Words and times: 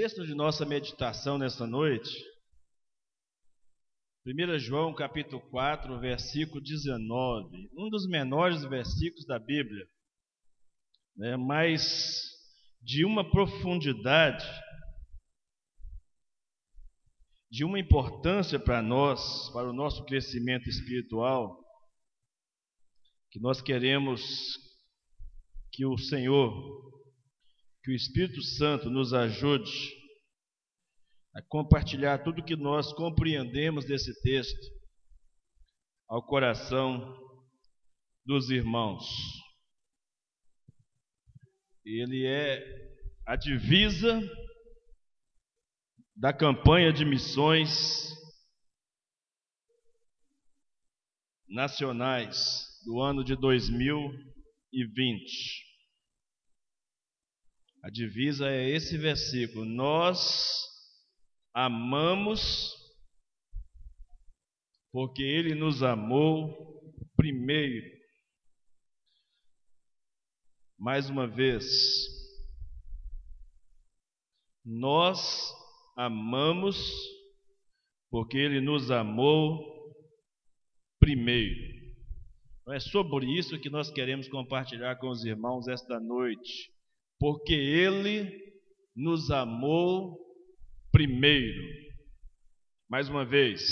texto 0.00 0.24
de 0.24 0.34
nossa 0.34 0.64
meditação 0.64 1.36
nesta 1.36 1.66
noite, 1.66 2.10
1 4.26 4.58
João 4.58 4.94
capítulo 4.94 5.42
4, 5.50 6.00
versículo 6.00 6.58
19, 6.58 7.68
um 7.76 7.90
dos 7.90 8.08
menores 8.08 8.64
versículos 8.64 9.26
da 9.26 9.38
Bíblia, 9.38 9.86
né, 11.14 11.36
mas 11.36 12.18
de 12.80 13.04
uma 13.04 13.30
profundidade, 13.30 14.46
de 17.50 17.62
uma 17.62 17.78
importância 17.78 18.58
para 18.58 18.80
nós, 18.80 19.50
para 19.52 19.68
o 19.68 19.74
nosso 19.74 20.02
crescimento 20.06 20.66
espiritual, 20.66 21.62
que 23.30 23.38
nós 23.38 23.60
queremos 23.60 24.22
que 25.70 25.84
o 25.84 25.98
Senhor, 25.98 26.99
que 27.90 27.92
o 27.92 27.96
Espírito 27.96 28.40
Santo 28.40 28.88
nos 28.88 29.12
ajude 29.12 29.72
a 31.34 31.42
compartilhar 31.42 32.22
tudo 32.22 32.44
que 32.44 32.54
nós 32.54 32.92
compreendemos 32.92 33.84
desse 33.84 34.14
texto 34.22 34.70
ao 36.08 36.24
coração 36.24 37.18
dos 38.24 38.48
irmãos. 38.48 39.04
Ele 41.84 42.24
é 42.24 42.62
a 43.26 43.34
divisa 43.34 44.20
da 46.14 46.32
campanha 46.32 46.92
de 46.92 47.04
missões 47.04 48.14
nacionais 51.48 52.68
do 52.84 53.00
ano 53.00 53.24
de 53.24 53.34
2020. 53.34 55.69
A 57.82 57.90
divisa 57.90 58.48
é 58.50 58.68
esse 58.68 58.98
versículo: 58.98 59.64
Nós 59.64 60.68
amamos 61.54 62.74
porque 64.92 65.22
Ele 65.22 65.54
nos 65.54 65.82
amou 65.82 66.92
primeiro. 67.16 67.98
Mais 70.78 71.10
uma 71.10 71.26
vez, 71.26 71.64
nós 74.64 75.54
amamos 75.96 76.76
porque 78.10 78.38
Ele 78.38 78.60
nos 78.60 78.90
amou 78.90 79.94
primeiro. 80.98 81.80
É 82.68 82.78
sobre 82.78 83.26
isso 83.26 83.58
que 83.58 83.68
nós 83.68 83.90
queremos 83.90 84.28
compartilhar 84.28 84.96
com 84.96 85.08
os 85.08 85.24
irmãos 85.24 85.66
esta 85.66 85.98
noite, 85.98 86.70
porque 87.20 87.52
Ele 87.52 88.32
nos 88.96 89.30
amou 89.30 90.18
primeiro. 90.90 91.62
Mais 92.88 93.08
uma 93.10 93.24
vez, 93.26 93.62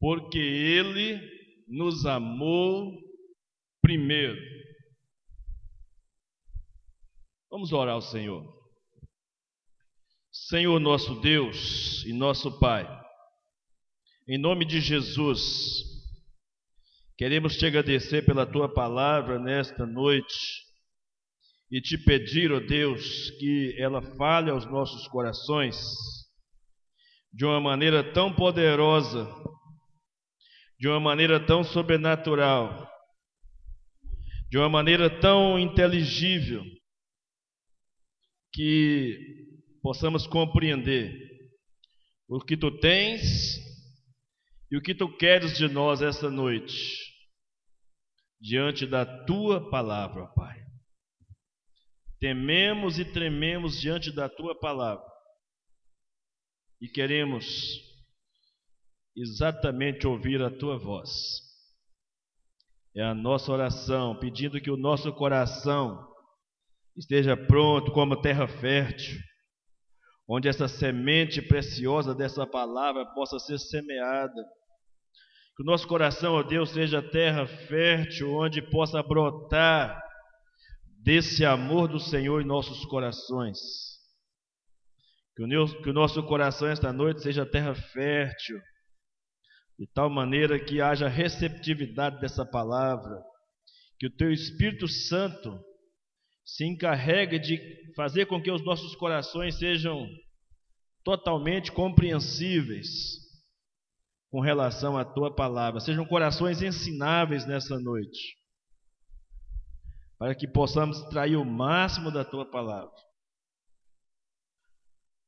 porque 0.00 0.38
Ele 0.38 1.20
nos 1.68 2.04
amou 2.04 2.92
primeiro. 3.80 4.36
Vamos 7.48 7.72
orar 7.72 7.94
ao 7.94 8.02
Senhor. 8.02 8.44
Senhor 10.32 10.80
nosso 10.80 11.20
Deus 11.20 12.04
e 12.04 12.12
nosso 12.12 12.58
Pai, 12.58 12.86
em 14.26 14.38
nome 14.38 14.64
de 14.64 14.80
Jesus, 14.80 15.30
queremos 17.16 17.56
te 17.56 17.66
agradecer 17.66 18.24
pela 18.24 18.46
tua 18.46 18.72
palavra 18.72 19.38
nesta 19.38 19.86
noite 19.86 20.71
e 21.72 21.80
te 21.80 21.96
pedir, 21.96 22.52
ó 22.52 22.58
oh 22.58 22.60
Deus, 22.60 23.30
que 23.38 23.74
ela 23.78 24.02
fale 24.18 24.50
aos 24.50 24.66
nossos 24.66 25.08
corações 25.08 25.74
de 27.32 27.46
uma 27.46 27.58
maneira 27.58 28.12
tão 28.12 28.30
poderosa, 28.30 29.26
de 30.78 30.86
uma 30.86 31.00
maneira 31.00 31.40
tão 31.40 31.64
sobrenatural, 31.64 32.86
de 34.50 34.58
uma 34.58 34.68
maneira 34.68 35.08
tão 35.18 35.58
inteligível, 35.58 36.62
que 38.52 39.18
possamos 39.80 40.26
compreender 40.26 41.10
o 42.28 42.38
que 42.38 42.54
tu 42.54 42.70
tens 42.80 43.56
e 44.70 44.76
o 44.76 44.82
que 44.82 44.94
tu 44.94 45.10
queres 45.16 45.56
de 45.56 45.68
nós 45.68 46.02
esta 46.02 46.30
noite, 46.30 46.98
diante 48.38 48.86
da 48.86 49.06
tua 49.24 49.70
palavra, 49.70 50.26
Pai 50.34 50.61
tememos 52.22 53.00
e 53.00 53.04
trememos 53.04 53.80
diante 53.80 54.12
da 54.12 54.28
tua 54.28 54.56
palavra 54.56 55.04
e 56.80 56.86
queremos 56.86 57.80
exatamente 59.16 60.06
ouvir 60.06 60.40
a 60.40 60.48
tua 60.48 60.78
voz. 60.78 61.10
É 62.94 63.02
a 63.02 63.12
nossa 63.12 63.50
oração, 63.50 64.16
pedindo 64.20 64.60
que 64.60 64.70
o 64.70 64.76
nosso 64.76 65.12
coração 65.12 65.98
esteja 66.96 67.36
pronto 67.36 67.90
como 67.90 68.22
terra 68.22 68.46
fértil, 68.46 69.18
onde 70.28 70.46
essa 70.46 70.68
semente 70.68 71.42
preciosa 71.42 72.14
dessa 72.14 72.46
palavra 72.46 73.04
possa 73.14 73.40
ser 73.40 73.58
semeada. 73.58 74.44
Que 75.56 75.64
o 75.64 75.66
nosso 75.66 75.88
coração, 75.88 76.34
ó 76.34 76.42
Deus, 76.44 76.70
seja 76.70 77.02
terra 77.02 77.48
fértil, 77.48 78.32
onde 78.32 78.62
possa 78.62 79.02
brotar 79.02 80.00
desse 81.02 81.44
amor 81.44 81.88
do 81.88 81.98
Senhor 81.98 82.40
em 82.40 82.46
nossos 82.46 82.84
corações. 82.86 83.58
Que 85.34 85.42
o, 85.42 85.92
nosso 85.92 86.22
coração 86.24 86.68
esta 86.68 86.92
noite 86.92 87.22
seja 87.22 87.46
terra 87.46 87.74
fértil, 87.74 88.60
de 89.78 89.86
tal 89.92 90.08
maneira 90.08 90.62
que 90.62 90.80
haja 90.80 91.08
receptividade 91.08 92.20
dessa 92.20 92.44
palavra, 92.44 93.20
que 93.98 94.06
o 94.06 94.14
teu 94.14 94.30
Espírito 94.30 94.86
Santo 94.86 95.58
se 96.44 96.64
encarregue 96.66 97.38
de 97.38 97.94
fazer 97.96 98.26
com 98.26 98.40
que 98.40 98.50
os 98.50 98.64
nossos 98.64 98.94
corações 98.94 99.58
sejam 99.58 100.06
totalmente 101.02 101.72
compreensíveis 101.72 102.88
com 104.30 104.40
relação 104.40 104.96
à 104.96 105.04
tua 105.04 105.34
palavra, 105.34 105.80
sejam 105.80 106.04
corações 106.04 106.62
ensináveis 106.62 107.46
nessa 107.46 107.78
noite 107.80 108.41
para 110.22 110.36
que 110.36 110.46
possamos 110.46 111.00
extrair 111.00 111.34
o 111.34 111.44
máximo 111.44 112.08
da 112.08 112.24
tua 112.24 112.48
palavra. 112.48 112.94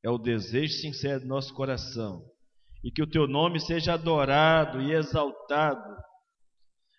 É 0.04 0.08
o 0.08 0.16
desejo 0.16 0.72
sincero 0.74 1.22
do 1.22 1.26
nosso 1.26 1.52
coração. 1.52 2.24
E 2.84 2.92
que 2.92 3.02
o 3.02 3.10
teu 3.10 3.26
nome 3.26 3.58
seja 3.58 3.94
adorado 3.94 4.80
e 4.80 4.92
exaltado 4.92 5.82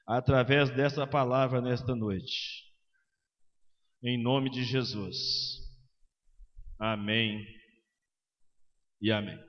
através 0.05 0.69
dessa 0.71 1.07
palavra 1.07 1.61
nesta 1.61 1.95
noite. 1.95 2.65
Em 4.03 4.21
nome 4.21 4.49
de 4.49 4.65
Jesus. 4.65 5.15
Amém 6.77 7.47
e 9.01 9.09
amém. 9.09 9.39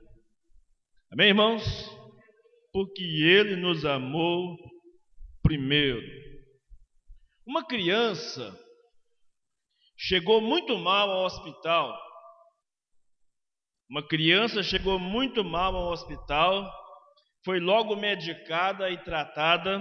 Amém, 1.11 1.27
irmãos? 1.27 1.63
Porque 2.71 3.03
Ele 3.03 3.57
nos 3.57 3.83
amou 3.83 4.55
primeiro. 5.43 6.26
Uma 7.47 7.65
criança 7.65 8.53
chegou 9.97 10.41
muito 10.41 10.77
mal 10.77 11.09
ao 11.09 11.23
hospital. 11.23 11.97
Uma 13.89 14.05
criança 14.05 14.61
chegou 14.61 14.99
muito 14.99 15.45
mal 15.45 15.73
ao 15.73 15.93
hospital, 15.93 16.69
foi 17.45 17.61
logo 17.61 17.95
medicada 17.95 18.89
e 18.89 19.01
tratada. 19.01 19.79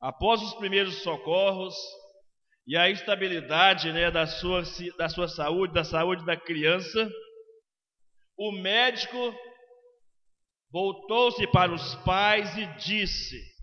Após 0.00 0.40
os 0.42 0.54
primeiros 0.54 1.02
socorros 1.02 1.74
e 2.68 2.76
a 2.76 2.88
estabilidade 2.88 3.92
né, 3.92 4.08
da, 4.12 4.24
sua, 4.24 4.62
da 4.96 5.08
sua 5.08 5.26
saúde, 5.26 5.74
da 5.74 5.82
saúde 5.82 6.24
da 6.24 6.36
criança, 6.36 7.10
o 8.38 8.52
médico 8.52 9.34
voltou-se 10.70 11.48
para 11.48 11.72
os 11.72 11.96
pais 12.04 12.56
e 12.56 12.64
disse: 12.76 13.53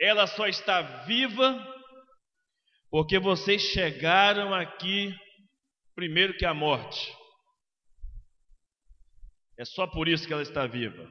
ela 0.00 0.26
só 0.26 0.46
está 0.46 0.80
viva 1.04 1.76
porque 2.90 3.18
vocês 3.18 3.60
chegaram 3.60 4.54
aqui 4.54 5.14
primeiro 5.94 6.36
que 6.36 6.46
a 6.46 6.54
morte. 6.54 7.14
É 9.58 9.64
só 9.64 9.86
por 9.86 10.08
isso 10.08 10.26
que 10.26 10.32
ela 10.32 10.42
está 10.42 10.66
viva. 10.66 11.10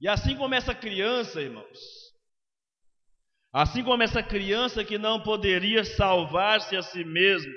E 0.00 0.08
assim 0.08 0.36
como 0.36 0.54
essa 0.54 0.74
criança, 0.74 1.40
irmãos, 1.40 1.78
assim 3.52 3.84
como 3.84 4.02
essa 4.02 4.22
criança 4.22 4.84
que 4.84 4.98
não 4.98 5.22
poderia 5.22 5.84
salvar-se 5.84 6.76
a 6.76 6.82
si 6.82 7.04
mesmo, 7.04 7.52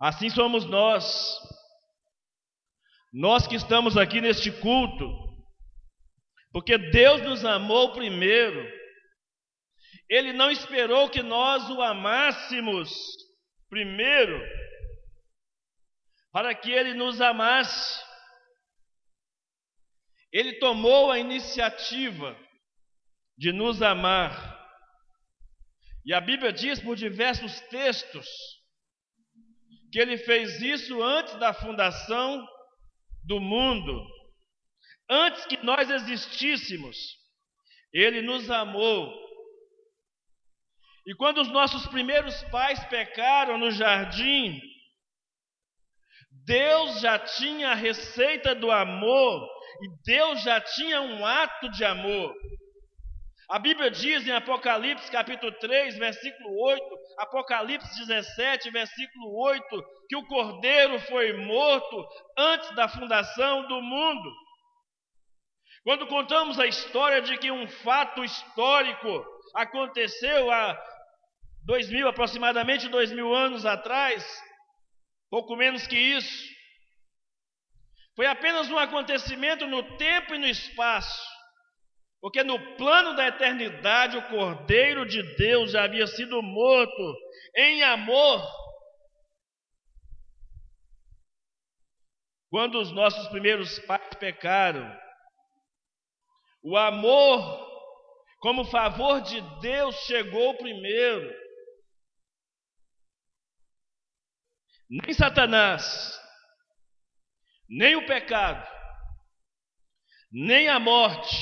assim 0.00 0.30
somos 0.30 0.64
nós. 0.64 1.38
Nós 3.12 3.46
que 3.46 3.56
estamos 3.56 3.96
aqui 3.96 4.20
neste 4.20 4.52
culto, 4.52 5.29
porque 6.52 6.76
Deus 6.76 7.22
nos 7.22 7.44
amou 7.44 7.92
primeiro. 7.92 8.68
Ele 10.08 10.32
não 10.32 10.50
esperou 10.50 11.08
que 11.08 11.22
nós 11.22 11.68
o 11.70 11.80
amássemos 11.80 12.90
primeiro 13.68 14.40
para 16.32 16.54
que 16.54 16.70
ele 16.70 16.94
nos 16.94 17.20
amasse. 17.20 18.02
Ele 20.32 20.58
tomou 20.58 21.10
a 21.10 21.18
iniciativa 21.18 22.36
de 23.36 23.52
nos 23.52 23.82
amar. 23.82 24.58
E 26.04 26.14
a 26.14 26.20
Bíblia 26.20 26.52
diz 26.52 26.80
por 26.80 26.96
diversos 26.96 27.60
textos 27.62 28.26
que 29.92 29.98
ele 29.98 30.16
fez 30.18 30.60
isso 30.60 31.02
antes 31.02 31.34
da 31.36 31.52
fundação 31.52 32.46
do 33.24 33.40
mundo, 33.40 34.06
antes 35.10 35.44
que 35.46 35.62
nós 35.64 35.90
existíssemos. 35.90 36.96
Ele 37.92 38.22
nos 38.22 38.48
amou. 38.50 39.12
E 41.06 41.14
quando 41.14 41.38
os 41.38 41.48
nossos 41.48 41.86
primeiros 41.88 42.40
pais 42.44 42.82
pecaram 42.84 43.58
no 43.58 43.70
jardim, 43.72 44.60
Deus 46.44 47.00
já 47.00 47.18
tinha 47.18 47.70
a 47.70 47.74
receita 47.74 48.54
do 48.54 48.70
amor 48.70 49.48
e 49.82 49.88
Deus 50.04 50.42
já 50.42 50.60
tinha 50.60 51.00
um 51.00 51.26
ato 51.26 51.68
de 51.70 51.84
amor. 51.84 52.34
A 53.50 53.58
Bíblia 53.58 53.90
diz 53.90 54.24
em 54.28 54.30
Apocalipse 54.30 55.10
capítulo 55.10 55.50
3, 55.58 55.98
versículo 55.98 56.56
8, 56.66 56.84
Apocalipse 57.18 57.98
17, 57.98 58.70
versículo 58.70 59.36
8, 59.40 59.64
que 60.08 60.16
o 60.16 60.26
cordeiro 60.28 61.00
foi 61.00 61.32
morto 61.32 62.06
antes 62.38 62.72
da 62.76 62.88
fundação 62.88 63.66
do 63.66 63.82
mundo. 63.82 64.30
Quando 65.82 66.06
contamos 66.06 66.58
a 66.58 66.66
história 66.66 67.22
de 67.22 67.38
que 67.38 67.50
um 67.50 67.66
fato 67.66 68.22
histórico 68.22 69.24
aconteceu 69.54 70.50
há 70.50 70.80
dois 71.64 71.90
mil, 71.90 72.08
aproximadamente 72.08 72.88
dois 72.88 73.10
mil 73.12 73.34
anos 73.34 73.64
atrás, 73.64 74.24
pouco 75.30 75.56
menos 75.56 75.86
que 75.86 75.96
isso, 75.96 76.48
foi 78.14 78.26
apenas 78.26 78.70
um 78.70 78.78
acontecimento 78.78 79.66
no 79.66 79.96
tempo 79.96 80.34
e 80.34 80.38
no 80.38 80.46
espaço 80.46 81.40
porque 82.20 82.44
no 82.44 82.58
plano 82.76 83.16
da 83.16 83.28
eternidade 83.28 84.16
o 84.16 84.28
Cordeiro 84.28 85.06
de 85.06 85.22
Deus 85.36 85.72
já 85.72 85.84
havia 85.84 86.06
sido 86.06 86.42
morto 86.42 87.16
em 87.56 87.82
amor. 87.82 88.46
Quando 92.50 92.78
os 92.78 92.92
nossos 92.92 93.26
primeiros 93.28 93.78
pais 93.80 94.14
pecaram, 94.18 94.94
o 96.62 96.76
amor, 96.76 97.68
como 98.40 98.64
favor 98.64 99.20
de 99.20 99.40
Deus, 99.60 99.96
chegou 100.06 100.56
primeiro. 100.56 101.34
Nem 104.88 105.14
Satanás, 105.14 106.20
nem 107.68 107.96
o 107.96 108.06
pecado, 108.06 108.66
nem 110.32 110.68
a 110.68 110.80
morte, 110.80 111.36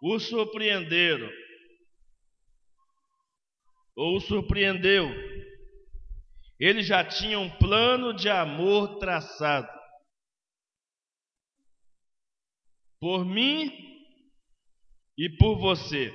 o 0.00 0.18
surpreenderam, 0.20 1.28
ou 3.96 4.16
o 4.16 4.20
surpreendeu. 4.20 5.08
Ele 6.60 6.82
já 6.82 7.04
tinha 7.04 7.38
um 7.38 7.50
plano 7.58 8.12
de 8.12 8.28
amor 8.28 8.98
traçado. 8.98 9.68
Por 13.00 13.24
mim 13.24 13.87
e 15.18 15.28
por 15.36 15.58
você. 15.58 16.14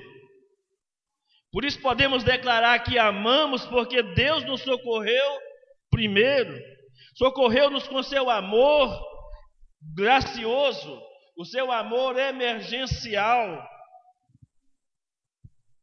Por 1.52 1.64
isso 1.64 1.80
podemos 1.80 2.24
declarar 2.24 2.82
que 2.82 2.98
amamos, 2.98 3.64
porque 3.66 4.02
Deus 4.02 4.42
nos 4.44 4.62
socorreu 4.62 5.38
primeiro, 5.90 6.58
socorreu-nos 7.14 7.86
com 7.86 8.02
seu 8.02 8.28
amor 8.30 8.98
gracioso, 9.94 11.00
o 11.36 11.44
seu 11.44 11.70
amor 11.70 12.18
emergencial. 12.18 13.64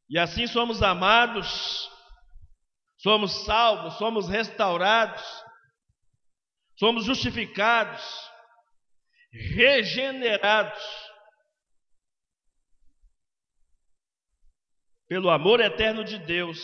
E 0.10 0.20
assim 0.20 0.48
somos 0.48 0.84
amados, 0.84 1.90
somos 2.98 3.46
salvos, 3.46 3.94
somos 3.98 4.28
restaurados, 4.28 5.24
somos 6.78 7.06
justificados, 7.06 8.04
regenerados 9.56 11.11
pelo 15.12 15.30
amor 15.30 15.60
eterno 15.60 16.06
de 16.06 16.18
Deus 16.20 16.58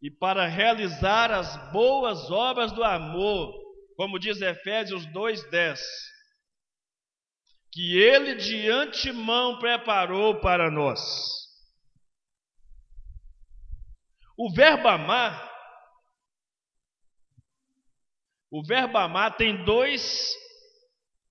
e 0.00 0.08
para 0.08 0.46
realizar 0.46 1.32
as 1.32 1.72
boas 1.72 2.30
obras 2.30 2.70
do 2.70 2.84
amor, 2.84 3.52
como 3.96 4.16
diz 4.16 4.40
Efésios 4.40 5.04
2:10, 5.06 5.80
que 7.72 7.98
ele 7.98 8.36
de 8.36 8.70
antemão 8.70 9.58
preparou 9.58 10.40
para 10.40 10.70
nós. 10.70 11.00
O 14.38 14.48
verbo 14.54 14.86
amar, 14.86 15.52
o 18.52 18.64
verbo 18.64 18.98
amar 18.98 19.36
tem 19.36 19.64
dois 19.64 20.32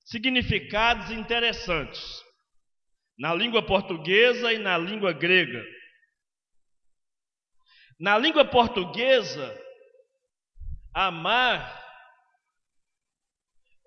significados 0.03 1.09
interessantes, 1.09 2.21
na 3.17 3.33
língua 3.33 3.65
portuguesa 3.65 4.51
e 4.51 4.57
na 4.57 4.77
língua 4.77 5.13
grega. 5.13 5.74
Na 7.99 8.17
língua 8.17 8.43
portuguesa, 8.45 9.57
amar 10.93 11.83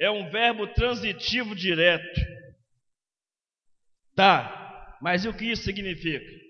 é 0.01 0.11
um 0.11 0.31
verbo 0.31 0.67
transitivo 0.69 1.55
direto. 1.55 2.21
Tá, 4.15 4.97
mas 5.01 5.25
e 5.25 5.29
o 5.29 5.37
que 5.37 5.51
isso 5.51 5.63
significa? 5.63 6.49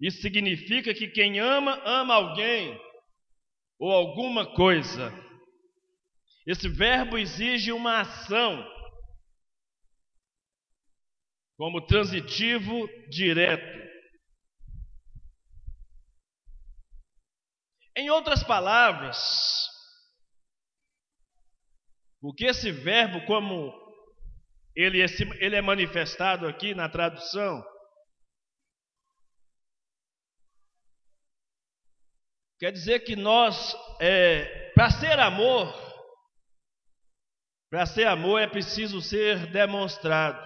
Isso 0.00 0.20
significa 0.20 0.92
que 0.94 1.08
quem 1.08 1.38
ama, 1.38 1.80
ama 1.84 2.14
alguém 2.14 2.78
ou 3.78 3.90
alguma 3.90 4.54
coisa. 4.54 5.12
Esse 6.46 6.68
verbo 6.68 7.18
exige 7.18 7.72
uma 7.72 8.00
ação, 8.00 8.64
como 11.56 11.86
transitivo 11.86 12.88
direto. 13.08 13.85
Em 17.96 18.10
outras 18.10 18.42
palavras, 18.42 19.16
o 22.20 22.32
que 22.34 22.44
esse 22.44 22.70
verbo, 22.70 23.24
como 23.26 23.72
ele 24.74 25.02
é, 25.02 25.06
ele 25.40 25.56
é 25.56 25.62
manifestado 25.62 26.46
aqui 26.46 26.74
na 26.74 26.88
tradução, 26.88 27.64
Quer 32.58 32.72
dizer 32.72 33.00
que 33.00 33.14
nós, 33.14 33.76
é, 34.00 34.70
para 34.72 34.90
ser 34.90 35.18
amor, 35.18 35.74
para 37.70 37.84
ser 37.84 38.06
amor 38.06 38.40
é 38.40 38.46
preciso 38.46 39.02
ser 39.02 39.46
demonstrado. 39.52 40.42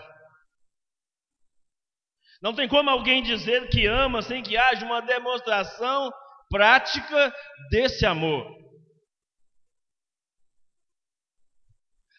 Não 2.43 2.53
tem 2.55 2.67
como 2.67 2.91
alguém 2.91 3.23
dizer 3.23 3.69
que 3.69 3.87
ama 3.87 4.23
sem 4.23 4.43
que 4.43 4.57
haja 4.57 4.85
uma 4.85 5.01
demonstração 5.01 6.11
prática 6.51 7.35
desse 7.71 8.05
amor. 8.05 8.59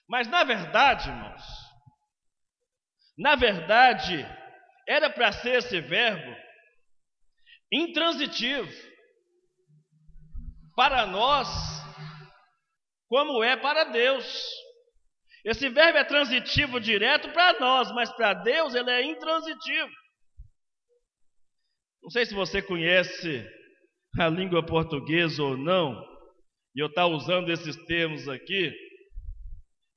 Mas 0.08 0.28
na 0.28 0.44
verdade, 0.44 1.10
irmãos, 1.10 1.44
na 3.18 3.36
verdade, 3.36 4.26
era 4.88 5.10
para 5.10 5.32
ser 5.32 5.60
esse 5.60 5.80
verbo 5.80 6.36
intransitivo 7.72 8.72
para 10.76 11.06
nós 11.06 11.48
como 13.08 13.44
é 13.44 13.56
para 13.56 13.86
Deus. 13.86 14.26
Esse 15.44 15.70
verbo 15.70 15.98
é 15.98 16.04
transitivo 16.04 16.80
direto 16.80 17.32
para 17.32 17.60
nós, 17.60 17.92
mas 17.92 18.12
para 18.14 18.34
Deus 18.34 18.74
ele 18.74 18.90
é 18.90 19.04
intransitivo. 19.04 19.92
Não 22.02 22.10
sei 22.10 22.26
se 22.26 22.34
você 22.34 22.62
conhece 22.62 23.48
a 24.20 24.28
língua 24.28 24.66
portuguesa 24.66 25.42
ou 25.42 25.58
não, 25.58 26.02
e 26.76 26.82
eu 26.82 26.88
estou 26.88 27.14
usando 27.14 27.50
esses 27.50 27.76
termos 27.86 28.28
aqui, 28.28 28.74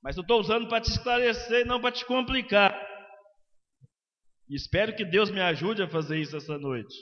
mas 0.02 0.16
eu 0.16 0.22
estou 0.22 0.40
usando 0.40 0.68
para 0.68 0.80
te 0.80 0.90
esclarecer 0.90 1.62
e 1.62 1.64
não 1.64 1.80
para 1.80 1.92
te 1.92 2.04
complicar. 2.04 2.74
E 4.48 4.54
espero 4.54 4.94
que 4.94 5.04
Deus 5.04 5.30
me 5.30 5.40
ajude 5.40 5.82
a 5.82 5.88
fazer 5.88 6.20
isso 6.20 6.36
essa 6.36 6.58
noite. 6.58 6.94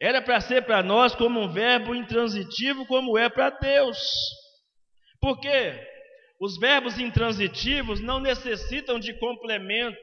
Era 0.00 0.20
para 0.20 0.40
ser 0.40 0.66
para 0.66 0.82
nós 0.82 1.14
como 1.14 1.40
um 1.40 1.50
verbo 1.50 1.94
intransitivo, 1.94 2.86
como 2.86 3.16
é 3.16 3.30
para 3.30 3.48
Deus. 3.50 3.98
Por 5.20 5.40
quê? 5.40 5.82
Os 6.38 6.58
verbos 6.58 6.98
intransitivos 6.98 8.00
não 8.00 8.20
necessitam 8.20 9.00
de 9.00 9.18
complemento. 9.18 9.98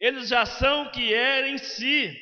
Eles 0.00 0.28
já 0.28 0.46
são 0.46 0.84
o 0.84 0.90
que 0.90 1.12
é 1.12 1.50
em 1.50 1.58
si. 1.58 2.18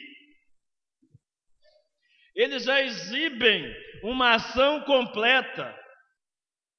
Eles 2.40 2.64
já 2.64 2.80
exibem 2.80 3.70
uma 4.02 4.35
ação 4.35 4.80
completa 4.85 5.78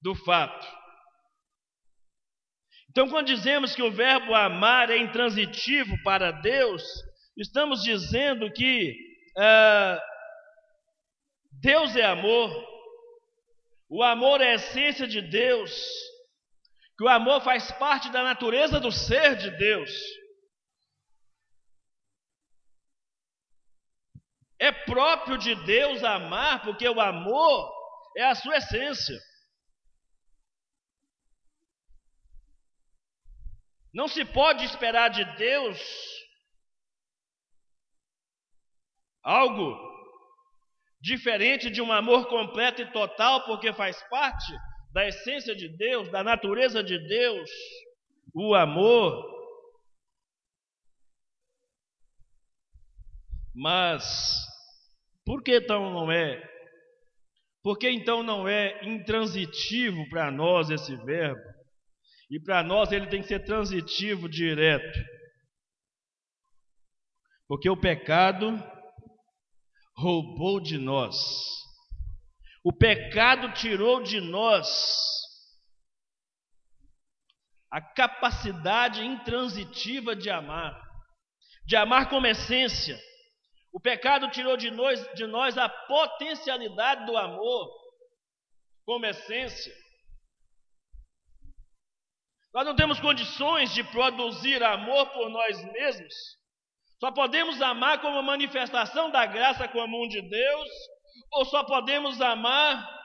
do 0.01 0.15
fato. 0.15 0.67
Então, 2.89 3.07
quando 3.07 3.27
dizemos 3.27 3.75
que 3.75 3.83
o 3.83 3.91
verbo 3.91 4.33
amar 4.33 4.89
é 4.89 4.97
intransitivo 4.97 5.95
para 6.03 6.31
Deus, 6.31 6.83
estamos 7.37 7.83
dizendo 7.83 8.51
que 8.51 8.91
uh, 9.37 10.01
Deus 11.61 11.95
é 11.95 12.05
amor, 12.05 12.51
o 13.87 14.01
amor 14.01 14.41
é 14.41 14.53
a 14.53 14.55
essência 14.55 15.07
de 15.07 15.21
Deus, 15.21 15.71
que 16.97 17.03
o 17.03 17.07
amor 17.07 17.39
faz 17.41 17.71
parte 17.73 18.09
da 18.09 18.23
natureza 18.23 18.79
do 18.79 18.91
ser 18.91 19.35
de 19.35 19.51
Deus. 19.51 19.91
É 24.61 24.71
próprio 24.71 25.39
de 25.39 25.55
Deus 25.65 26.03
amar, 26.03 26.61
porque 26.61 26.87
o 26.87 27.01
amor 27.01 27.73
é 28.15 28.23
a 28.25 28.35
sua 28.35 28.57
essência. 28.57 29.19
Não 33.91 34.07
se 34.07 34.23
pode 34.23 34.63
esperar 34.63 35.09
de 35.09 35.25
Deus 35.35 35.79
algo 39.23 39.75
diferente 41.01 41.71
de 41.71 41.81
um 41.81 41.91
amor 41.91 42.27
completo 42.27 42.83
e 42.83 42.91
total, 42.91 43.43
porque 43.47 43.73
faz 43.73 43.99
parte 44.09 44.53
da 44.93 45.07
essência 45.07 45.55
de 45.55 45.75
Deus, 45.75 46.07
da 46.11 46.23
natureza 46.23 46.83
de 46.83 46.99
Deus, 46.99 47.49
o 48.31 48.53
amor. 48.53 49.25
Mas 53.55 54.50
por 55.25 55.43
que 55.43 55.57
então 55.57 55.91
não 55.91 56.11
é? 56.11 56.41
Por 57.63 57.77
que 57.77 57.89
então 57.89 58.23
não 58.23 58.47
é 58.47 58.83
intransitivo 58.83 60.09
para 60.09 60.31
nós 60.31 60.69
esse 60.69 60.95
verbo? 61.05 61.41
E 62.29 62.39
para 62.39 62.63
nós 62.63 62.91
ele 62.91 63.07
tem 63.07 63.21
que 63.21 63.27
ser 63.27 63.43
transitivo 63.45 64.27
direto. 64.27 64.99
Porque 67.47 67.69
o 67.69 67.77
pecado 67.77 68.57
roubou 69.95 70.59
de 70.59 70.77
nós. 70.77 71.15
O 72.63 72.73
pecado 72.73 73.53
tirou 73.53 74.01
de 74.01 74.19
nós 74.21 74.67
a 77.69 77.81
capacidade 77.81 79.03
intransitiva 79.05 80.15
de 80.15 80.29
amar, 80.29 80.81
de 81.65 81.75
amar 81.75 82.09
como 82.09 82.27
essência 82.27 82.99
o 83.73 83.79
pecado 83.79 84.29
tirou 84.29 84.57
de 84.57 84.69
nós, 84.69 85.01
de 85.13 85.25
nós 85.25 85.57
a 85.57 85.69
potencialidade 85.69 87.05
do 87.05 87.17
amor 87.17 87.69
como 88.85 89.05
essência. 89.05 89.73
Nós 92.53 92.65
não 92.65 92.75
temos 92.75 92.99
condições 92.99 93.73
de 93.73 93.83
produzir 93.85 94.61
amor 94.61 95.07
por 95.11 95.29
nós 95.29 95.63
mesmos. 95.71 96.13
Só 96.99 97.11
podemos 97.11 97.61
amar 97.61 98.01
como 98.01 98.21
manifestação 98.21 99.09
da 99.09 99.25
graça 99.25 99.67
comum 99.69 100.07
de 100.07 100.21
Deus, 100.21 100.69
ou 101.31 101.45
só 101.45 101.63
podemos 101.63 102.19
amar 102.21 103.01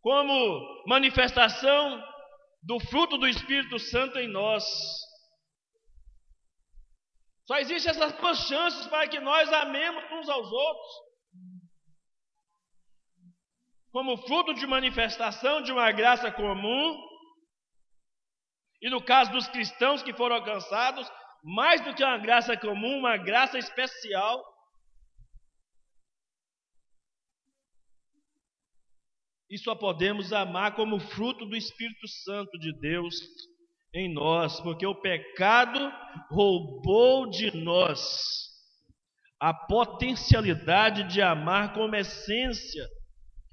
como 0.00 0.84
manifestação 0.86 2.02
do 2.62 2.80
fruto 2.80 3.18
do 3.18 3.28
Espírito 3.28 3.78
Santo 3.78 4.18
em 4.18 4.26
nós. 4.26 4.64
Só 7.46 7.56
existem 7.58 7.90
essas 7.90 8.12
duas 8.12 8.38
chances 8.46 8.86
para 8.86 9.08
que 9.08 9.18
nós 9.20 9.52
amemos 9.52 10.04
uns 10.12 10.28
aos 10.28 10.50
outros. 10.50 11.12
Como 13.90 14.16
fruto 14.16 14.54
de 14.54 14.66
manifestação 14.66 15.62
de 15.62 15.72
uma 15.72 15.90
graça 15.92 16.30
comum, 16.32 16.98
e 18.80 18.88
no 18.88 19.02
caso 19.02 19.30
dos 19.32 19.46
cristãos 19.48 20.02
que 20.02 20.14
foram 20.14 20.36
alcançados, 20.36 21.08
mais 21.42 21.80
do 21.84 21.94
que 21.94 22.04
uma 22.04 22.18
graça 22.18 22.56
comum, 22.56 22.98
uma 22.98 23.16
graça 23.16 23.58
especial. 23.58 24.42
E 29.50 29.58
só 29.58 29.74
podemos 29.74 30.32
amar 30.32 30.74
como 30.74 30.98
fruto 30.98 31.44
do 31.44 31.56
Espírito 31.56 32.08
Santo 32.08 32.58
de 32.58 32.72
Deus 32.80 33.14
em 33.94 34.12
nós, 34.12 34.60
porque 34.60 34.86
o 34.86 34.94
pecado 34.94 35.78
roubou 36.30 37.28
de 37.28 37.54
nós 37.56 38.50
a 39.38 39.52
potencialidade 39.52 41.04
de 41.12 41.20
amar 41.20 41.74
como 41.74 41.96
essência, 41.96 42.86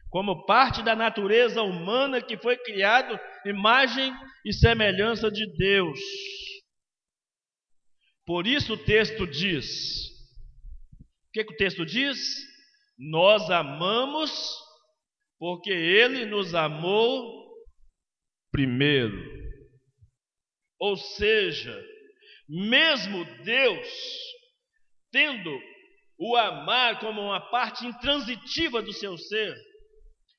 como 0.09 0.45
parte 0.45 0.83
da 0.83 0.95
natureza 0.95 1.61
humana 1.61 2.21
que 2.21 2.37
foi 2.37 2.57
criado 2.57 3.19
imagem 3.45 4.13
e 4.45 4.53
semelhança 4.53 5.31
de 5.31 5.45
Deus. 5.57 5.99
Por 8.25 8.45
isso 8.45 8.73
o 8.73 8.77
texto 8.77 9.25
diz: 9.25 10.07
o 11.27 11.31
que, 11.33 11.43
que 11.43 11.53
o 11.53 11.57
texto 11.57 11.85
diz? 11.85 12.17
Nós 12.97 13.49
amamos 13.49 14.31
porque 15.39 15.71
Ele 15.71 16.25
nos 16.25 16.53
amou 16.53 17.49
primeiro. 18.51 19.38
Ou 20.79 20.95
seja, 20.95 21.85
mesmo 22.47 23.25
Deus, 23.43 23.87
tendo 25.11 25.51
o 26.17 26.35
amar 26.35 26.99
como 26.99 27.21
uma 27.21 27.39
parte 27.49 27.85
intransitiva 27.85 28.81
do 28.81 28.93
seu 28.93 29.17
ser, 29.17 29.55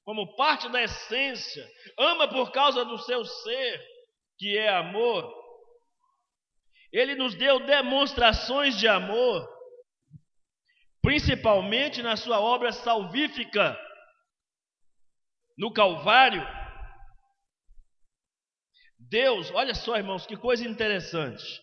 como 0.04 0.34
parte 0.36 0.68
da 0.70 0.82
essência, 0.82 1.66
ama 1.98 2.26
por 2.26 2.50
causa 2.52 2.84
do 2.84 2.98
seu 2.98 3.24
ser, 3.24 3.86
que 4.38 4.56
é 4.56 4.68
amor. 4.68 5.30
Ele 6.92 7.14
nos 7.14 7.34
deu 7.34 7.60
demonstrações 7.60 8.78
de 8.78 8.88
amor, 8.88 9.48
principalmente 11.02 12.02
na 12.02 12.16
sua 12.16 12.40
obra 12.40 12.72
salvífica 12.72 13.78
no 15.56 15.72
Calvário 15.72 16.42
Deus, 19.10 19.50
olha 19.50 19.74
só, 19.74 19.96
irmãos, 19.96 20.24
que 20.24 20.36
coisa 20.36 20.66
interessante. 20.66 21.60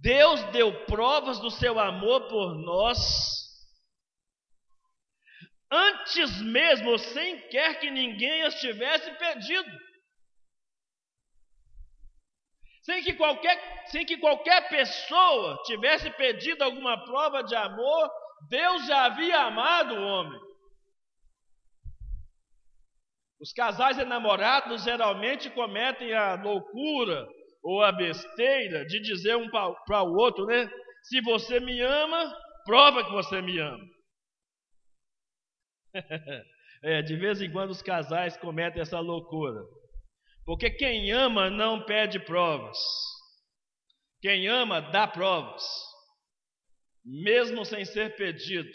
Deus 0.00 0.42
deu 0.50 0.84
provas 0.86 1.38
do 1.38 1.50
seu 1.50 1.78
amor 1.78 2.28
por 2.28 2.54
nós, 2.56 2.98
antes 5.70 6.42
mesmo, 6.42 6.98
sem 6.98 7.48
quer 7.48 7.78
que 7.78 7.90
ninguém 7.90 8.42
as 8.42 8.60
tivesse 8.60 9.10
pedido. 9.18 9.70
Sem 12.82 13.02
que, 13.04 13.14
qualquer, 13.14 13.86
sem 13.88 14.04
que 14.04 14.16
qualquer 14.16 14.68
pessoa 14.68 15.62
tivesse 15.64 16.10
pedido 16.12 16.64
alguma 16.64 17.04
prova 17.04 17.42
de 17.44 17.54
amor, 17.54 18.10
Deus 18.48 18.86
já 18.86 19.04
havia 19.04 19.42
amado 19.42 19.94
o 19.94 20.02
homem. 20.02 20.47
Os 23.40 23.52
casais 23.52 23.98
enamorados 23.98 24.82
geralmente 24.82 25.48
cometem 25.50 26.12
a 26.12 26.34
loucura 26.34 27.26
ou 27.62 27.82
a 27.82 27.92
besteira 27.92 28.84
de 28.86 29.00
dizer 29.00 29.36
um 29.36 29.48
para 29.50 30.02
o 30.02 30.16
outro, 30.16 30.44
né? 30.46 30.68
Se 31.04 31.20
você 31.20 31.60
me 31.60 31.80
ama, 31.80 32.36
prova 32.64 33.04
que 33.04 33.12
você 33.12 33.40
me 33.40 33.58
ama. 33.58 33.84
é, 36.82 37.02
de 37.02 37.16
vez 37.16 37.40
em 37.40 37.50
quando 37.50 37.70
os 37.70 37.82
casais 37.82 38.36
cometem 38.36 38.82
essa 38.82 38.98
loucura. 38.98 39.60
Porque 40.44 40.70
quem 40.70 41.12
ama 41.12 41.48
não 41.48 41.84
pede 41.84 42.18
provas. 42.18 42.78
Quem 44.20 44.48
ama 44.48 44.80
dá 44.80 45.06
provas. 45.06 45.62
Mesmo 47.04 47.64
sem 47.64 47.84
ser 47.84 48.16
pedido. 48.16 48.68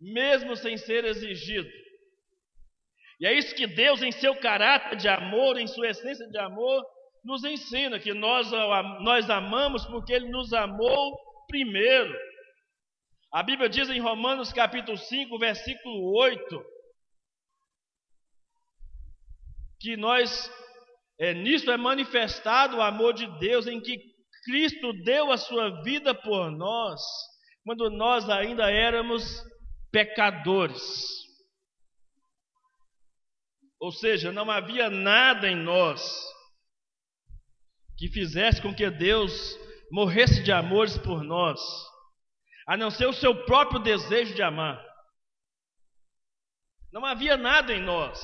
Mesmo 0.00 0.54
sem 0.54 0.76
ser 0.76 1.04
exigido. 1.04 1.68
E 3.18 3.26
é 3.26 3.32
isso 3.32 3.54
que 3.54 3.66
Deus, 3.66 4.02
em 4.02 4.12
seu 4.12 4.34
caráter 4.36 4.96
de 4.96 5.08
amor, 5.08 5.58
em 5.58 5.66
sua 5.66 5.88
essência 5.88 6.26
de 6.28 6.38
amor, 6.38 6.84
nos 7.24 7.44
ensina: 7.44 7.98
que 7.98 8.12
nós, 8.12 8.50
nós 9.00 9.28
amamos 9.30 9.84
porque 9.86 10.12
Ele 10.12 10.28
nos 10.28 10.52
amou 10.52 11.16
primeiro. 11.48 12.14
A 13.32 13.42
Bíblia 13.42 13.68
diz 13.68 13.88
em 13.88 14.00
Romanos 14.00 14.52
capítulo 14.52 14.96
5, 14.96 15.38
versículo 15.38 16.16
8, 16.18 16.64
que 19.80 19.96
nós, 19.96 20.50
é, 21.18 21.34
nisso 21.34 21.70
é 21.70 21.76
manifestado 21.76 22.76
o 22.76 22.82
amor 22.82 23.14
de 23.14 23.26
Deus, 23.38 23.66
em 23.66 23.80
que 23.80 23.98
Cristo 24.44 24.92
deu 25.02 25.32
a 25.32 25.36
sua 25.36 25.82
vida 25.82 26.14
por 26.14 26.50
nós, 26.50 27.00
quando 27.64 27.90
nós 27.90 28.28
ainda 28.30 28.70
éramos 28.70 29.42
pecadores. 29.90 31.25
Ou 33.80 33.92
seja, 33.92 34.32
não 34.32 34.50
havia 34.50 34.88
nada 34.90 35.48
em 35.48 35.56
nós 35.56 36.00
que 37.98 38.08
fizesse 38.08 38.60
com 38.60 38.74
que 38.74 38.88
Deus 38.90 39.58
morresse 39.90 40.42
de 40.42 40.52
amores 40.52 40.96
por 40.98 41.22
nós. 41.22 41.60
a 42.66 42.76
não 42.76 42.90
ser 42.90 43.06
o 43.06 43.12
seu 43.12 43.44
próprio 43.44 43.78
desejo 43.78 44.34
de 44.34 44.42
amar. 44.42 44.84
Não 46.92 47.04
havia 47.06 47.36
nada 47.36 47.72
em 47.72 47.80
nós 47.80 48.18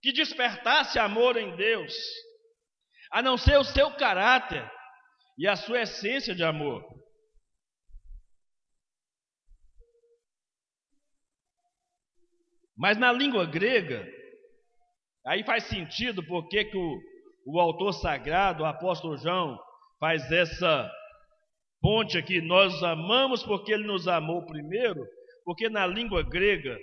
que 0.00 0.12
despertasse 0.12 0.98
amor 0.98 1.36
em 1.36 1.54
Deus, 1.56 1.94
a 3.10 3.20
não 3.20 3.36
ser 3.36 3.58
o 3.58 3.64
seu 3.64 3.94
caráter 3.96 4.70
e 5.36 5.46
a 5.46 5.56
sua 5.56 5.82
essência 5.82 6.34
de 6.34 6.42
amor. 6.44 6.82
Mas 12.76 12.96
na 12.96 13.10
língua 13.10 13.44
grega, 13.46 14.06
aí 15.26 15.44
faz 15.44 15.64
sentido 15.64 16.24
porque 16.26 16.64
que 16.64 16.76
o, 16.76 16.98
o 17.46 17.60
autor 17.60 17.92
sagrado, 17.92 18.62
o 18.62 18.66
apóstolo 18.66 19.16
João, 19.16 19.58
faz 19.98 20.30
essa 20.30 20.90
ponte 21.80 22.16
aqui. 22.16 22.40
Nós 22.40 22.82
amamos 22.82 23.42
porque 23.42 23.72
ele 23.72 23.86
nos 23.86 24.08
amou 24.08 24.44
primeiro, 24.46 25.04
porque 25.44 25.68
na 25.68 25.86
língua 25.86 26.22
grega, 26.22 26.78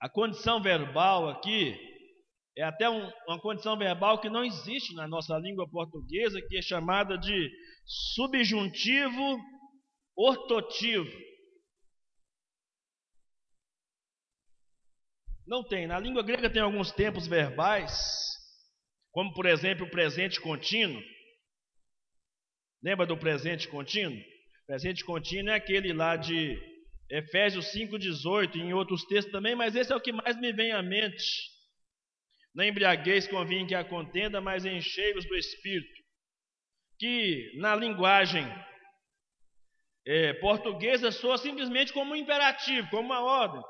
a 0.00 0.08
condição 0.08 0.62
verbal 0.62 1.28
aqui 1.28 1.76
é 2.56 2.62
até 2.62 2.88
um, 2.88 3.10
uma 3.28 3.40
condição 3.40 3.76
verbal 3.76 4.20
que 4.20 4.28
não 4.28 4.44
existe 4.44 4.94
na 4.94 5.06
nossa 5.06 5.36
língua 5.38 5.68
portuguesa, 5.68 6.40
que 6.48 6.58
é 6.58 6.62
chamada 6.62 7.16
de 7.16 7.50
subjuntivo 8.14 9.38
ortotivo. 10.16 11.10
Não 15.50 15.64
tem. 15.64 15.84
Na 15.84 15.98
língua 15.98 16.22
grega 16.22 16.48
tem 16.48 16.62
alguns 16.62 16.92
tempos 16.92 17.26
verbais, 17.26 17.92
como 19.10 19.34
por 19.34 19.46
exemplo 19.46 19.84
o 19.84 19.90
presente 19.90 20.40
contínuo. 20.40 21.02
Lembra 22.80 23.04
do 23.04 23.18
presente 23.18 23.66
contínuo? 23.66 24.16
Presente 24.64 25.04
contínuo 25.04 25.50
é 25.50 25.56
aquele 25.56 25.92
lá 25.92 26.14
de 26.14 26.56
Efésios 27.10 27.66
5,18, 27.74 28.60
em 28.60 28.72
outros 28.72 29.04
textos 29.06 29.32
também, 29.32 29.56
mas 29.56 29.74
esse 29.74 29.92
é 29.92 29.96
o 29.96 30.00
que 30.00 30.12
mais 30.12 30.38
me 30.38 30.52
vem 30.52 30.70
à 30.70 30.80
mente. 30.80 31.24
Não 32.54 32.64
embriagueis 32.64 33.26
com 33.26 33.44
vinho 33.44 33.66
que 33.66 33.74
a 33.74 33.82
contenda, 33.82 34.40
mas 34.40 34.64
enchei-vos 34.64 35.26
do 35.26 35.36
Espírito. 35.36 36.00
Que 36.96 37.56
na 37.56 37.74
linguagem 37.74 38.46
é, 40.06 40.32
portuguesa 40.34 41.10
soa 41.10 41.36
simplesmente 41.38 41.92
como 41.92 42.12
um 42.12 42.16
imperativo, 42.16 42.88
como 42.88 43.06
uma 43.06 43.20
ordem. 43.20 43.60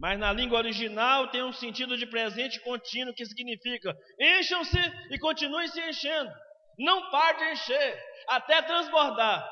Mas 0.00 0.18
na 0.18 0.32
língua 0.32 0.56
original 0.56 1.30
tem 1.30 1.42
um 1.44 1.52
sentido 1.52 1.94
de 1.98 2.06
presente 2.06 2.58
contínuo 2.60 3.12
que 3.12 3.26
significa 3.26 3.94
encham-se 4.18 4.78
e 5.10 5.18
continuem 5.18 5.68
se 5.68 5.78
enchendo. 5.78 6.32
Não 6.78 7.10
pare 7.10 7.36
de 7.36 7.52
encher 7.52 8.02
até 8.26 8.62
transbordar. 8.62 9.46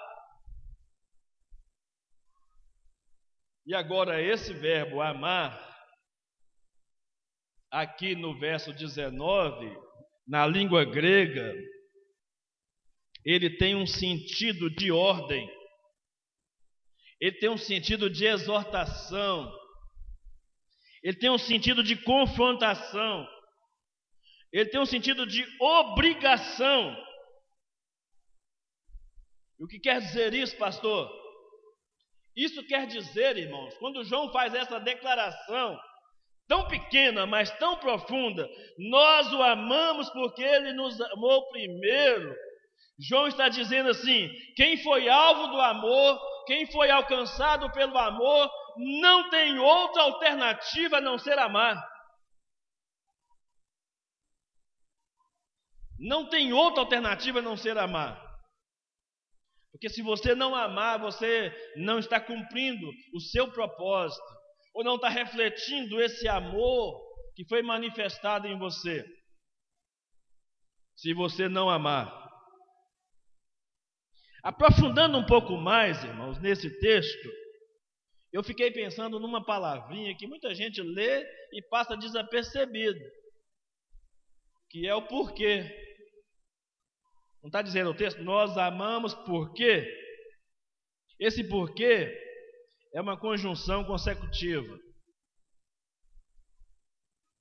E 3.67 3.75
agora 3.75 4.23
esse 4.23 4.55
verbo 4.55 5.03
amar, 5.03 5.63
aqui 7.71 8.15
no 8.15 8.39
verso 8.39 8.73
19, 8.73 9.77
na 10.27 10.47
língua 10.47 10.83
grega, 10.87 11.53
ele 13.23 13.51
tem 13.59 13.77
um 13.77 13.87
sentido 13.87 14.71
de 14.71 14.91
ordem, 14.91 15.47
ele 17.21 17.37
tem 17.37 17.51
um 17.51 17.59
sentido 17.59 18.09
de 18.09 18.25
exortação, 18.25 19.58
ele 21.03 21.17
tem 21.17 21.31
um 21.31 21.39
sentido 21.39 21.83
de 21.83 21.97
confrontação, 21.97 23.27
ele 24.53 24.71
tem 24.71 24.81
um 24.81 24.87
sentido 24.87 25.27
de 25.27 25.47
obrigação. 25.61 26.97
E 29.59 29.65
o 29.65 29.67
que 29.67 29.79
quer 29.79 30.01
dizer 30.01 30.33
isso, 30.35 30.57
pastor? 30.57 31.11
Isso 32.37 32.65
quer 32.67 32.87
dizer, 32.87 33.37
irmãos, 33.37 33.75
quando 33.79 34.05
João 34.05 34.33
faz 34.33 34.55
essa 34.55 34.79
declaração, 34.79 35.79
tão 36.47 36.67
pequena, 36.67 37.27
mas 37.27 37.51
tão 37.59 37.77
profunda, 37.77 38.49
nós 38.79 39.33
o 39.33 39.43
amamos 39.43 40.09
porque 40.11 40.43
ele 40.43 40.73
nos 40.73 41.01
amou 41.01 41.49
primeiro. 41.51 42.35
João 42.99 43.29
está 43.29 43.49
dizendo 43.49 43.91
assim: 43.91 44.31
quem 44.57 44.77
foi 44.79 45.09
alvo 45.09 45.49
do 45.49 45.61
amor, 45.61 46.21
quem 46.49 46.65
foi 46.73 46.91
alcançado 46.91 47.71
pelo 47.73 47.99
amor, 47.99 48.51
não 48.79 49.29
tem 49.29 49.59
outra 49.59 50.05
alternativa 50.05 50.97
a 50.97 51.01
não 51.01 51.19
ser 51.19 51.39
amar. 51.39 51.79
Não 55.99 56.27
tem 56.31 56.55
outra 56.55 56.81
alternativa 56.81 57.41
a 57.41 57.43
não 57.43 57.55
ser 57.55 57.77
amar. 57.77 58.19
Porque 59.71 59.91
se 59.91 60.01
você 60.01 60.35
não 60.35 60.55
amar, 60.55 60.99
você 60.99 61.53
não 61.77 61.99
está 61.99 62.19
cumprindo 62.19 62.89
o 63.13 63.21
seu 63.21 63.53
propósito, 63.53 64.25
ou 64.75 64.83
não 64.83 64.95
está 64.97 65.11
refletindo 65.11 66.01
esse 66.01 66.27
amor 66.27 66.99
que 67.35 67.47
foi 67.47 67.61
manifestado 67.61 68.47
em 68.47 68.59
você. 68.59 69.05
Se 70.97 71.13
você 71.13 71.47
não 71.47 71.69
amar. 71.69 72.27
Aprofundando 74.43 75.19
um 75.19 75.27
pouco 75.27 75.57
mais, 75.57 76.03
irmãos, 76.05 76.39
nesse 76.39 76.71
texto, 76.79 77.29
eu 78.33 78.43
fiquei 78.43 78.71
pensando 78.71 79.19
numa 79.19 79.45
palavrinha 79.45 80.17
que 80.17 80.27
muita 80.27 80.55
gente 80.55 80.81
lê 80.81 81.25
e 81.53 81.63
passa 81.69 81.97
desapercebido, 81.97 83.01
que 84.71 84.87
é 84.87 84.95
o 84.95 85.07
porquê. 85.07 85.65
Não 87.43 87.49
está 87.49 87.63
dizendo 87.63 87.91
o 87.91 87.97
texto, 87.97 88.23
nós 88.23 88.57
amamos 88.57 89.15
porque. 89.15 90.07
Esse 91.19 91.43
porquê 91.49 92.17
é 92.95 93.01
uma 93.01 93.19
conjunção 93.19 93.85
consecutiva. 93.85 94.79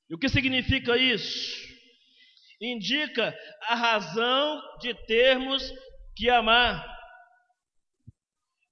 E 0.10 0.16
o 0.16 0.18
que 0.18 0.30
significa 0.30 0.98
isso? 0.98 1.68
Indica 2.60 3.38
a 3.62 3.76
razão 3.76 4.60
de 4.80 4.96
termos 5.06 5.62
que 6.18 6.30
amar. 6.30 6.84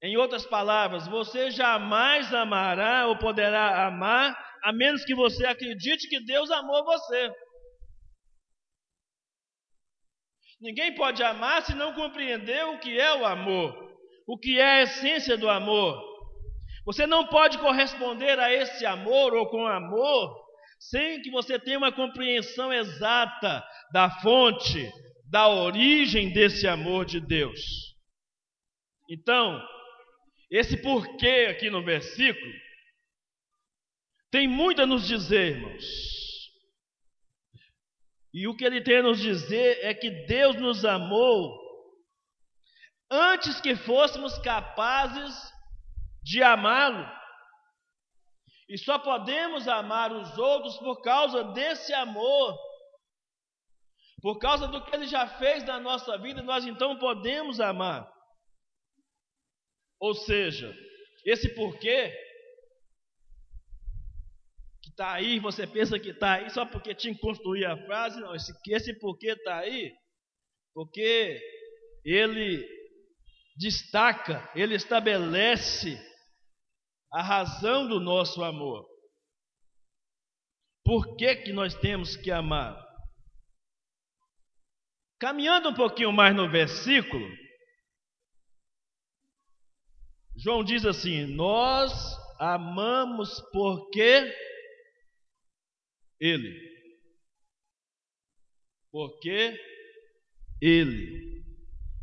Em 0.01 0.17
outras 0.17 0.45
palavras, 0.45 1.07
você 1.07 1.51
jamais 1.51 2.33
amará 2.33 3.07
ou 3.07 3.17
poderá 3.17 3.85
amar 3.85 4.35
a 4.63 4.73
menos 4.73 5.05
que 5.05 5.15
você 5.15 5.45
acredite 5.45 6.09
que 6.09 6.19
Deus 6.19 6.49
amou 6.49 6.83
você. 6.83 7.31
Ninguém 10.59 10.95
pode 10.95 11.21
amar 11.23 11.61
se 11.61 11.75
não 11.75 11.93
compreender 11.93 12.65
o 12.65 12.79
que 12.79 12.99
é 12.99 13.13
o 13.15 13.25
amor, 13.25 13.73
o 14.27 14.37
que 14.37 14.59
é 14.59 14.65
a 14.65 14.81
essência 14.81 15.37
do 15.37 15.49
amor. 15.49 16.03
Você 16.85 17.05
não 17.05 17.27
pode 17.27 17.57
corresponder 17.59 18.39
a 18.39 18.51
esse 18.51 18.85
amor 18.85 19.33
ou 19.33 19.47
com 19.49 19.67
amor 19.67 20.35
sem 20.79 21.21
que 21.21 21.31
você 21.31 21.59
tenha 21.59 21.77
uma 21.77 21.91
compreensão 21.91 22.71
exata 22.71 23.63
da 23.91 24.09
fonte, 24.21 24.91
da 25.29 25.47
origem 25.47 26.31
desse 26.31 26.67
amor 26.67 27.05
de 27.05 27.19
Deus. 27.19 27.95
Então, 29.09 29.61
esse 30.49 30.81
porquê 30.81 31.47
aqui 31.49 31.69
no 31.69 31.83
versículo 31.83 32.53
tem 34.31 34.47
muito 34.47 34.81
a 34.81 34.85
nos 34.85 35.07
dizer, 35.07 35.55
irmãos. 35.55 35.85
E 38.33 38.47
o 38.47 38.55
que 38.55 38.65
ele 38.65 38.81
tem 38.81 38.97
a 38.97 39.03
nos 39.03 39.19
dizer 39.19 39.79
é 39.81 39.93
que 39.93 40.09
Deus 40.25 40.57
nos 40.57 40.83
amou 40.83 41.57
antes 43.09 43.61
que 43.61 43.75
fôssemos 43.75 44.37
capazes 44.39 45.33
de 46.21 46.43
amá-lo. 46.43 47.09
E 48.67 48.77
só 48.77 48.99
podemos 48.99 49.67
amar 49.67 50.11
os 50.11 50.37
outros 50.37 50.77
por 50.79 51.01
causa 51.01 51.43
desse 51.53 51.93
amor. 51.93 52.57
Por 54.25 54.39
causa 54.39 54.67
do 54.67 54.83
que 54.83 54.95
ele 54.95 55.05
já 55.05 55.27
fez 55.37 55.63
na 55.65 55.79
nossa 55.79 56.17
vida, 56.17 56.41
nós 56.41 56.65
então 56.65 56.97
podemos 56.97 57.59
amar. 57.59 58.11
Ou 59.99 60.15
seja, 60.15 60.75
esse 61.23 61.53
porquê 61.53 62.09
que 64.81 64.89
está 64.89 65.13
aí, 65.13 65.37
você 65.37 65.67
pensa 65.67 65.99
que 65.99 66.09
está 66.09 66.37
aí 66.37 66.49
só 66.49 66.65
porque 66.65 66.95
tinha 66.95 67.13
que 67.13 67.21
construir 67.21 67.65
a 67.65 67.77
frase, 67.85 68.19
não, 68.19 68.33
esse, 68.33 68.51
esse 68.69 68.97
porquê 68.97 69.33
está 69.33 69.59
aí, 69.59 69.93
porque 70.73 71.39
ele 72.03 72.67
destaca, 73.55 74.51
ele 74.55 74.73
estabelece 74.73 76.03
a 77.13 77.21
razão 77.21 77.87
do 77.87 77.99
nosso 77.99 78.43
amor. 78.43 78.87
Por 80.83 81.15
que, 81.15 81.35
que 81.35 81.53
nós 81.53 81.75
temos 81.75 82.15
que 82.15 82.31
amar? 82.31 82.84
Caminhando 85.19 85.69
um 85.69 85.73
pouquinho 85.73 86.11
mais 86.11 86.35
no 86.35 86.49
versículo, 86.49 87.25
João 90.35 90.63
diz 90.63 90.85
assim: 90.85 91.25
Nós 91.25 91.91
amamos 92.39 93.39
porque 93.51 94.33
Ele. 96.19 96.75
Porque 98.91 99.57
Ele. 100.61 101.43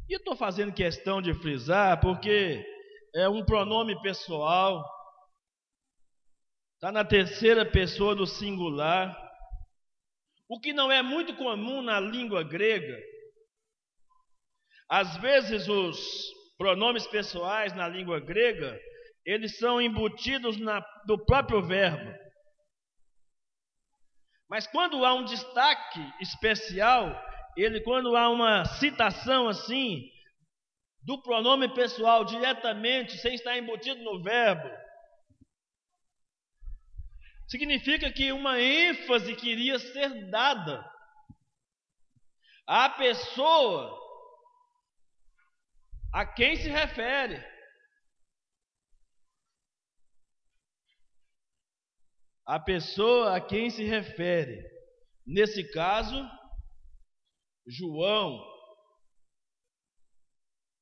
E 0.09 0.17
estou 0.17 0.37
fazendo 0.37 0.73
questão 0.73 1.23
de 1.23 1.35
frisar 1.35 2.01
porque 2.01 2.65
é 3.15 3.29
um 3.29 3.45
pronome 3.45 4.01
pessoal, 4.03 4.85
está 6.75 6.91
na 6.91 7.05
terceira 7.05 7.65
pessoa 7.65 8.15
do 8.15 8.27
singular, 8.27 9.17
o 10.53 10.61
que 10.61 10.75
não 10.75 10.93
é 10.93 11.01
muito 11.01 11.35
comum 11.35 11.81
na 11.81 11.99
língua 11.99 12.45
grega. 12.45 13.01
Às 14.87 15.17
vezes 15.17 15.67
os 15.67 15.99
pronomes 16.59 17.07
pessoais 17.07 17.73
na 17.73 17.89
língua 17.89 18.21
grega, 18.21 18.79
eles 19.25 19.57
são 19.57 19.81
embutidos 19.81 20.59
na, 20.59 20.81
do 21.07 21.17
próprio 21.25 21.63
verbo. 21.63 22.13
Mas 24.47 24.67
quando 24.67 25.03
há 25.07 25.15
um 25.15 25.25
destaque 25.25 26.01
especial, 26.21 27.19
ele 27.57 27.81
quando 27.81 28.15
há 28.15 28.29
uma 28.29 28.67
citação 28.67 29.49
assim 29.49 30.03
do 31.03 31.23
pronome 31.23 31.73
pessoal 31.73 32.27
diretamente, 32.27 33.17
sem 33.17 33.37
estar 33.37 33.57
embutido 33.57 34.03
no 34.05 34.23
verbo, 34.23 34.69
significa 37.53 38.11
que 38.11 38.33
uma 38.33 38.59
ênfase 38.59 39.37
queria 39.37 39.79
ser 39.79 40.31
dada 40.31 40.83
à 42.67 42.89
pessoa 42.89 44.01
a 46.15 46.25
quem 46.25 46.57
se 46.57 46.71
refere. 46.71 47.45
A 52.47 52.59
pessoa 52.59 53.37
a 53.37 53.41
quem 53.41 53.69
se 53.69 53.85
refere. 53.85 54.59
Nesse 55.27 55.71
caso, 55.73 56.27
João, 57.67 58.43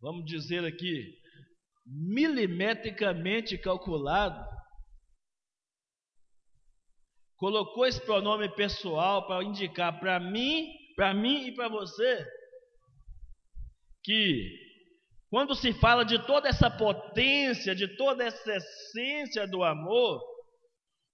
vamos 0.00 0.24
dizer 0.24 0.64
aqui, 0.64 1.20
milimetricamente 1.85 3.59
calculado, 3.59 4.60
colocou 7.40 7.87
esse 7.87 7.98
pronome 8.03 8.55
pessoal 8.55 9.26
para 9.26 9.42
indicar 9.42 9.98
para 9.98 10.20
mim, 10.20 10.70
para 10.94 11.14
mim 11.14 11.46
e 11.46 11.55
para 11.55 11.68
você 11.68 12.29
que 14.05 14.68
quando 15.31 15.55
se 15.55 15.72
fala 15.72 16.05
de 16.05 16.18
toda 16.26 16.48
essa 16.48 16.70
potência, 16.70 17.74
de 17.74 17.96
toda 17.96 18.24
essa 18.24 18.53
essência 18.53 19.46
do 19.46 19.62
amor, 19.62 20.20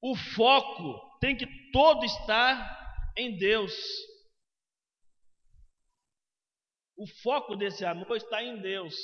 o 0.03 0.17
foco 0.35 1.01
tem 1.21 1.37
que 1.37 1.47
todo 1.71 2.05
estar 2.05 2.77
em 3.17 3.37
Deus. 3.37 3.73
O 6.97 7.07
foco 7.23 7.55
desse 7.55 7.85
amor 7.85 8.17
está 8.17 8.43
em 8.43 8.61
Deus. 8.61 8.97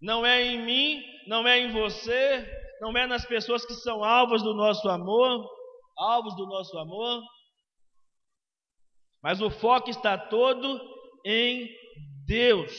Não 0.00 0.26
é 0.26 0.42
em 0.42 0.64
mim, 0.64 1.04
não 1.28 1.46
é 1.46 1.58
em 1.60 1.70
você, 1.70 2.44
não 2.80 2.96
é 2.96 3.06
nas 3.06 3.24
pessoas 3.24 3.64
que 3.64 3.74
são 3.74 4.02
alvos 4.02 4.42
do 4.42 4.54
nosso 4.54 4.88
amor, 4.88 5.48
alvos 5.96 6.34
do 6.36 6.46
nosso 6.46 6.76
amor. 6.78 7.22
Mas 9.22 9.40
o 9.40 9.50
foco 9.50 9.90
está 9.90 10.18
todo 10.18 10.80
em 11.24 11.68
Deus. 12.26 12.72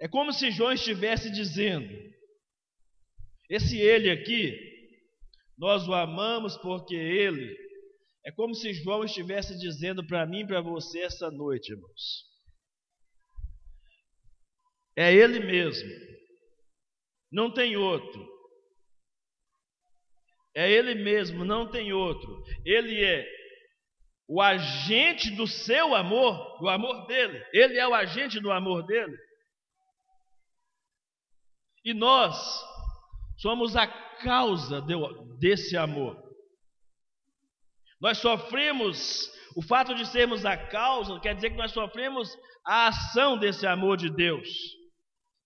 É 0.00 0.08
como 0.08 0.32
se 0.32 0.50
João 0.50 0.72
estivesse 0.72 1.30
dizendo: 1.30 1.92
esse 3.48 3.78
ele 3.78 4.10
aqui, 4.10 4.58
nós 5.56 5.86
o 5.86 5.92
amamos 5.92 6.56
porque 6.56 6.94
ele. 6.94 7.56
É 8.26 8.32
como 8.32 8.54
se 8.54 8.72
João 8.72 9.04
estivesse 9.04 9.58
dizendo 9.58 10.06
para 10.06 10.26
mim 10.26 10.40
e 10.40 10.46
para 10.46 10.62
você 10.62 11.00
essa 11.00 11.30
noite, 11.30 11.72
irmãos. 11.72 12.24
É 14.96 15.12
ele 15.12 15.40
mesmo. 15.40 15.90
Não 17.30 17.52
tem 17.52 17.76
outro. 17.76 18.33
É 20.54 20.70
ele 20.70 20.94
mesmo, 20.94 21.44
não 21.44 21.68
tem 21.68 21.92
outro. 21.92 22.42
Ele 22.64 23.04
é 23.04 23.26
o 24.28 24.40
agente 24.40 25.30
do 25.30 25.46
seu 25.46 25.94
amor, 25.94 26.58
do 26.60 26.68
amor 26.68 27.06
dele. 27.06 27.44
Ele 27.52 27.78
é 27.78 27.86
o 27.86 27.94
agente 27.94 28.38
do 28.40 28.52
amor 28.52 28.86
dele. 28.86 29.16
E 31.84 31.92
nós 31.92 32.36
somos 33.36 33.76
a 33.76 33.86
causa 33.86 34.80
de, 34.80 34.94
desse 35.38 35.76
amor. 35.76 36.22
Nós 38.00 38.18
sofremos, 38.18 39.28
o 39.56 39.62
fato 39.62 39.94
de 39.94 40.06
sermos 40.06 40.46
a 40.46 40.56
causa, 40.56 41.18
quer 41.20 41.34
dizer 41.34 41.50
que 41.50 41.56
nós 41.56 41.72
sofremos 41.72 42.28
a 42.64 42.88
ação 42.88 43.36
desse 43.36 43.66
amor 43.66 43.96
de 43.96 44.08
Deus 44.08 44.48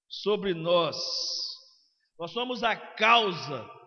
sobre 0.08 0.54
nós. 0.54 0.96
Nós 2.18 2.30
somos 2.30 2.62
a 2.62 2.76
causa 2.76 3.77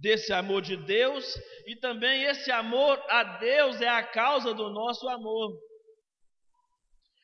desse 0.00 0.32
amor 0.32 0.62
de 0.62 0.76
Deus 0.76 1.24
e 1.66 1.76
também 1.76 2.24
esse 2.24 2.50
amor 2.50 2.98
a 3.08 3.38
Deus 3.38 3.80
é 3.80 3.88
a 3.88 4.02
causa 4.02 4.54
do 4.54 4.70
nosso 4.70 5.08
amor. 5.08 5.58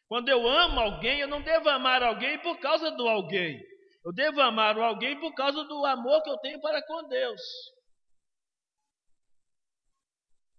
Quando 0.08 0.28
eu 0.28 0.46
amo 0.46 0.80
alguém, 0.80 1.20
eu 1.20 1.28
não 1.28 1.42
devo 1.42 1.68
amar 1.68 2.02
alguém 2.02 2.38
por 2.40 2.58
causa 2.58 2.90
do 2.90 3.08
alguém. 3.08 3.60
Eu 4.04 4.12
devo 4.12 4.40
amar 4.40 4.78
alguém 4.78 5.18
por 5.18 5.34
causa 5.34 5.64
do 5.64 5.84
amor 5.87 6.22
que 6.22 6.30
eu 6.30 6.37
tenho 6.38 6.60
para 6.60 6.82
com 6.87 7.08
Deus. 7.08 7.40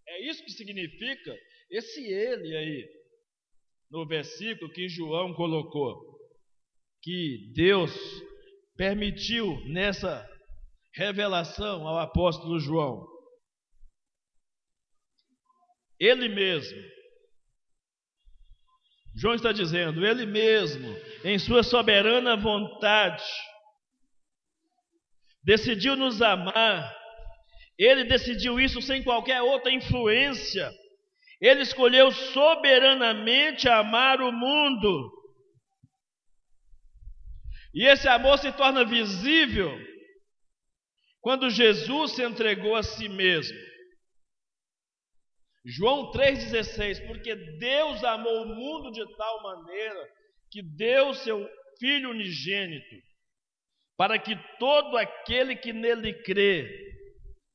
É 0.08 0.30
isso 0.30 0.44
que 0.44 0.52
significa 0.52 1.36
esse 1.70 2.02
ele 2.06 2.56
aí, 2.56 2.90
no 3.90 4.08
versículo 4.08 4.72
que 4.72 4.88
João 4.88 5.34
colocou, 5.34 6.20
que 7.02 7.52
Deus 7.54 7.92
permitiu 8.76 9.60
nessa 9.68 10.28
revelação 10.96 11.88
ao 11.88 12.00
apóstolo 12.00 12.60
João. 12.60 13.06
Ele 16.00 16.28
mesmo 16.30 16.96
João 19.16 19.34
está 19.34 19.54
dizendo, 19.54 20.06
ele 20.06 20.26
mesmo, 20.26 20.94
em 21.24 21.40
sua 21.40 21.64
soberana 21.64 22.36
vontade, 22.36 23.24
decidiu 25.42 25.96
nos 25.96 26.22
amar. 26.22 26.94
Ele 27.78 28.04
decidiu 28.04 28.60
isso 28.60 28.82
sem 28.82 29.02
qualquer 29.04 29.42
outra 29.42 29.72
influência. 29.72 30.70
Ele 31.40 31.62
escolheu 31.62 32.12
soberanamente 32.12 33.70
amar 33.70 34.20
o 34.20 34.34
mundo. 34.34 35.12
E 37.74 37.86
esse 37.86 38.08
amor 38.10 38.38
se 38.38 38.52
torna 38.52 38.84
visível 38.84 39.78
quando 41.26 41.50
Jesus 41.50 42.12
se 42.12 42.24
entregou 42.24 42.76
a 42.76 42.84
si 42.84 43.10
mesmo. 43.10 43.58
João 45.66 46.12
3,16: 46.12 47.08
Porque 47.08 47.36
Deus 47.58 48.04
amou 48.04 48.44
o 48.44 48.56
mundo 48.56 48.92
de 48.92 49.04
tal 49.18 49.42
maneira 49.42 50.08
que 50.52 50.62
deu 50.62 51.16
seu 51.16 51.50
Filho 51.80 52.12
unigênito, 52.12 52.96
para 53.98 54.20
que 54.20 54.36
todo 54.60 54.96
aquele 54.98 55.56
que 55.56 55.74
nele 55.74 56.14
crê 56.22 56.70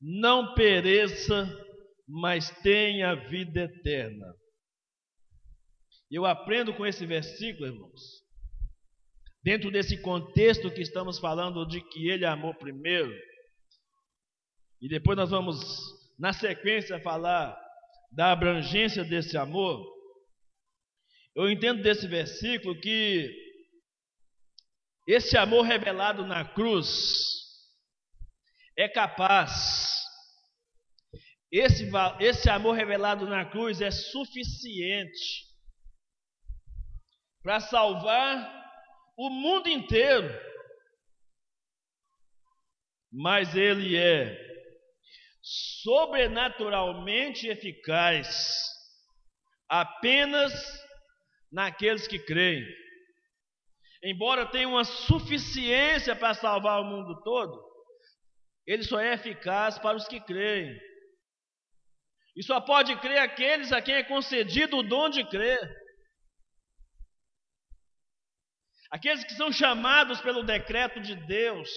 não 0.01 0.53
pereça, 0.53 1.47
mas 2.05 2.51
tenha 2.61 3.15
vida 3.29 3.61
eterna. 3.61 4.35
Eu 6.11 6.25
aprendo 6.25 6.73
com 6.73 6.85
esse 6.85 7.05
versículo, 7.05 7.67
irmãos, 7.67 8.01
dentro 9.41 9.71
desse 9.71 9.99
contexto 10.01 10.69
que 10.69 10.81
estamos 10.81 11.17
falando 11.19 11.65
de 11.65 11.79
que 11.81 12.09
ele 12.09 12.25
amou 12.25 12.53
primeiro, 12.53 13.30
e 14.81 14.89
depois 14.89 15.15
nós 15.15 15.29
vamos, 15.29 15.59
na 16.17 16.33
sequência, 16.33 16.99
falar 17.01 17.55
da 18.11 18.31
abrangência 18.31 19.03
desse 19.03 19.37
amor, 19.37 19.85
eu 21.35 21.49
entendo 21.49 21.83
desse 21.83 22.07
versículo 22.07 22.79
que 22.81 23.29
esse 25.07 25.37
amor 25.37 25.61
revelado 25.61 26.25
na 26.25 26.43
cruz 26.43 26.87
é 28.75 28.89
capaz, 28.89 30.01
esse, 31.51 31.89
esse 32.19 32.49
amor 32.49 32.73
revelado 32.73 33.27
na 33.27 33.45
cruz 33.45 33.81
é 33.81 33.91
suficiente 33.91 35.45
para 37.43 37.59
salvar 37.59 38.61
o 39.17 39.29
mundo 39.29 39.67
inteiro, 39.67 40.29
mas 43.11 43.55
ele 43.55 43.95
é 43.95 44.50
sobrenaturalmente 45.41 47.47
eficaz 47.47 48.27
apenas 49.67 50.53
naqueles 51.51 52.07
que 52.07 52.19
creem. 52.19 52.63
Embora 54.03 54.45
tenha 54.45 54.67
uma 54.67 54.83
suficiência 54.83 56.15
para 56.15 56.33
salvar 56.33 56.81
o 56.81 56.85
mundo 56.85 57.21
todo, 57.23 57.71
ele 58.65 58.83
só 58.83 58.99
é 58.99 59.13
eficaz 59.13 59.77
para 59.79 59.97
os 59.97 60.07
que 60.07 60.19
creem. 60.19 60.79
E 62.35 62.43
só 62.43 62.61
pode 62.61 62.95
crer 62.99 63.19
aqueles 63.19 63.71
a 63.71 63.81
quem 63.81 63.95
é 63.95 64.03
concedido 64.03 64.77
o 64.77 64.83
dom 64.83 65.09
de 65.09 65.27
crer. 65.27 65.59
Aqueles 68.89 69.23
que 69.23 69.33
são 69.33 69.51
chamados 69.51 70.21
pelo 70.21 70.43
decreto 70.43 70.99
de 70.99 71.15
Deus. 71.15 71.69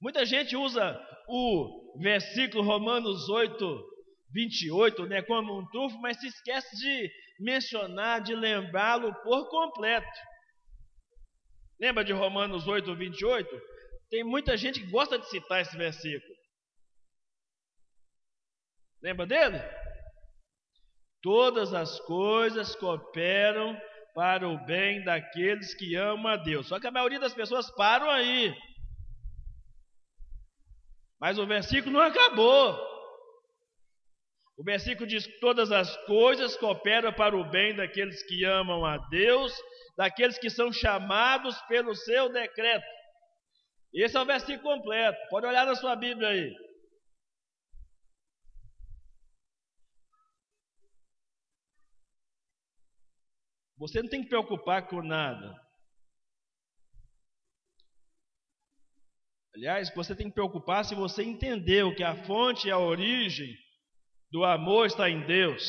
Muita 0.00 0.24
gente 0.24 0.56
usa 0.56 0.98
o 1.28 1.98
versículo 2.00 2.62
Romanos 2.62 3.28
8, 3.28 3.84
28, 4.32 5.06
né, 5.06 5.22
como 5.22 5.58
um 5.58 5.66
trufo, 5.68 5.98
mas 6.00 6.20
se 6.20 6.28
esquece 6.28 6.76
de 6.76 7.10
mencionar, 7.40 8.20
de 8.20 8.34
lembrá-lo 8.34 9.12
por 9.22 9.48
completo. 9.48 10.06
Lembra 11.80 12.04
de 12.04 12.12
Romanos 12.12 12.66
8, 12.66 12.94
28? 12.94 13.48
Tem 14.10 14.24
muita 14.24 14.56
gente 14.56 14.80
que 14.80 14.90
gosta 14.90 15.18
de 15.18 15.28
citar 15.28 15.60
esse 15.60 15.76
versículo. 15.76 16.34
Lembra 19.02 19.26
dele? 19.26 19.58
Todas 21.22 21.72
as 21.74 22.00
coisas 22.00 22.74
cooperam 22.76 23.80
para 24.14 24.48
o 24.48 24.58
bem 24.64 25.04
daqueles 25.04 25.74
que 25.74 25.94
amam 25.94 26.32
a 26.32 26.36
Deus. 26.36 26.66
Só 26.66 26.80
que 26.80 26.86
a 26.86 26.90
maioria 26.90 27.20
das 27.20 27.34
pessoas 27.34 27.70
param 27.76 28.10
aí. 28.10 28.52
Mas 31.20 31.38
o 31.38 31.46
versículo 31.46 31.92
não 31.92 32.00
acabou. 32.00 32.78
O 34.56 34.64
versículo 34.64 35.06
diz: 35.06 35.26
Todas 35.40 35.70
as 35.70 35.96
coisas 36.06 36.56
cooperam 36.56 37.12
para 37.12 37.36
o 37.36 37.48
bem 37.48 37.74
daqueles 37.74 38.22
que 38.26 38.44
amam 38.44 38.84
a 38.84 38.98
Deus, 39.08 39.52
daqueles 39.96 40.38
que 40.38 40.50
são 40.50 40.72
chamados 40.72 41.60
pelo 41.62 41.94
seu 41.94 42.32
decreto. 42.32 42.86
Esse 43.92 44.16
é 44.16 44.20
o 44.20 44.26
versículo 44.26 44.76
completo. 44.76 45.18
Pode 45.30 45.46
olhar 45.46 45.66
na 45.66 45.74
sua 45.74 45.96
Bíblia 45.96 46.28
aí. 46.28 46.54
Você 53.78 54.02
não 54.02 54.10
tem 54.10 54.22
que 54.22 54.28
preocupar 54.28 54.88
com 54.88 55.02
nada. 55.02 55.67
Aliás, 59.58 59.92
você 59.92 60.14
tem 60.14 60.28
que 60.28 60.34
preocupar 60.34 60.84
se 60.84 60.94
você 60.94 61.24
entendeu 61.24 61.92
que 61.92 62.04
a 62.04 62.14
fonte 62.26 62.68
e 62.68 62.70
a 62.70 62.78
origem 62.78 63.52
do 64.30 64.44
amor 64.44 64.86
está 64.86 65.10
em 65.10 65.26
Deus. 65.26 65.64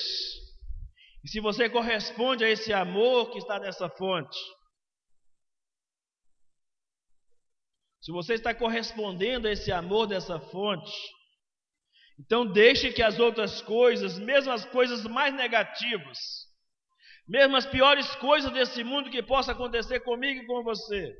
E 1.23 1.27
se 1.27 1.39
você 1.39 1.67
corresponde 1.67 2.43
a 2.43 2.49
esse 2.49 2.71
amor 2.71 3.31
que 3.31 3.39
está 3.39 3.59
nessa 3.59 3.89
fonte. 3.89 4.37
Se 7.99 8.11
você 8.11 8.35
está 8.35 8.53
correspondendo 8.53 9.47
a 9.47 9.51
esse 9.51 9.71
amor 9.71 10.05
dessa 10.05 10.39
fonte, 10.39 10.93
então 12.19 12.45
deixe 12.45 12.93
que 12.93 13.01
as 13.01 13.17
outras 13.17 13.59
coisas, 13.59 14.19
mesmo 14.19 14.51
as 14.51 14.65
coisas 14.65 15.03
mais 15.05 15.33
negativas, 15.33 16.19
mesmo 17.27 17.55
as 17.55 17.65
piores 17.65 18.15
coisas 18.17 18.53
desse 18.53 18.83
mundo 18.83 19.09
que 19.09 19.23
possa 19.23 19.53
acontecer 19.53 20.01
comigo 20.01 20.43
e 20.43 20.45
com 20.45 20.63
você. 20.63 21.11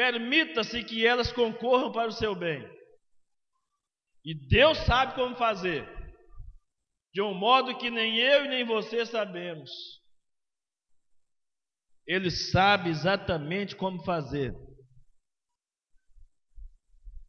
Permita-se 0.00 0.82
que 0.82 1.06
elas 1.06 1.30
concorram 1.30 1.92
para 1.92 2.08
o 2.08 2.12
seu 2.12 2.34
bem. 2.34 2.66
E 4.24 4.34
Deus 4.48 4.78
sabe 4.86 5.14
como 5.14 5.36
fazer, 5.36 5.86
de 7.12 7.20
um 7.20 7.34
modo 7.34 7.76
que 7.76 7.90
nem 7.90 8.16
eu 8.16 8.46
e 8.46 8.48
nem 8.48 8.64
você 8.64 9.04
sabemos. 9.04 9.70
Ele 12.06 12.30
sabe 12.30 12.88
exatamente 12.88 13.76
como 13.76 14.02
fazer. 14.02 14.54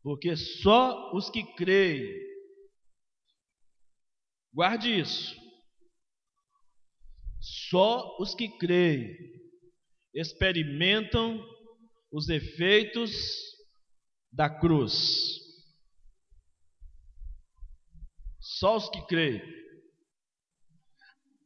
Porque 0.01 0.37
só 0.37 1.13
os 1.13 1.29
que 1.29 1.43
creem, 1.55 2.09
guarde 4.53 4.97
isso, 4.97 5.35
só 7.69 8.17
os 8.17 8.33
que 8.33 8.47
creem 8.57 9.13
experimentam 10.13 11.50
os 12.11 12.27
efeitos 12.29 13.11
da 14.31 14.49
cruz. 14.49 15.39
Só 18.39 18.77
os 18.77 18.89
que 18.89 19.05
creem. 19.07 19.41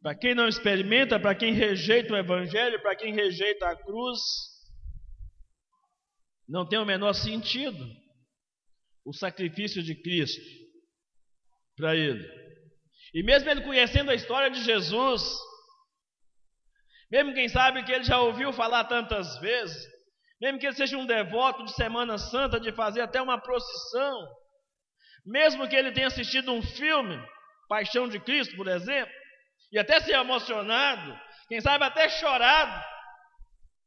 Para 0.01 0.15
quem 0.15 0.36
não 0.36 0.47
experimenta, 0.47 1.19
para 1.19 1.36
quem 1.36 1.54
rejeita 1.54 2.13
o 2.13 2.17
Evangelho, 2.17 2.82
para 2.82 2.95
quem 2.95 3.13
rejeita 3.13 3.67
a 3.67 3.75
cruz, 3.75 4.19
não 6.47 6.67
tem 6.67 6.78
o 6.78 6.86
menor 6.86 7.13
sentido 7.13 7.86
o 9.06 9.13
sacrifício 9.13 9.84
de 9.84 9.95
Cristo 9.95 10.41
para 11.75 11.95
ele. 11.95 12.28
E 13.13 13.23
mesmo 13.23 13.49
ele 13.49 13.62
conhecendo 13.62 14.10
a 14.10 14.15
história 14.15 14.49
de 14.49 14.63
Jesus, 14.63 15.21
mesmo 17.12 17.34
quem 17.34 17.47
sabe 17.47 17.84
que 17.84 17.91
ele 17.91 18.04
já 18.04 18.19
ouviu 18.19 18.51
falar 18.51 18.86
tantas 18.86 19.39
vezes, 19.39 19.95
mesmo 20.46 20.60
que 20.60 20.68
ele 20.68 20.76
seja 20.76 20.96
um 20.96 21.08
devoto 21.08 21.66
de 21.66 21.74
Semana 21.74 22.20
Santa, 22.20 22.60
de 22.60 22.72
fazer 22.72 23.02
até 23.02 23.20
uma 23.20 23.42
procissão, 23.42 24.28
mesmo 25.26 25.68
que 25.68 25.76
ele 25.76 25.92
tenha 25.92 26.06
assistido 26.06 26.54
um 26.54 26.62
filme, 26.62 27.20
Paixão 27.68 28.08
de 28.08 28.20
Cristo, 28.20 28.56
por 28.56 28.68
exemplo, 28.68 29.12
e 29.72 29.80
até 29.80 30.00
se 30.00 30.12
emocionado, 30.12 31.20
quem 31.48 31.60
sabe 31.60 31.84
até 31.84 32.08
chorado. 32.10 32.86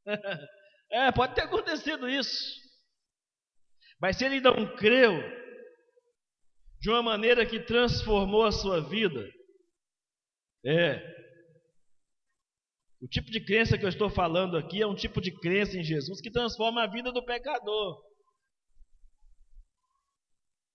é, 0.90 1.12
pode 1.12 1.36
ter 1.36 1.42
acontecido 1.42 2.08
isso. 2.08 2.56
Mas 4.00 4.16
se 4.16 4.24
ele 4.24 4.40
não 4.40 4.74
creu 4.74 5.14
de 6.80 6.90
uma 6.90 7.02
maneira 7.02 7.46
que 7.46 7.60
transformou 7.60 8.44
a 8.44 8.50
sua 8.50 8.80
vida, 8.80 9.24
é, 10.66 11.18
o 13.00 13.06
tipo 13.06 13.30
de 13.30 13.44
crença 13.44 13.78
que 13.78 13.84
eu 13.84 13.88
estou 13.88 14.10
falando 14.10 14.56
aqui 14.56 14.82
é 14.82 14.86
um 14.86 14.94
tipo 14.94 15.20
de 15.20 15.30
crença 15.30 15.78
em 15.78 15.84
Jesus 15.84 16.20
que 16.20 16.30
transforma 16.30 16.82
a 16.82 16.86
vida 16.86 17.12
do 17.12 17.24
pecador. 17.24 17.96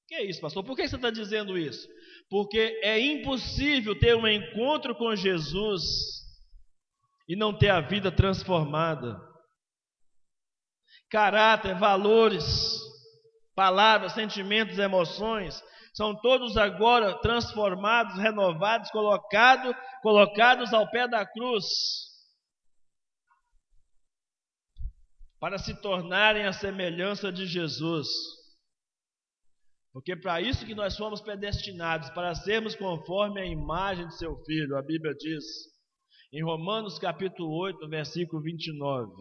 Que 0.07 0.15
é 0.15 0.25
isso, 0.25 0.39
pastor? 0.39 0.63
Por 0.63 0.75
que 0.75 0.87
você 0.87 0.95
está 0.95 1.09
dizendo 1.09 1.57
isso? 1.57 1.87
Porque 2.29 2.79
é 2.83 2.99
impossível 2.99 3.97
ter 3.97 4.15
um 4.15 4.27
encontro 4.27 4.95
com 4.95 5.15
Jesus 5.15 5.81
e 7.27 7.35
não 7.35 7.57
ter 7.57 7.69
a 7.69 7.81
vida 7.81 8.11
transformada. 8.11 9.19
Caráter, 11.09 11.77
valores, 11.77 12.43
palavras, 13.55 14.13
sentimentos, 14.13 14.77
emoções 14.77 15.61
são 15.93 16.15
todos 16.15 16.57
agora 16.57 17.19
transformados, 17.21 18.17
renovados, 18.17 18.89
colocados, 18.89 19.75
colocados 20.01 20.73
ao 20.73 20.89
pé 20.89 21.07
da 21.07 21.25
cruz. 21.25 21.65
Para 25.43 25.57
se 25.57 25.75
tornarem 25.81 26.45
a 26.45 26.53
semelhança 26.53 27.29
de 27.29 27.45
Jesus. 27.45 28.07
Porque 29.91 30.15
para 30.15 30.39
isso 30.39 30.65
que 30.65 30.73
nós 30.73 30.95
fomos 30.95 31.19
predestinados, 31.19 32.09
para 32.11 32.33
sermos 32.33 32.77
conforme 32.77 33.41
a 33.41 33.45
imagem 33.45 34.07
de 34.07 34.17
seu 34.17 34.37
filho, 34.45 34.77
a 34.77 34.81
Bíblia 34.81 35.13
diz 35.13 35.43
em 36.31 36.41
Romanos 36.41 36.97
capítulo 36.97 37.53
8, 37.59 37.89
versículo 37.89 38.41
29. 38.41 39.11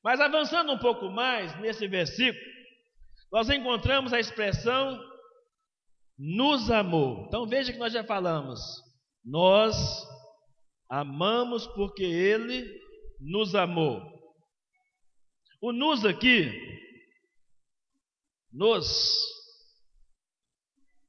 Mas 0.00 0.20
avançando 0.20 0.70
um 0.70 0.78
pouco 0.78 1.10
mais 1.10 1.60
nesse 1.60 1.88
versículo, 1.88 2.46
nós 3.32 3.50
encontramos 3.50 4.12
a 4.12 4.20
expressão 4.20 4.96
nos 6.16 6.70
amou. 6.70 7.24
Então 7.26 7.48
veja 7.48 7.72
que 7.72 7.80
nós 7.80 7.92
já 7.92 8.04
falamos, 8.04 8.60
nós 9.24 9.74
amamos 10.88 11.66
porque 11.66 12.04
ele 12.04 12.64
nos 13.18 13.56
amou. 13.56 14.11
O 15.64 15.70
nos 15.72 16.04
aqui, 16.04 16.50
nos, 18.52 18.84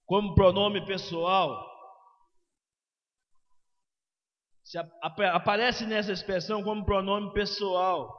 como 0.05 0.35
pronome 0.35 0.85
pessoal, 0.85 1.67
se 4.63 4.77
aparece 4.77 5.87
nessa 5.87 6.11
expressão 6.11 6.63
como 6.63 6.85
pronome 6.85 7.33
pessoal, 7.33 8.15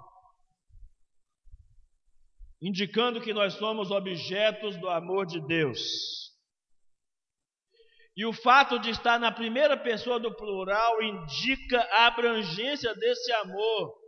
indicando 2.60 3.20
que 3.20 3.32
nós 3.32 3.54
somos 3.54 3.92
objetos 3.92 4.76
do 4.78 4.88
amor 4.88 5.26
de 5.26 5.40
Deus. 5.46 5.78
E 8.16 8.26
o 8.26 8.32
fato 8.32 8.80
de 8.80 8.90
estar 8.90 9.20
na 9.20 9.30
primeira 9.30 9.76
pessoa 9.76 10.18
do 10.18 10.34
plural 10.34 11.00
indica 11.00 11.80
a 11.92 12.06
abrangência 12.06 12.92
desse 12.96 13.32
amor. 13.34 14.03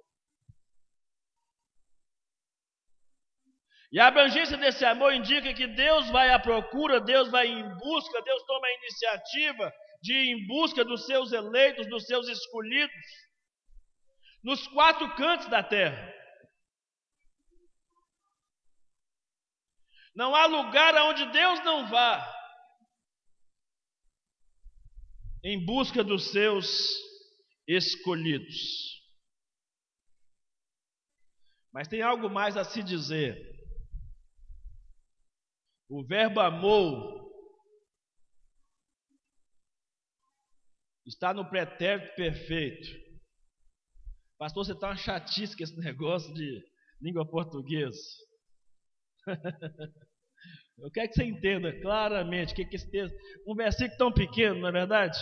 E 3.96 3.98
a 3.98 4.08
abrangência 4.08 4.58
desse 4.58 4.84
amor 4.84 5.14
indica 5.14 5.54
que 5.54 5.66
Deus 5.66 6.10
vai 6.10 6.30
à 6.30 6.38
procura, 6.38 7.00
Deus 7.00 7.30
vai 7.30 7.46
em 7.46 7.66
busca, 7.78 8.20
Deus 8.20 8.42
toma 8.42 8.66
a 8.66 8.74
iniciativa 8.74 9.72
de 10.02 10.12
ir 10.12 10.32
em 10.32 10.46
busca 10.46 10.84
dos 10.84 11.06
seus 11.06 11.32
eleitos, 11.32 11.88
dos 11.88 12.04
seus 12.04 12.28
escolhidos, 12.28 12.94
nos 14.44 14.68
quatro 14.68 15.16
cantos 15.16 15.48
da 15.48 15.62
terra. 15.62 16.12
Não 20.14 20.36
há 20.36 20.44
lugar 20.44 20.94
aonde 20.94 21.24
Deus 21.32 21.64
não 21.64 21.88
vá 21.88 22.22
em 25.42 25.64
busca 25.64 26.04
dos 26.04 26.32
seus 26.32 26.94
escolhidos. 27.66 29.00
Mas 31.72 31.88
tem 31.88 32.02
algo 32.02 32.28
mais 32.28 32.58
a 32.58 32.64
se 32.64 32.82
dizer 32.82 33.55
o 35.88 36.04
verbo 36.04 36.40
amou 36.40 37.26
está 41.06 41.32
no 41.32 41.48
pretérito 41.48 42.14
perfeito. 42.16 42.88
Pastor, 44.38 44.64
você 44.64 44.72
está 44.72 44.88
uma 44.88 44.96
chatice 44.96 45.56
com 45.56 45.62
esse 45.62 45.78
negócio 45.78 46.34
de 46.34 46.62
língua 47.00 47.28
portuguesa. 47.28 48.00
Eu 50.78 50.90
quero 50.90 51.08
que 51.08 51.14
você 51.14 51.24
entenda 51.24 51.80
claramente 51.80 52.54
que, 52.54 52.64
que 52.64 52.76
esse 52.76 52.90
texto, 52.90 53.16
um 53.46 53.54
versículo 53.54 53.96
tão 53.96 54.12
pequeno, 54.12 54.60
não 54.60 54.68
é 54.68 54.72
verdade? 54.72 55.18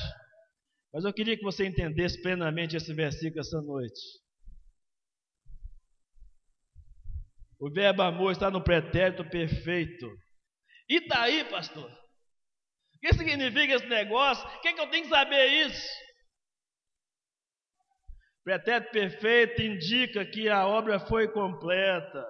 Mas 0.93 1.05
eu 1.05 1.13
queria 1.13 1.37
que 1.37 1.45
você 1.45 1.65
entendesse 1.65 2.21
plenamente 2.21 2.77
esse 2.77 2.93
versículo 2.93 3.41
essa 3.41 3.61
noite. 3.63 4.01
O 7.59 7.71
verbo 7.71 8.03
amor 8.03 8.33
está 8.33 8.51
no 8.51 8.63
pretérito 8.63 9.25
perfeito. 9.25 10.07
E 10.89 11.07
daí, 11.09 11.45
pastor? 11.45 11.91
O 11.91 12.99
que 13.01 13.15
significa 13.15 13.75
esse 13.75 13.87
negócio? 13.87 14.47
O 14.47 14.61
que, 14.61 14.69
é 14.69 14.73
que 14.73 14.81
eu 14.81 14.91
tenho 14.91 15.05
que 15.05 15.11
saber 15.11 15.47
isso? 15.47 16.05
Pretérito 18.43 18.91
perfeito 18.91 19.63
indica 19.63 20.25
que 20.27 20.49
a 20.51 20.67
obra 20.67 21.01
foi 21.01 21.27
completa, 21.29 22.27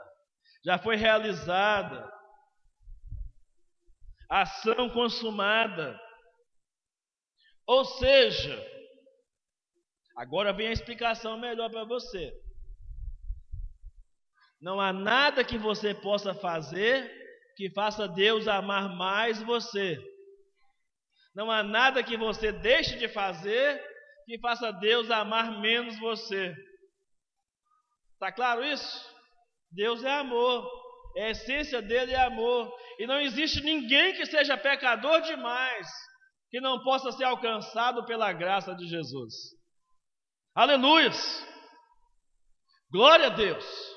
já 0.65 0.79
foi 0.79 0.95
realizada, 0.95 2.09
ação 4.31 4.89
consumada. 4.91 5.99
Ou 7.67 7.85
seja, 7.85 8.65
agora 10.17 10.53
vem 10.53 10.69
a 10.69 10.73
explicação 10.73 11.37
melhor 11.37 11.69
para 11.69 11.85
você. 11.85 12.33
Não 14.61 14.81
há 14.81 14.93
nada 14.93 15.45
que 15.45 15.59
você 15.59 15.95
possa 15.95 16.33
fazer 16.33 17.24
que 17.57 17.71
faça 17.71 18.09
Deus 18.09 18.49
amar 18.49 18.97
mais 18.97 19.43
você. 19.43 19.99
Não 21.35 21.51
há 21.51 21.63
nada 21.63 22.03
que 22.03 22.17
você 22.17 22.53
deixe 22.53 22.97
de 22.97 23.09
fazer 23.09 23.83
que 24.27 24.39
faça 24.39 24.73
Deus 24.73 25.11
amar 25.11 25.61
menos 25.61 25.99
você. 25.99 26.55
Está 28.15 28.33
claro 28.33 28.65
isso? 28.65 29.15
Deus 29.71 30.03
é 30.03 30.11
amor. 30.11 30.67
A 31.17 31.31
essência 31.31 31.83
dele 31.83 32.13
é 32.13 32.21
amor. 32.21 32.73
E 32.99 33.07
não 33.07 33.21
existe 33.21 33.61
ninguém 33.61 34.15
que 34.15 34.27
seja 34.27 34.57
pecador 34.57 35.21
demais 35.23 35.89
que 36.51 36.61
não 36.61 36.83
possa 36.85 37.11
ser 37.11 37.25
alcançado 37.25 38.07
pela 38.07 38.33
graça 38.33 38.75
de 38.75 38.87
Jesus. 38.87 39.35
Aleluia! 40.55 41.11
Glória 42.93 43.27
a 43.27 43.31
Deus! 43.31 43.94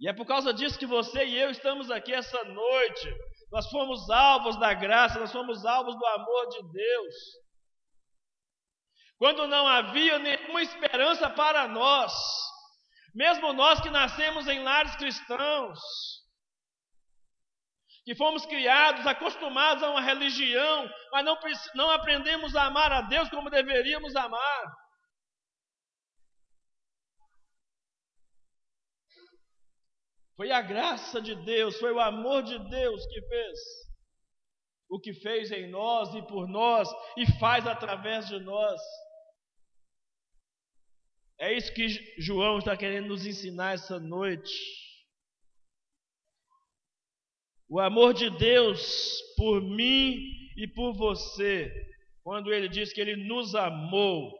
E 0.00 0.08
é 0.08 0.12
por 0.12 0.26
causa 0.26 0.52
disso 0.52 0.78
que 0.78 0.86
você 0.86 1.24
e 1.24 1.38
eu 1.38 1.50
estamos 1.50 1.90
aqui 1.90 2.12
essa 2.12 2.42
noite. 2.44 3.14
Nós 3.50 3.68
fomos 3.70 4.10
alvos 4.10 4.58
da 4.58 4.74
graça, 4.74 5.20
nós 5.20 5.32
fomos 5.32 5.64
alvos 5.64 5.96
do 5.96 6.06
amor 6.06 6.48
de 6.48 6.72
Deus. 6.72 7.14
Quando 9.16 9.46
não 9.46 9.66
havia 9.66 10.18
nenhuma 10.18 10.62
esperança 10.62 11.30
para 11.30 11.68
nós, 11.68 12.12
mesmo 13.14 13.52
nós 13.52 13.80
que 13.80 13.90
nascemos 13.90 14.48
em 14.48 14.62
lares 14.62 14.96
cristãos, 14.96 15.78
que 18.04 18.14
fomos 18.14 18.44
criados, 18.44 19.06
acostumados 19.06 19.82
a 19.82 19.90
uma 19.90 20.00
religião, 20.00 20.90
mas 21.12 21.24
não, 21.24 21.38
não 21.74 21.90
aprendemos 21.90 22.54
a 22.54 22.64
amar 22.66 22.92
a 22.92 23.00
Deus 23.02 23.30
como 23.30 23.48
deveríamos 23.48 24.14
amar. 24.16 24.83
Foi 30.36 30.50
a 30.50 30.60
graça 30.60 31.20
de 31.20 31.34
Deus, 31.44 31.78
foi 31.78 31.92
o 31.92 32.00
amor 32.00 32.42
de 32.42 32.58
Deus 32.68 33.06
que 33.06 33.20
fez 33.22 33.84
o 34.94 35.00
que 35.00 35.12
fez 35.12 35.50
em 35.50 35.68
nós 35.68 36.14
e 36.14 36.22
por 36.22 36.46
nós 36.46 36.88
e 37.16 37.26
faz 37.38 37.66
através 37.66 38.28
de 38.28 38.38
nós. 38.38 38.80
É 41.38 41.52
isso 41.52 41.74
que 41.74 41.88
João 42.18 42.58
está 42.58 42.76
querendo 42.76 43.08
nos 43.08 43.26
ensinar 43.26 43.74
essa 43.74 43.98
noite. 43.98 44.54
O 47.68 47.80
amor 47.80 48.14
de 48.14 48.30
Deus 48.38 49.20
por 49.36 49.60
mim 49.60 50.16
e 50.56 50.68
por 50.68 50.92
você, 50.92 51.72
quando 52.22 52.52
ele 52.52 52.68
diz 52.68 52.92
que 52.92 53.00
ele 53.00 53.16
nos 53.16 53.54
amou. 53.56 54.32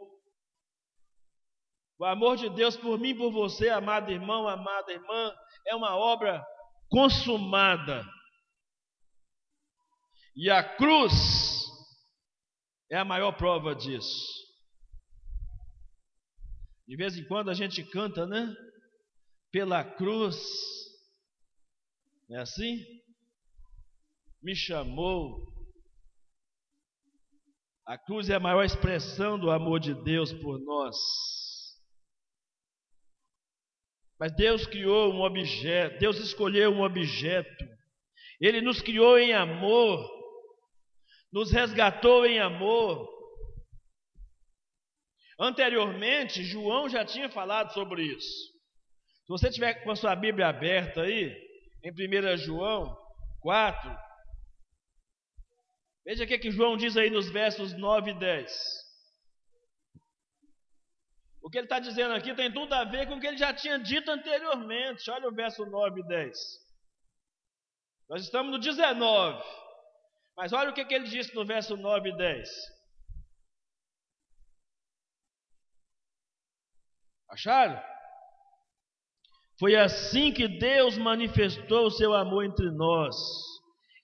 O 1.99 2.05
amor 2.05 2.37
de 2.37 2.49
Deus 2.51 2.77
por 2.77 2.97
mim 2.99 3.09
e 3.09 3.19
por 3.19 3.33
você, 3.33 3.71
amado 3.71 4.13
irmão, 4.13 4.47
amada 4.47 4.93
irmã, 4.93 5.35
é 5.67 5.75
uma 5.75 5.97
obra 5.97 6.45
consumada. 6.89 8.05
E 10.37 10.51
a 10.51 10.63
cruz 10.77 11.13
é 12.91 12.97
a 12.97 13.05
maior 13.05 13.33
prova 13.33 13.75
disso. 13.75 14.45
De 16.87 16.97
vez 16.97 17.17
em 17.17 17.27
quando 17.27 17.51
a 17.51 17.55
gente 17.55 17.83
canta, 17.83 18.27
né? 18.27 18.55
Pela 19.51 19.83
cruz. 19.83 20.37
É 22.31 22.39
assim? 22.39 22.85
Me 24.43 24.55
chamou. 24.55 25.53
A 27.87 27.97
cruz 27.97 28.29
é 28.29 28.35
a 28.35 28.41
maior 28.41 28.65
expressão 28.65 29.39
do 29.39 29.51
amor 29.51 29.79
de 29.79 29.95
Deus 29.95 30.33
por 30.33 30.59
nós. 30.61 30.97
Mas 34.25 34.33
Deus 34.33 34.67
criou 34.67 35.13
um 35.13 35.21
objeto, 35.21 35.99
Deus 35.99 36.17
escolheu 36.17 36.71
um 36.71 36.81
objeto. 36.81 37.69
Ele 38.41 38.63
nos 38.63 38.81
criou 38.81 39.19
em 39.19 39.35
amor, 39.35 40.03
nos 41.31 41.53
resgatou 41.53 42.25
em 42.25 42.39
amor. 42.39 43.07
Anteriormente, 45.39 46.43
João 46.43 46.89
já 46.89 47.05
tinha 47.05 47.29
falado 47.29 47.75
sobre 47.75 48.03
isso. 48.03 48.27
Se 49.27 49.29
você 49.29 49.51
tiver 49.51 49.85
com 49.85 49.91
a 49.91 49.97
sua 49.97 50.17
Bíblia 50.17 50.49
aberta 50.49 51.03
aí, 51.03 51.31
em 51.85 51.91
1 51.91 52.39
João 52.39 52.97
4, 53.43 53.95
veja 56.03 56.25
o 56.25 56.27
que, 56.27 56.39
que 56.39 56.51
João 56.51 56.79
diz 56.79 56.97
aí 56.97 57.11
nos 57.11 57.29
versos 57.29 57.77
9 57.77 58.13
e 58.13 58.19
10. 58.19 58.84
O 61.45 61.51
que 61.51 61.59
ele 61.59 61.67
está 61.67 61.79
dizendo 61.79 62.15
aqui 62.15 62.35
tem 62.35 62.51
tudo 62.51 62.73
a 62.73 62.85
ver 62.85 63.07
com 63.07 63.17
o 63.17 63.21
que 63.21 63.27
ele 63.27 63.37
já 63.37 63.53
tinha 63.53 63.79
dito 63.79 64.11
anteriormente. 64.11 65.11
Olha 65.11 65.29
o 65.29 65.35
verso 65.35 65.67
9 65.67 66.01
e 66.01 66.07
10. 66.07 66.39
Nós 68.09 68.23
estamos 68.23 68.51
no 68.51 68.59
19. 68.59 69.45
Mas 70.35 70.55
olha 70.55 70.71
o 70.71 70.73
que, 70.73 70.83
que 70.87 70.95
ele 70.95 71.05
disse 71.05 71.35
no 71.35 71.45
verso 71.45 71.77
9 71.77 72.09
e 72.09 72.17
10. 72.17 72.49
Acharam? 77.29 77.83
Foi 79.61 79.77
assim 79.77 80.33
que 80.33 80.49
Deus 80.49 80.97
manifestou 80.97 81.89
o 81.89 81.91
seu 81.91 82.15
amor 82.15 82.47
entre 82.47 82.71
nós. 82.71 83.17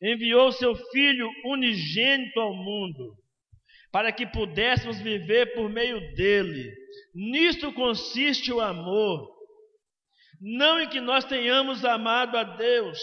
Enviou 0.03 0.53
seu 0.53 0.75
Filho 0.75 1.27
unigênito 1.47 2.39
ao 2.39 2.53
mundo, 2.53 3.17
para 3.93 4.13
que 4.13 4.27
pudéssemos 4.27 5.01
viver 5.01 5.55
por 5.55 5.69
meio 5.69 6.15
dele. 6.15 6.73
Nisto 7.15 7.73
consiste 7.73 8.53
o 8.53 8.61
amor, 8.61 9.29
não 10.41 10.81
em 10.81 10.89
que 10.89 11.01
nós 11.01 11.25
tenhamos 11.25 11.85
amado 11.85 12.37
a 12.37 12.45
Deus, 12.45 12.99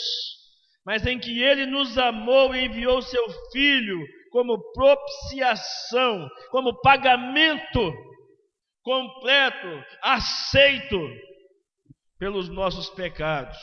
mas 0.86 1.06
em 1.06 1.20
que 1.20 1.42
Ele 1.44 1.66
nos 1.66 1.98
amou 1.98 2.56
e 2.56 2.66
enviou 2.66 3.02
Seu 3.02 3.30
Filho 3.52 4.00
como 4.32 4.72
propiciação, 4.74 6.30
como 6.52 6.80
pagamento 6.82 7.94
completo, 8.82 9.84
aceito 10.02 10.98
pelos 12.18 12.48
nossos 12.48 12.90
pecados. 12.90 13.58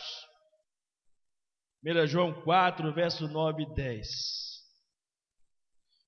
1 1.83 2.07
João 2.07 2.43
4, 2.43 2.93
verso 2.93 3.29
9 3.29 3.63
e 3.63 3.75
10. 3.75 4.44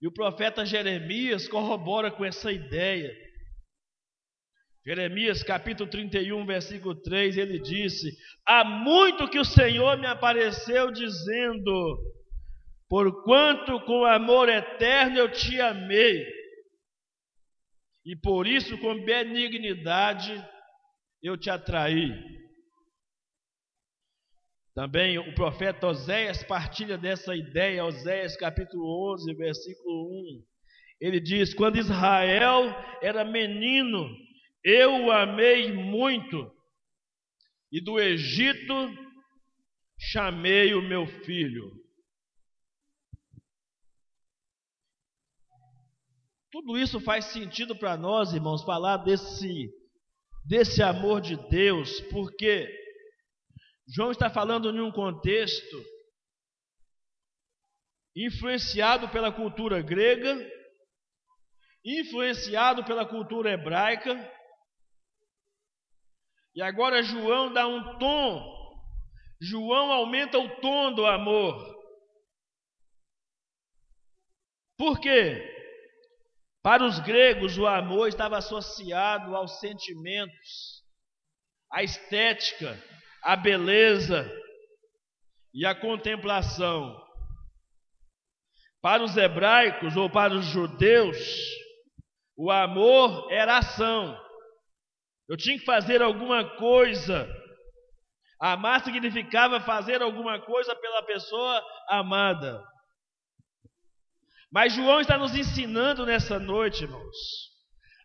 E 0.00 0.06
o 0.06 0.12
profeta 0.12 0.64
Jeremias 0.64 1.48
corrobora 1.48 2.10
com 2.10 2.24
essa 2.24 2.52
ideia. 2.52 3.14
Jeremias 4.86 5.42
capítulo 5.42 5.90
31, 5.90 6.46
versículo 6.46 6.94
3, 6.94 7.38
ele 7.38 7.58
disse: 7.58 8.16
Há 8.46 8.62
muito 8.64 9.28
que 9.28 9.38
o 9.38 9.44
Senhor 9.44 9.98
me 9.98 10.06
apareceu 10.06 10.92
dizendo: 10.92 11.98
Porquanto 12.88 13.80
com 13.80 14.04
amor 14.04 14.48
eterno 14.48 15.18
eu 15.18 15.32
te 15.32 15.60
amei, 15.60 16.24
e 18.04 18.14
por 18.14 18.46
isso 18.46 18.78
com 18.78 19.04
benignidade 19.04 20.32
eu 21.20 21.36
te 21.36 21.50
atraí. 21.50 22.12
Também 24.76 25.18
o 25.18 25.34
profeta 25.34 25.86
Oséias 25.86 26.42
partilha 26.42 26.98
dessa 26.98 27.34
ideia, 27.34 27.82
Oséias 27.82 28.36
capítulo 28.36 29.14
11, 29.14 29.34
versículo 29.34 30.10
1. 30.10 30.44
Ele 31.00 31.18
diz: 31.18 31.54
Quando 31.54 31.78
Israel 31.78 32.64
era 33.00 33.24
menino, 33.24 34.06
eu 34.62 35.06
o 35.06 35.10
amei 35.10 35.72
muito, 35.72 36.52
e 37.72 37.80
do 37.80 37.98
Egito 37.98 38.74
chamei 39.98 40.74
o 40.74 40.82
meu 40.82 41.06
filho. 41.06 41.72
Tudo 46.52 46.76
isso 46.76 47.00
faz 47.00 47.24
sentido 47.24 47.74
para 47.74 47.96
nós, 47.96 48.34
irmãos, 48.34 48.62
falar 48.62 48.98
desse, 48.98 49.70
desse 50.44 50.82
amor 50.82 51.22
de 51.22 51.34
Deus, 51.48 51.98
porque 52.10 52.85
João 53.88 54.10
está 54.10 54.28
falando 54.28 54.70
em 54.70 54.80
um 54.80 54.90
contexto 54.90 55.84
influenciado 58.16 59.08
pela 59.10 59.30
cultura 59.30 59.80
grega, 59.82 60.34
influenciado 61.84 62.84
pela 62.84 63.06
cultura 63.06 63.52
hebraica, 63.52 64.14
e 66.54 66.62
agora 66.62 67.02
João 67.02 67.52
dá 67.52 67.68
um 67.68 67.98
tom, 67.98 68.56
João 69.40 69.92
aumenta 69.92 70.38
o 70.38 70.60
tom 70.60 70.94
do 70.94 71.06
amor. 71.06 71.76
Por 74.78 74.98
quê? 74.98 75.52
Para 76.62 76.84
os 76.84 76.98
gregos, 76.98 77.56
o 77.58 77.66
amor 77.66 78.08
estava 78.08 78.38
associado 78.38 79.36
aos 79.36 79.60
sentimentos, 79.60 80.82
à 81.70 81.82
estética, 81.82 82.82
a 83.26 83.34
beleza 83.34 84.24
e 85.52 85.66
a 85.66 85.74
contemplação. 85.74 86.96
Para 88.80 89.02
os 89.02 89.16
hebraicos 89.16 89.96
ou 89.96 90.08
para 90.08 90.32
os 90.32 90.44
judeus, 90.44 91.18
o 92.36 92.52
amor 92.52 93.26
era 93.32 93.58
ação. 93.58 94.16
Eu 95.28 95.36
tinha 95.36 95.58
que 95.58 95.64
fazer 95.64 96.00
alguma 96.00 96.56
coisa. 96.56 97.28
Amar 98.40 98.84
significava 98.84 99.58
fazer 99.58 100.02
alguma 100.02 100.40
coisa 100.40 100.76
pela 100.76 101.02
pessoa 101.02 101.60
amada. 101.88 102.62
Mas 104.52 104.72
João 104.72 105.00
está 105.00 105.18
nos 105.18 105.34
ensinando 105.34 106.06
nessa 106.06 106.38
noite, 106.38 106.84
irmãos, 106.84 107.16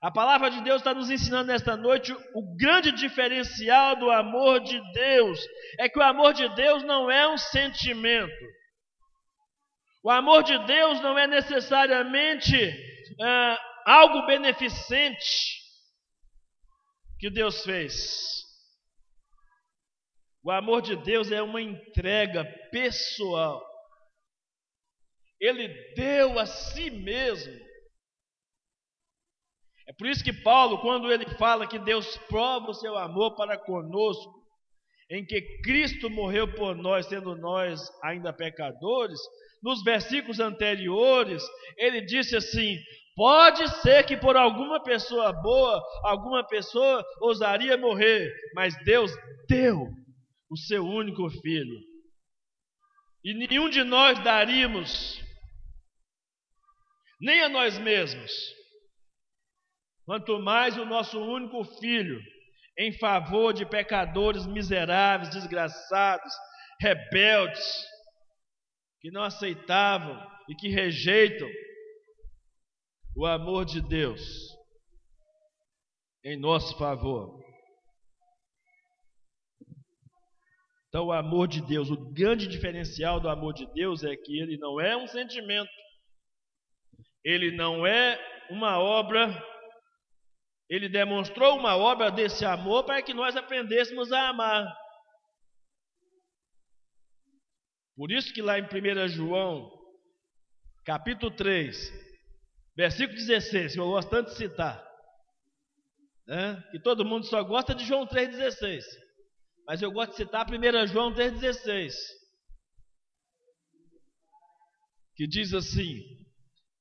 a 0.02 0.10
palavra 0.10 0.50
de 0.50 0.64
Deus 0.64 0.82
está 0.82 0.96
nos 0.96 1.12
ensinando 1.12 1.52
nesta 1.52 1.78
noite 1.78 2.12
o 2.34 2.56
grande 2.56 2.92
diferencial 2.92 3.96
do 3.98 4.10
amor 4.10 4.60
de 4.62 4.82
Deus 4.94 5.40
é 5.78 5.88
que 5.88 6.00
o 6.00 6.02
amor 6.02 6.34
de 6.34 6.50
Deus 6.56 6.82
não 6.84 7.10
é 7.12 7.28
um 7.28 7.38
sentimento. 7.38 8.34
O 10.04 10.10
amor 10.10 10.42
de 10.42 10.58
Deus 10.66 11.00
não 11.02 11.20
é 11.20 11.28
necessariamente 11.28 12.56
ah, 13.22 13.60
algo 13.86 14.26
beneficente 14.26 15.62
que 17.20 17.30
Deus 17.30 17.64
fez. 17.64 18.42
O 20.44 20.50
amor 20.50 20.82
de 20.82 20.96
Deus 20.96 21.32
é 21.32 21.44
uma 21.44 21.62
entrega 21.62 22.44
pessoal. 22.72 23.64
Ele 25.40 25.68
deu 25.94 26.40
a 26.40 26.48
si 26.48 26.90
mesmo 26.90 27.71
é 29.88 29.94
por 29.94 30.08
isso 30.08 30.24
que 30.24 30.34
Paulo, 30.34 30.80
quando 30.80 31.12
ele 31.12 31.26
fala 31.38 31.68
que 31.68 31.80
Deus 31.80 32.18
prova 32.30 32.70
o 32.70 32.74
seu 32.74 32.98
amor 32.98 33.36
para 33.36 33.58
conosco, 33.58 34.42
em 35.10 35.26
que 35.26 35.42
Cristo 35.64 36.10
morreu 36.10 36.54
por 36.54 36.76
nós, 36.76 37.08
sendo 37.08 37.36
nós 37.36 37.82
ainda 38.04 38.32
pecadores, 38.32 39.20
nos 39.62 39.84
versículos 39.84 40.40
anteriores, 40.40 41.44
ele 41.78 42.02
disse 42.02 42.36
assim: 42.36 42.78
Pode 43.16 43.68
ser 43.82 44.06
que 44.06 44.16
por 44.16 44.38
alguma 44.38 44.82
pessoa 44.82 45.34
boa, 45.34 45.84
alguma 46.04 46.48
pessoa 46.48 47.06
ousaria 47.20 47.78
morrer, 47.78 48.32
mas 48.56 48.74
Deus 48.86 49.12
deu 49.50 49.88
o 50.50 50.58
seu 50.58 50.86
único 50.86 51.30
filho. 51.42 51.78
E 53.24 53.34
nenhum 53.34 53.70
de 53.70 53.84
nós 53.84 54.18
daríamos, 54.24 55.22
nem 57.20 57.42
a 57.42 57.50
nós 57.50 57.78
mesmos, 57.78 58.32
Quanto 60.06 60.40
mais 60.40 60.78
o 60.78 60.86
nosso 60.86 61.20
único 61.20 61.64
filho, 61.64 62.20
em 62.78 62.92
favor 62.98 63.54
de 63.54 63.66
pecadores 63.66 64.46
miseráveis, 64.46 65.30
desgraçados, 65.30 66.34
rebeldes, 66.80 67.86
que 69.00 69.12
não 69.12 69.24
aceitavam 69.24 70.20
e 70.50 70.56
que 70.56 70.70
rejeitam 70.70 71.48
o 73.16 73.26
amor 73.26 73.66
de 73.66 73.82
Deus 73.82 74.22
em 76.24 76.38
nosso 76.38 76.78
favor. 76.78 77.42
Então, 80.88 81.06
o 81.06 81.12
amor 81.12 81.48
de 81.48 81.62
Deus, 81.62 81.90
o 81.90 82.12
grande 82.12 82.48
diferencial 82.48 83.20
do 83.20 83.30
amor 83.30 83.54
de 83.54 83.66
Deus 83.74 84.04
é 84.04 84.16
que 84.16 84.40
ele 84.40 84.58
não 84.58 84.80
é 84.80 84.96
um 84.96 85.08
sentimento, 85.08 85.72
ele 87.24 87.56
não 87.56 87.88
é 87.88 88.20
uma 88.50 88.78
obra 88.78 89.32
ele 90.72 90.88
demonstrou 90.88 91.58
uma 91.58 91.76
obra 91.76 92.10
desse 92.10 92.46
amor 92.46 92.86
para 92.86 93.02
que 93.02 93.14
nós 93.14 93.36
aprendêssemos 93.36 94.10
a 94.14 94.30
amar. 94.30 94.74
Por 97.94 98.10
isso 98.10 98.34
que 98.34 98.42
lá 98.42 98.58
em 98.58 98.64
1 98.64 99.10
João, 99.10 99.70
capítulo 100.86 101.30
3, 101.36 101.76
versículo 102.74 103.18
16, 103.18 103.76
eu 103.76 103.86
gosto 103.86 104.10
tanto 104.10 104.30
de 104.30 104.38
citar, 104.38 104.82
né? 106.26 106.64
que 106.72 106.80
todo 106.80 107.04
mundo 107.04 107.26
só 107.26 107.44
gosta 107.44 107.76
de 107.76 107.84
João 107.84 108.08
3,16, 108.08 108.82
mas 109.68 109.82
eu 109.82 109.92
gosto 109.92 110.12
de 110.12 110.18
citar 110.24 110.48
1 110.50 110.88
João 110.88 111.14
3,16, 111.14 111.92
que 115.18 115.28
diz 115.28 115.54
assim: 115.54 116.00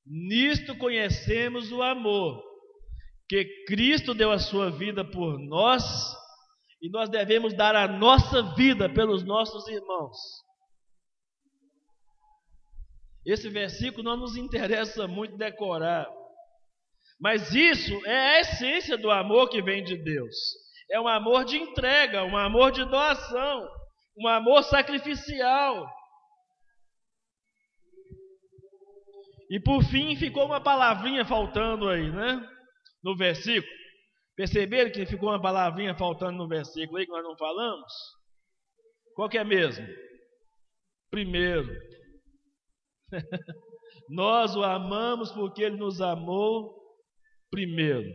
Nisto 0.07 0.79
conhecemos 0.79 1.73
o 1.73 1.83
amor 1.83 2.50
que 3.31 3.45
Cristo 3.65 4.13
deu 4.13 4.33
a 4.33 4.41
sua 4.41 4.73
vida 4.73 5.05
por 5.05 5.39
nós 5.39 5.85
e 6.83 6.91
nós 6.91 7.09
devemos 7.09 7.55
dar 7.55 7.77
a 7.77 7.87
nossa 7.87 8.43
vida 8.57 8.93
pelos 8.93 9.23
nossos 9.25 9.69
irmãos. 9.69 10.17
Esse 13.25 13.49
versículo 13.49 14.03
não 14.03 14.17
nos 14.17 14.35
interessa 14.37 15.07
muito 15.07 15.37
decorar, 15.37 16.11
mas 17.21 17.55
isso 17.55 18.05
é 18.05 18.19
a 18.19 18.41
essência 18.41 18.99
do 18.99 19.13
amor 19.13 19.49
que 19.49 19.63
vem 19.63 19.85
de 19.85 19.97
Deus. 19.97 20.35
É 20.91 21.01
um 21.01 21.07
amor 21.07 21.45
de 21.45 21.57
entrega, 21.57 22.25
um 22.25 22.37
amor 22.37 22.73
de 22.73 22.85
doação, 22.85 23.69
um 24.19 24.27
amor 24.27 24.65
sacrificial. 24.65 25.89
E 29.49 29.61
por 29.61 29.85
fim 29.85 30.17
ficou 30.17 30.47
uma 30.47 30.61
palavrinha 30.61 31.25
faltando 31.25 31.89
aí, 31.89 32.11
né? 32.11 32.60
No 33.03 33.17
versículo. 33.17 33.73
Perceberam 34.37 34.91
que 34.91 35.07
ficou 35.07 35.29
uma 35.29 35.41
palavrinha 35.41 35.95
faltando 35.95 36.39
no 36.39 36.49
versículo 36.49 36.99
aí 36.99 37.05
que 37.05 37.13
nós 37.13 37.23
não 37.23 37.37
falamos? 37.37 37.93
Qual 39.15 39.29
que 39.29 39.39
é 39.39 39.45
mesmo? 39.45 39.87
Primeiro. 41.11 41.69
nós 44.09 44.57
o 44.57 44.63
amamos 44.63 45.31
porque 45.33 45.63
ele 45.63 45.77
nos 45.77 46.01
amou 46.01 46.75
primeiro. 47.51 48.09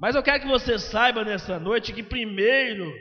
Mas 0.00 0.16
eu 0.16 0.22
quero 0.22 0.42
que 0.42 0.48
você 0.48 0.78
saiba 0.78 1.24
nessa 1.24 1.60
noite 1.60 1.92
que 1.92 2.02
primeiro, 2.02 2.92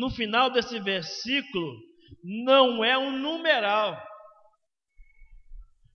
no 0.00 0.10
final 0.10 0.48
desse 0.50 0.78
versículo, 0.78 1.76
não 2.22 2.84
é 2.84 2.96
um 2.96 3.10
numeral. 3.10 4.00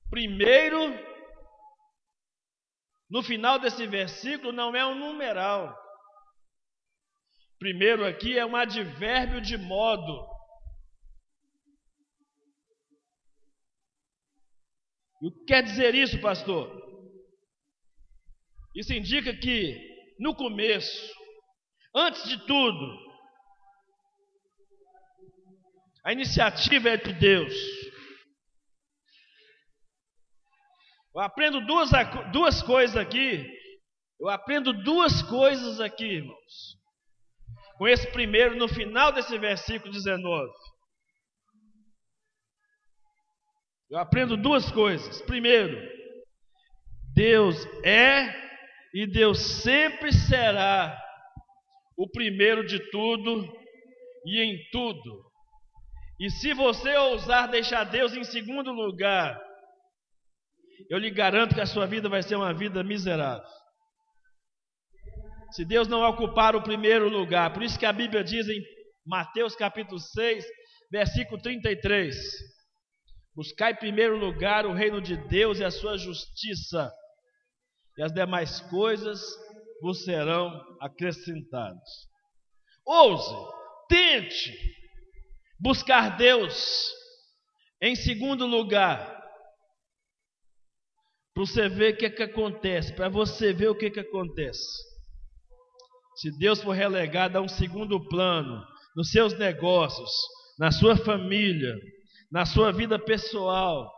Primeiro 0.10 0.78
no 3.10 3.24
final 3.24 3.58
desse 3.58 3.88
versículo 3.88 4.52
não 4.52 4.76
é 4.76 4.86
um 4.86 4.96
numeral. 4.96 5.76
Primeiro 7.58 8.06
aqui 8.06 8.38
é 8.38 8.46
um 8.46 8.56
advérbio 8.56 9.42
de 9.42 9.58
modo. 9.58 10.28
E 15.22 15.28
o 15.28 15.32
que 15.32 15.46
quer 15.46 15.64
dizer 15.64 15.96
isso, 15.96 16.22
pastor? 16.22 16.80
Isso 18.76 18.94
indica 18.94 19.36
que 19.36 20.16
no 20.20 20.36
começo, 20.36 21.14
antes 21.94 22.24
de 22.30 22.38
tudo, 22.46 23.10
a 26.06 26.14
iniciativa 26.14 26.90
é 26.90 26.98
de 26.98 27.14
Deus. 27.14 27.79
Eu 31.16 31.22
aprendo 31.22 31.62
duas, 31.66 31.90
duas 32.32 32.62
coisas 32.62 32.96
aqui. 32.96 33.46
Eu 34.20 34.30
aprendo 34.30 34.74
duas 34.84 35.22
coisas 35.24 35.80
aqui, 35.80 36.06
irmãos. 36.06 36.78
com 37.78 37.88
esse 37.88 38.12
primeiro 38.12 38.58
no 38.58 38.68
final 38.68 39.12
desse 39.12 39.38
versículo 39.38 39.92
19. 39.92 40.52
Eu 43.90 43.98
aprendo 43.98 44.38
duas 44.38 44.70
coisas. 44.72 45.22
Primeiro, 45.22 45.80
Deus 47.16 47.56
é 47.84 48.50
e 48.94 49.08
Deus 49.08 49.62
sempre 49.64 50.12
será 50.12 50.98
o 51.98 52.08
primeiro 52.10 52.66
de 52.66 52.80
tudo 52.92 53.46
e 54.26 54.42
em 54.42 54.70
tudo. 54.72 55.30
E 56.20 56.30
se 56.30 56.54
você 56.54 56.96
ousar 56.98 57.48
deixar 57.48 57.86
Deus 57.86 58.14
em 58.14 58.24
segundo 58.24 58.72
lugar, 58.72 59.40
eu 60.90 60.98
lhe 60.98 61.10
garanto 61.10 61.56
que 61.56 61.62
a 61.62 61.66
sua 61.66 61.86
vida 61.86 62.08
vai 62.08 62.22
ser 62.22 62.36
uma 62.36 62.54
vida 62.54 62.84
miserável. 62.84 63.48
Se 65.52 65.66
Deus 65.66 65.88
não 65.88 66.02
ocupar 66.02 66.56
o 66.56 66.62
primeiro 66.62 67.10
lugar, 67.10 67.52
por 67.52 67.64
isso 67.64 67.80
que 67.80 67.86
a 67.86 67.94
Bíblia 67.94 68.24
diz 68.24 68.48
em 68.48 68.62
Mateus 69.06 69.56
capítulo 69.56 70.00
6, 70.00 70.46
versículo 70.92 71.42
33: 71.42 72.16
Buscai 73.36 73.72
em 73.72 73.78
primeiro 73.78 74.18
lugar 74.18 74.66
o 74.66 74.74
reino 74.74 75.02
de 75.02 75.18
Deus 75.28 75.60
e 75.60 75.64
a 75.64 75.72
sua 75.72 75.98
justiça, 75.98 76.92
e 77.98 78.04
as 78.04 78.12
demais 78.12 78.60
coisas 78.62 79.22
vos 79.82 80.04
serão 80.04 80.52
acrescentadas. 80.80 82.08
Ouse, 82.86 83.34
tente 83.88 84.54
buscar 85.60 86.16
Deus 86.18 86.94
em 87.82 87.96
segundo 87.96 88.46
lugar, 88.46 89.19
para 91.40 91.46
você 91.46 91.70
ver 91.70 91.94
o 91.94 91.98
que, 91.98 92.10
que 92.10 92.24
acontece, 92.24 92.94
para 92.94 93.08
você 93.08 93.54
ver 93.54 93.70
o 93.70 93.76
que, 93.76 93.90
que 93.90 94.02
acontece. 94.02 94.68
Se 96.18 96.38
Deus 96.38 96.62
for 96.62 96.74
relegado 96.74 97.38
a 97.38 97.42
um 97.42 97.48
segundo 97.48 98.06
plano, 98.10 98.62
nos 98.94 99.10
seus 99.10 99.38
negócios, 99.40 100.12
na 100.60 100.70
sua 100.70 100.98
família, 100.98 101.74
na 102.30 102.46
sua 102.46 102.74
vida 102.74 103.00
pessoal, 103.00 103.90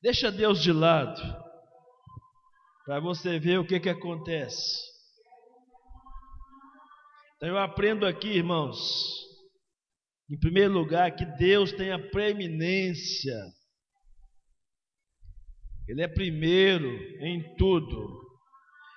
deixa 0.00 0.32
Deus 0.32 0.62
de 0.62 0.72
lado, 0.72 1.20
para 2.86 3.00
você 3.00 3.38
ver 3.38 3.58
o 3.58 3.66
que, 3.66 3.78
que 3.78 3.90
acontece. 3.90 4.80
Então 7.36 7.50
eu 7.50 7.58
aprendo 7.58 8.06
aqui, 8.06 8.28
irmãos, 8.28 8.78
em 10.30 10.38
primeiro 10.38 10.72
lugar, 10.72 11.14
que 11.14 11.26
Deus 11.36 11.70
tem 11.72 11.92
a 11.92 11.98
preeminência 11.98 13.34
ele 15.88 16.02
é 16.02 16.08
primeiro 16.08 16.88
em 17.20 17.54
tudo. 17.56 18.22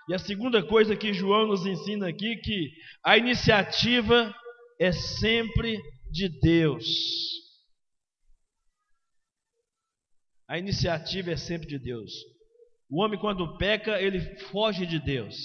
E 0.10 0.14
a 0.14 0.20
segunda 0.20 0.66
coisa 0.66 0.96
que 0.96 1.14
João 1.14 1.48
nos 1.48 1.66
ensina 1.66 2.08
aqui 2.08 2.38
que 2.38 2.72
a 3.04 3.18
iniciativa 3.18 4.34
é 4.80 4.92
sempre 4.92 5.78
de 6.10 6.30
Deus. 6.40 6.86
A 10.48 10.58
iniciativa 10.58 11.32
é 11.32 11.36
sempre 11.36 11.68
de 11.68 11.78
Deus. 11.78 12.12
O 12.90 13.02
homem 13.04 13.20
quando 13.20 13.58
peca, 13.58 14.02
ele 14.02 14.22
foge 14.46 14.86
de 14.86 14.98
Deus. 14.98 15.36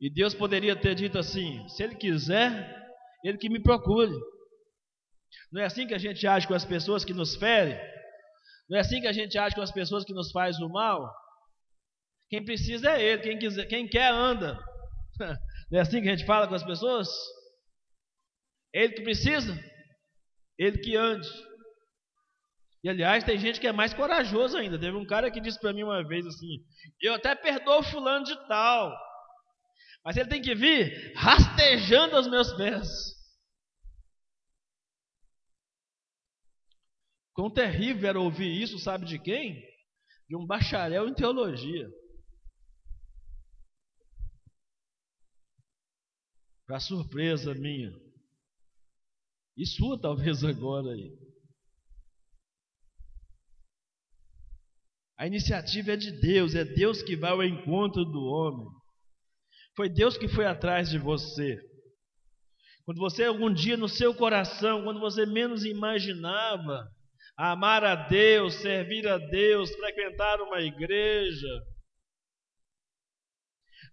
E 0.00 0.08
Deus 0.08 0.32
poderia 0.34 0.76
ter 0.76 0.94
dito 0.94 1.18
assim: 1.18 1.66
se 1.68 1.82
ele 1.82 1.96
quiser, 1.96 2.80
ele 3.24 3.38
que 3.38 3.48
me 3.48 3.60
procure. 3.60 4.12
Não 5.50 5.60
é 5.60 5.64
assim 5.64 5.86
que 5.86 5.94
a 5.94 5.98
gente 5.98 6.26
age 6.26 6.46
com 6.46 6.54
as 6.54 6.64
pessoas 6.64 7.04
que 7.04 7.12
nos 7.12 7.34
ferem? 7.34 7.76
Não 8.68 8.78
é 8.78 8.80
assim 8.80 9.00
que 9.00 9.06
a 9.06 9.12
gente 9.12 9.36
age 9.36 9.54
com 9.54 9.62
as 9.62 9.72
pessoas 9.72 10.04
que 10.04 10.14
nos 10.14 10.30
fazem 10.30 10.64
o 10.64 10.68
mal? 10.68 11.12
Quem 12.28 12.44
precisa 12.44 12.92
é 12.92 13.02
ele, 13.02 13.22
quem, 13.22 13.38
quiser, 13.38 13.66
quem 13.66 13.86
quer 13.86 14.10
anda. 14.10 14.58
Não 15.70 15.78
é 15.78 15.82
assim 15.82 16.00
que 16.00 16.08
a 16.08 16.16
gente 16.16 16.26
fala 16.26 16.48
com 16.48 16.54
as 16.54 16.64
pessoas? 16.64 17.08
Ele 18.72 18.94
que 18.94 19.02
precisa, 19.02 19.54
ele 20.58 20.78
que 20.78 20.96
ande. 20.96 21.28
E 22.84 22.88
aliás, 22.88 23.22
tem 23.22 23.38
gente 23.38 23.60
que 23.60 23.66
é 23.66 23.72
mais 23.72 23.94
corajoso 23.94 24.56
ainda. 24.56 24.78
Teve 24.78 24.96
um 24.96 25.06
cara 25.06 25.30
que 25.30 25.40
disse 25.40 25.60
para 25.60 25.72
mim 25.72 25.82
uma 25.82 26.06
vez 26.06 26.26
assim: 26.26 26.58
Eu 27.00 27.14
até 27.14 27.34
perdoo 27.34 27.82
fulano 27.82 28.24
de 28.24 28.34
tal, 28.48 28.92
mas 30.04 30.16
ele 30.16 30.28
tem 30.28 30.42
que 30.42 30.54
vir 30.54 31.12
rastejando 31.14 32.16
aos 32.16 32.28
meus 32.28 32.52
pés. 32.54 32.88
Quão 37.34 37.50
terrível 37.50 38.08
era 38.08 38.20
ouvir 38.20 38.62
isso, 38.62 38.78
sabe 38.78 39.06
de 39.06 39.18
quem? 39.18 39.62
De 40.28 40.36
um 40.36 40.46
bacharel 40.46 41.08
em 41.08 41.14
teologia. 41.14 41.88
Para 46.66 46.78
surpresa 46.80 47.54
minha. 47.54 47.92
E 49.56 49.66
sua, 49.66 50.00
talvez, 50.00 50.44
agora 50.44 50.92
aí. 50.92 51.12
A 55.18 55.26
iniciativa 55.26 55.92
é 55.92 55.96
de 55.96 56.10
Deus, 56.20 56.54
é 56.54 56.64
Deus 56.64 57.02
que 57.02 57.16
vai 57.16 57.30
ao 57.30 57.44
encontro 57.44 58.04
do 58.04 58.24
homem. 58.24 58.66
Foi 59.76 59.88
Deus 59.88 60.16
que 60.16 60.28
foi 60.28 60.46
atrás 60.46 60.90
de 60.90 60.98
você. 60.98 61.58
Quando 62.84 62.98
você, 62.98 63.24
algum 63.24 63.52
dia 63.52 63.76
no 63.76 63.88
seu 63.88 64.14
coração, 64.14 64.84
quando 64.84 65.00
você 65.00 65.24
menos 65.24 65.64
imaginava, 65.64 66.90
amar 67.36 67.84
a 67.84 67.94
Deus, 67.94 68.54
servir 68.54 69.06
a 69.08 69.18
Deus, 69.18 69.74
frequentar 69.74 70.40
uma 70.40 70.60
igreja. 70.60 71.48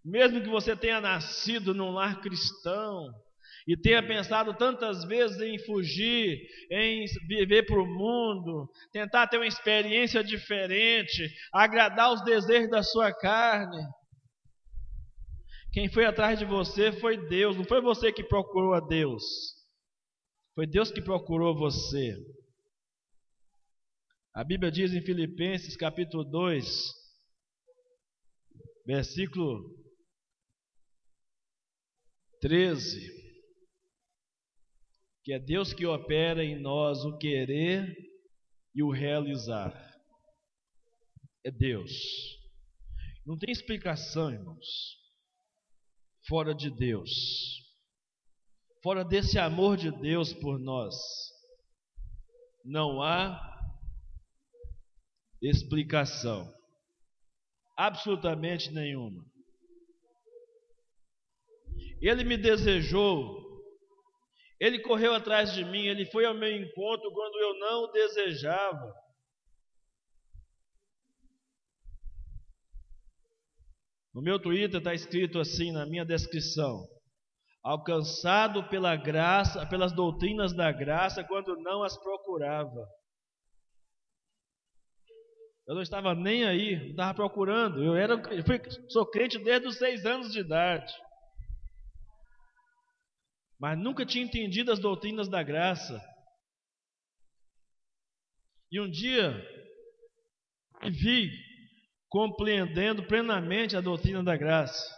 Mesmo 0.03 0.41
que 0.41 0.49
você 0.49 0.75
tenha 0.75 1.01
nascido 1.01 1.73
num 1.73 1.91
lar 1.91 2.21
cristão 2.21 3.07
e 3.67 3.77
tenha 3.77 4.01
pensado 4.01 4.53
tantas 4.55 5.03
vezes 5.03 5.39
em 5.41 5.59
fugir, 5.59 6.39
em 6.71 7.05
viver 7.27 7.65
para 7.65 7.81
o 7.81 7.85
mundo, 7.85 8.67
tentar 8.91 9.27
ter 9.27 9.37
uma 9.37 9.47
experiência 9.47 10.23
diferente, 10.23 11.29
agradar 11.53 12.11
os 12.11 12.23
desejos 12.23 12.69
da 12.69 12.81
sua 12.81 13.13
carne. 13.13 13.81
Quem 15.71 15.87
foi 15.87 16.05
atrás 16.05 16.39
de 16.39 16.45
você 16.45 16.91
foi 16.91 17.17
Deus, 17.27 17.55
não 17.55 17.63
foi 17.63 17.79
você 17.79 18.11
que 18.11 18.23
procurou 18.23 18.73
a 18.73 18.79
Deus. 18.79 19.23
Foi 20.55 20.65
Deus 20.65 20.91
que 20.91 21.01
procurou 21.01 21.55
você. 21.55 22.15
A 24.33 24.43
Bíblia 24.43 24.71
diz 24.71 24.93
em 24.93 25.01
Filipenses 25.01 25.75
capítulo 25.75 26.23
2, 26.23 26.93
versículo 28.85 29.75
13, 32.39 33.09
que 35.23 35.33
é 35.33 35.39
Deus 35.39 35.73
que 35.73 35.85
opera 35.85 36.43
em 36.43 36.61
nós 36.61 37.03
o 37.03 37.17
querer 37.17 37.91
e 38.73 38.83
o 38.83 38.91
realizar. 38.91 39.73
É 41.43 41.49
Deus. 41.49 41.91
Não 43.25 43.37
tem 43.37 43.51
explicação, 43.51 44.31
irmãos, 44.31 44.67
fora 46.27 46.53
de 46.53 46.69
Deus, 46.69 47.09
fora 48.83 49.03
desse 49.03 49.39
amor 49.39 49.75
de 49.75 49.91
Deus 49.91 50.33
por 50.33 50.59
nós. 50.59 50.95
Não 52.63 53.01
há 53.01 53.58
explicação. 55.41 56.53
Absolutamente 57.77 58.71
nenhuma. 58.71 59.23
Ele 62.01 62.23
me 62.23 62.37
desejou, 62.37 63.39
ele 64.59 64.79
correu 64.79 65.13
atrás 65.13 65.53
de 65.53 65.63
mim, 65.63 65.85
ele 65.85 66.05
foi 66.05 66.25
ao 66.25 66.33
meu 66.33 66.51
encontro 66.51 67.11
quando 67.11 67.35
eu 67.39 67.59
não 67.59 67.83
o 67.83 67.91
desejava. 67.91 68.93
No 74.13 74.21
meu 74.21 74.39
Twitter 74.39 74.79
está 74.79 74.93
escrito 74.93 75.39
assim 75.39 75.71
na 75.71 75.85
minha 75.85 76.03
descrição: 76.03 76.85
alcançado 77.63 78.67
pela 78.67 78.95
graça, 78.95 79.65
pelas 79.67 79.93
doutrinas 79.93 80.53
da 80.53 80.71
graça, 80.71 81.23
quando 81.23 81.55
não 81.57 81.83
as 81.83 81.97
procurava. 81.97 82.87
Eu 85.69 85.75
não 85.75 85.83
estava 85.83 86.15
nem 86.15 86.45
aí, 86.45 86.79
não 86.79 86.89
estava 86.89 87.13
procurando. 87.13 87.83
Eu 87.83 87.95
era, 87.95 88.17
fui, 88.43 88.59
sou 88.89 89.05
crente 89.05 89.37
desde 89.37 89.67
os 89.67 89.77
seis 89.77 90.03
anos 90.03 90.31
de 90.33 90.39
idade. 90.39 90.91
Mas 93.59 93.77
nunca 93.77 94.03
tinha 94.03 94.25
entendido 94.25 94.71
as 94.71 94.79
doutrinas 94.79 95.29
da 95.29 95.43
graça. 95.43 96.03
E 98.71 98.81
um 98.81 98.89
dia 98.89 99.31
me 100.81 100.89
vi 100.89 101.29
compreendendo 102.09 103.05
plenamente 103.05 103.77
a 103.77 103.81
doutrina 103.81 104.23
da 104.23 104.35
graça. 104.35 104.91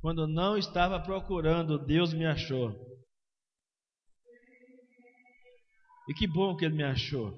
Quando 0.00 0.28
não 0.28 0.56
estava 0.56 1.02
procurando, 1.02 1.84
Deus 1.84 2.14
me 2.14 2.24
achou. 2.24 2.87
E 6.08 6.14
que 6.14 6.26
bom 6.26 6.56
que 6.56 6.64
ele 6.64 6.74
me 6.74 6.84
achou. 6.84 7.32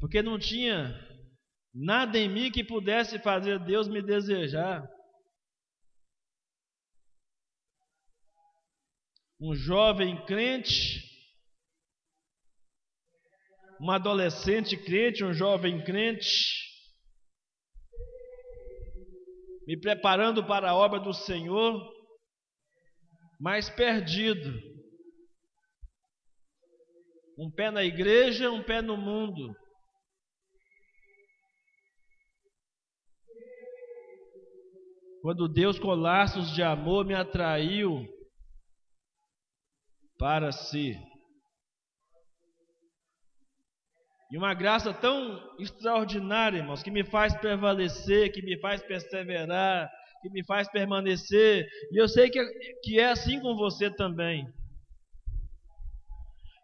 Porque 0.00 0.20
não 0.20 0.38
tinha 0.38 0.94
nada 1.72 2.18
em 2.18 2.28
mim 2.28 2.50
que 2.50 2.64
pudesse 2.64 3.18
fazer 3.20 3.58
Deus 3.64 3.86
me 3.88 4.02
desejar. 4.02 4.84
Um 9.40 9.54
jovem 9.54 10.24
crente, 10.24 11.00
um 13.80 13.88
adolescente 13.90 14.76
crente, 14.76 15.22
um 15.22 15.32
jovem 15.32 15.84
crente, 15.84 16.66
me 19.64 19.78
preparando 19.80 20.44
para 20.44 20.70
a 20.70 20.74
obra 20.74 20.98
do 20.98 21.14
Senhor, 21.14 21.80
mas 23.38 23.70
perdido. 23.70 24.77
Um 27.38 27.50
pé 27.50 27.70
na 27.70 27.84
igreja, 27.84 28.50
um 28.50 28.64
pé 28.64 28.82
no 28.82 28.96
mundo. 28.96 29.54
Quando 35.22 35.48
Deus, 35.48 35.78
com 35.78 35.94
laços 35.94 36.52
de 36.52 36.64
amor, 36.64 37.04
me 37.04 37.14
atraiu 37.14 38.04
para 40.18 40.50
si. 40.50 40.96
E 44.32 44.36
uma 44.36 44.52
graça 44.52 44.92
tão 44.92 45.38
extraordinária, 45.60 46.58
irmãos, 46.58 46.82
que 46.82 46.90
me 46.90 47.04
faz 47.04 47.36
prevalecer, 47.36 48.32
que 48.32 48.42
me 48.42 48.58
faz 48.60 48.82
perseverar, 48.82 49.88
que 50.20 50.28
me 50.28 50.44
faz 50.44 50.68
permanecer. 50.70 51.66
E 51.92 52.00
eu 52.00 52.08
sei 52.08 52.28
que, 52.30 52.44
que 52.82 52.98
é 52.98 53.10
assim 53.10 53.40
com 53.40 53.54
você 53.54 53.94
também. 53.94 54.44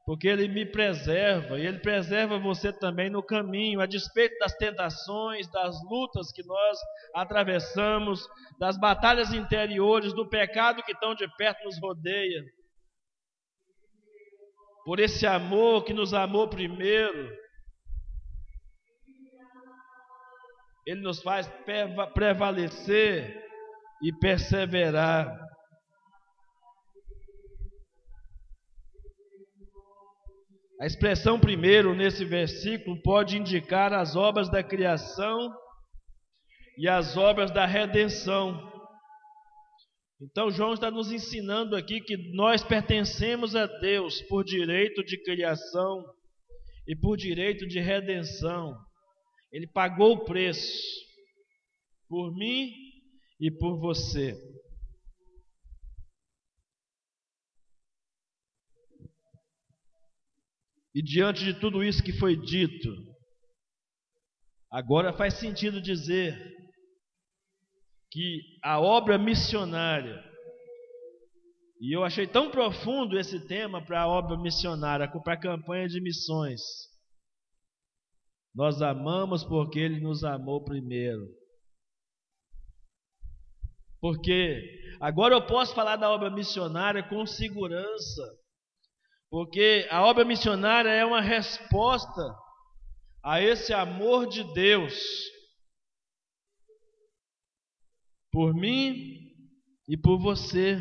Porque 0.06 0.28
Ele 0.28 0.48
me 0.48 0.66
preserva, 0.66 1.58
e 1.58 1.66
Ele 1.66 1.78
preserva 1.78 2.38
você 2.38 2.70
também 2.70 3.08
no 3.08 3.22
caminho, 3.22 3.80
a 3.80 3.86
despeito 3.86 4.36
das 4.38 4.54
tentações, 4.54 5.50
das 5.50 5.74
lutas 5.84 6.30
que 6.30 6.44
nós 6.44 6.78
atravessamos, 7.14 8.28
das 8.58 8.78
batalhas 8.78 9.32
interiores, 9.32 10.12
do 10.12 10.28
pecado 10.28 10.82
que 10.82 10.94
tão 10.98 11.14
de 11.14 11.26
perto 11.36 11.64
nos 11.64 11.80
rodeia. 11.80 12.44
Por 14.84 15.00
esse 15.00 15.26
amor 15.26 15.84
que 15.84 15.94
nos 15.94 16.12
amou 16.12 16.48
primeiro, 16.48 17.44
Ele 20.86 21.00
nos 21.00 21.22
faz 21.22 21.50
prevalecer 22.12 23.42
e 24.02 24.12
perseverar. 24.12 25.43
A 30.84 30.86
expressão 30.86 31.40
primeiro 31.40 31.94
nesse 31.94 32.26
versículo 32.26 33.00
pode 33.00 33.38
indicar 33.38 33.94
as 33.94 34.14
obras 34.16 34.50
da 34.50 34.62
criação 34.62 35.50
e 36.76 36.86
as 36.86 37.16
obras 37.16 37.50
da 37.50 37.64
redenção. 37.64 38.70
Então, 40.20 40.50
João 40.50 40.74
está 40.74 40.90
nos 40.90 41.10
ensinando 41.10 41.74
aqui 41.74 42.02
que 42.02 42.18
nós 42.34 42.62
pertencemos 42.62 43.56
a 43.56 43.64
Deus 43.64 44.20
por 44.28 44.44
direito 44.44 45.02
de 45.02 45.16
criação 45.22 46.04
e 46.86 46.94
por 46.94 47.16
direito 47.16 47.66
de 47.66 47.80
redenção. 47.80 48.76
Ele 49.50 49.66
pagou 49.66 50.12
o 50.12 50.24
preço 50.26 50.70
por 52.06 52.30
mim 52.34 52.70
e 53.40 53.50
por 53.50 53.80
você. 53.80 54.36
E 60.94 61.02
diante 61.02 61.44
de 61.44 61.58
tudo 61.58 61.82
isso 61.82 62.02
que 62.02 62.12
foi 62.12 62.36
dito, 62.36 62.88
agora 64.70 65.12
faz 65.12 65.34
sentido 65.34 65.80
dizer 65.80 66.36
que 68.10 68.40
a 68.62 68.80
obra 68.80 69.18
missionária, 69.18 70.22
e 71.80 71.94
eu 71.94 72.04
achei 72.04 72.28
tão 72.28 72.48
profundo 72.50 73.18
esse 73.18 73.44
tema 73.48 73.84
para 73.84 74.02
a 74.02 74.08
obra 74.08 74.38
missionária, 74.38 75.10
para 75.24 75.34
a 75.34 75.40
campanha 75.40 75.88
de 75.88 76.00
missões, 76.00 76.60
nós 78.54 78.80
amamos 78.80 79.42
porque 79.42 79.80
Ele 79.80 79.98
nos 79.98 80.22
amou 80.22 80.62
primeiro. 80.62 81.26
Porque 84.00 84.80
agora 85.00 85.34
eu 85.34 85.44
posso 85.44 85.74
falar 85.74 85.96
da 85.96 86.08
obra 86.08 86.30
missionária 86.30 87.02
com 87.02 87.26
segurança. 87.26 88.22
Porque 89.34 89.84
a 89.90 90.00
obra 90.06 90.24
missionária 90.24 90.90
é 90.90 91.04
uma 91.04 91.20
resposta 91.20 92.22
a 93.20 93.42
esse 93.42 93.74
amor 93.74 94.28
de 94.28 94.44
Deus 94.54 94.94
por 98.30 98.54
mim 98.54 98.94
e 99.88 99.96
por 99.96 100.20
você. 100.20 100.80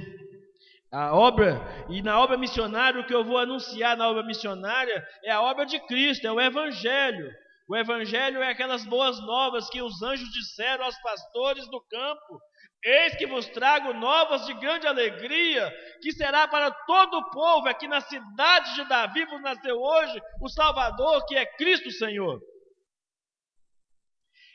A 0.92 1.16
obra, 1.16 1.60
e 1.90 2.04
na 2.04 2.20
obra 2.20 2.38
missionária, 2.38 3.02
o 3.02 3.08
que 3.08 3.16
eu 3.16 3.24
vou 3.24 3.40
anunciar 3.40 3.98
na 3.98 4.08
obra 4.08 4.22
missionária 4.24 5.04
é 5.24 5.32
a 5.32 5.42
obra 5.42 5.66
de 5.66 5.80
Cristo, 5.88 6.28
é 6.28 6.32
o 6.32 6.40
Evangelho. 6.40 7.32
O 7.68 7.76
Evangelho 7.76 8.44
é 8.44 8.52
aquelas 8.52 8.86
boas 8.86 9.20
novas 9.20 9.68
que 9.68 9.82
os 9.82 10.04
anjos 10.04 10.32
disseram 10.32 10.86
aos 10.86 11.02
pastores 11.02 11.68
do 11.72 11.82
campo: 11.82 12.40
Eis 12.84 13.16
que 13.16 13.26
vos 13.26 13.48
trago 13.48 13.94
novas 13.94 14.46
de 14.46 14.54
grande 14.56 14.86
alegria, 14.86 15.72
que 16.02 16.12
será 16.12 16.48
para 16.48 16.70
todo 16.72 17.18
o 17.18 17.30
povo. 17.32 17.68
Aqui 17.68 17.88
na 17.88 18.02
cidade 18.02 18.76
de 18.76 18.86
Davi 18.86 19.26
vos 19.26 19.42
nasceu 19.42 19.80
hoje 19.80 20.22
o 20.42 20.50
Salvador, 20.50 21.26
que 21.26 21.36
é 21.36 21.46
Cristo 21.46 21.92
Senhor. 21.92 22.42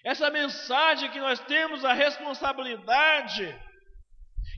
Essa 0.04 0.30
mensagem 0.30 1.10
que 1.10 1.20
nós 1.20 1.40
temos 1.40 1.84
a 1.84 1.92
responsabilidade 1.92 3.58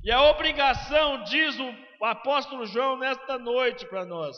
e 0.04 0.10
a 0.10 0.22
obrigação, 0.22 1.22
diz 1.24 1.56
o 1.58 2.04
apóstolo 2.04 2.66
João 2.66 2.98
nesta 2.98 3.38
noite 3.38 3.86
para 3.86 4.04
nós 4.04 4.36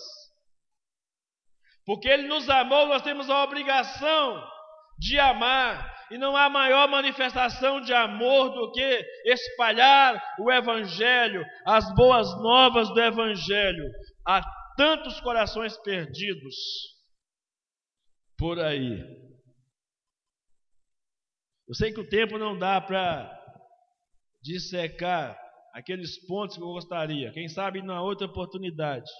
porque 1.84 2.08
Ele 2.08 2.28
nos 2.28 2.48
amou, 2.48 2.86
nós 2.86 3.02
temos 3.02 3.28
a 3.28 3.42
obrigação 3.42 4.48
de 4.98 5.18
amar. 5.18 6.01
E 6.12 6.18
não 6.18 6.36
há 6.36 6.50
maior 6.50 6.86
manifestação 6.88 7.80
de 7.80 7.94
amor 7.94 8.50
do 8.50 8.70
que 8.70 9.04
espalhar 9.24 10.22
o 10.38 10.52
Evangelho, 10.52 11.42
as 11.64 11.90
boas 11.94 12.28
novas 12.42 12.90
do 12.90 13.00
Evangelho, 13.00 13.90
a 14.26 14.42
tantos 14.76 15.18
corações 15.20 15.74
perdidos 15.78 16.54
por 18.36 18.60
aí. 18.60 19.00
Eu 21.66 21.74
sei 21.74 21.94
que 21.94 22.00
o 22.00 22.08
tempo 22.08 22.36
não 22.36 22.58
dá 22.58 22.78
para 22.78 23.32
dissecar 24.42 25.38
aqueles 25.72 26.18
pontos 26.26 26.58
que 26.58 26.62
eu 26.62 26.68
gostaria. 26.68 27.32
Quem 27.32 27.48
sabe 27.48 27.80
na 27.80 28.02
outra 28.02 28.26
oportunidade. 28.26 29.10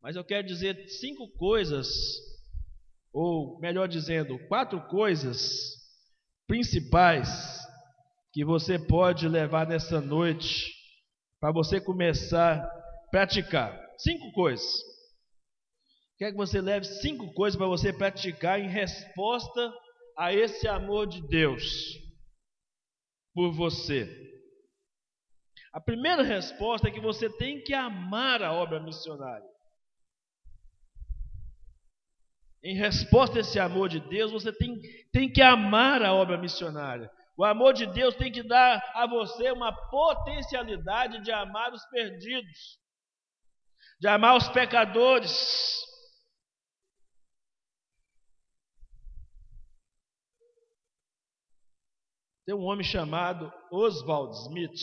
Mas 0.00 0.14
eu 0.14 0.24
quero 0.24 0.46
dizer 0.46 0.86
cinco 0.88 1.28
coisas, 1.32 1.88
ou 3.12 3.58
melhor 3.60 3.88
dizendo, 3.88 4.38
quatro 4.48 4.80
coisas 4.88 5.76
principais 6.46 7.28
que 8.32 8.44
você 8.44 8.78
pode 8.78 9.28
levar 9.28 9.66
nessa 9.66 10.00
noite 10.00 10.72
para 11.40 11.52
você 11.52 11.80
começar 11.80 12.62
a 12.62 13.10
praticar. 13.10 13.78
Cinco 13.98 14.32
coisas. 14.32 14.66
Quer 16.18 16.32
que 16.32 16.36
você 16.36 16.60
leve 16.60 16.84
cinco 16.84 17.32
coisas 17.32 17.56
para 17.56 17.66
você 17.66 17.92
praticar 17.92 18.60
em 18.60 18.68
resposta 18.68 19.72
a 20.16 20.34
esse 20.34 20.66
amor 20.66 21.06
de 21.06 21.26
Deus 21.28 21.62
por 23.32 23.52
você. 23.52 24.08
A 25.72 25.80
primeira 25.80 26.22
resposta 26.22 26.88
é 26.88 26.90
que 26.90 27.00
você 27.00 27.30
tem 27.36 27.62
que 27.62 27.72
amar 27.72 28.42
a 28.42 28.52
obra 28.52 28.82
missionária. 28.82 29.46
Em 32.62 32.74
resposta 32.74 33.38
a 33.38 33.40
esse 33.40 33.58
amor 33.58 33.88
de 33.88 34.00
Deus, 34.00 34.32
você 34.32 34.52
tem, 34.52 34.80
tem 35.12 35.32
que 35.32 35.40
amar 35.40 36.02
a 36.02 36.12
obra 36.12 36.36
missionária. 36.36 37.10
O 37.36 37.44
amor 37.44 37.72
de 37.72 37.86
Deus 37.86 38.16
tem 38.16 38.32
que 38.32 38.42
dar 38.42 38.82
a 38.94 39.06
você 39.06 39.52
uma 39.52 39.72
potencialidade 39.72 41.22
de 41.22 41.30
amar 41.30 41.72
os 41.72 41.84
perdidos, 41.86 42.80
de 44.00 44.08
amar 44.08 44.36
os 44.36 44.48
pecadores. 44.48 45.78
Tem 52.44 52.56
um 52.56 52.64
homem 52.64 52.84
chamado 52.84 53.52
Oswald 53.70 54.34
Smith, 54.34 54.80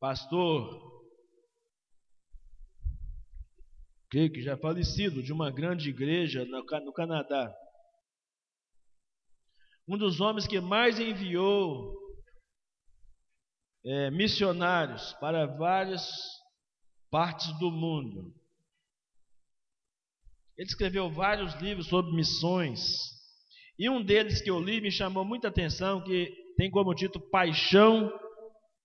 pastor 0.00 0.95
que 4.10 4.40
já 4.40 4.56
falecido, 4.56 5.22
de 5.22 5.32
uma 5.32 5.50
grande 5.50 5.90
igreja 5.90 6.44
no 6.44 6.92
Canadá. 6.92 7.54
Um 9.88 9.96
dos 9.96 10.20
homens 10.20 10.46
que 10.46 10.60
mais 10.60 10.98
enviou 10.98 11.94
é, 13.84 14.10
missionários 14.10 15.12
para 15.14 15.46
várias 15.46 16.08
partes 17.10 17.56
do 17.58 17.70
mundo. 17.70 18.34
Ele 20.56 20.68
escreveu 20.68 21.10
vários 21.10 21.54
livros 21.60 21.86
sobre 21.86 22.14
missões. 22.14 22.80
E 23.78 23.88
um 23.90 24.02
deles 24.02 24.40
que 24.40 24.50
eu 24.50 24.60
li 24.60 24.80
me 24.80 24.90
chamou 24.90 25.24
muita 25.24 25.48
atenção, 25.48 26.02
que 26.02 26.32
tem 26.56 26.70
como 26.70 26.94
título 26.94 27.28
Paixão 27.30 28.10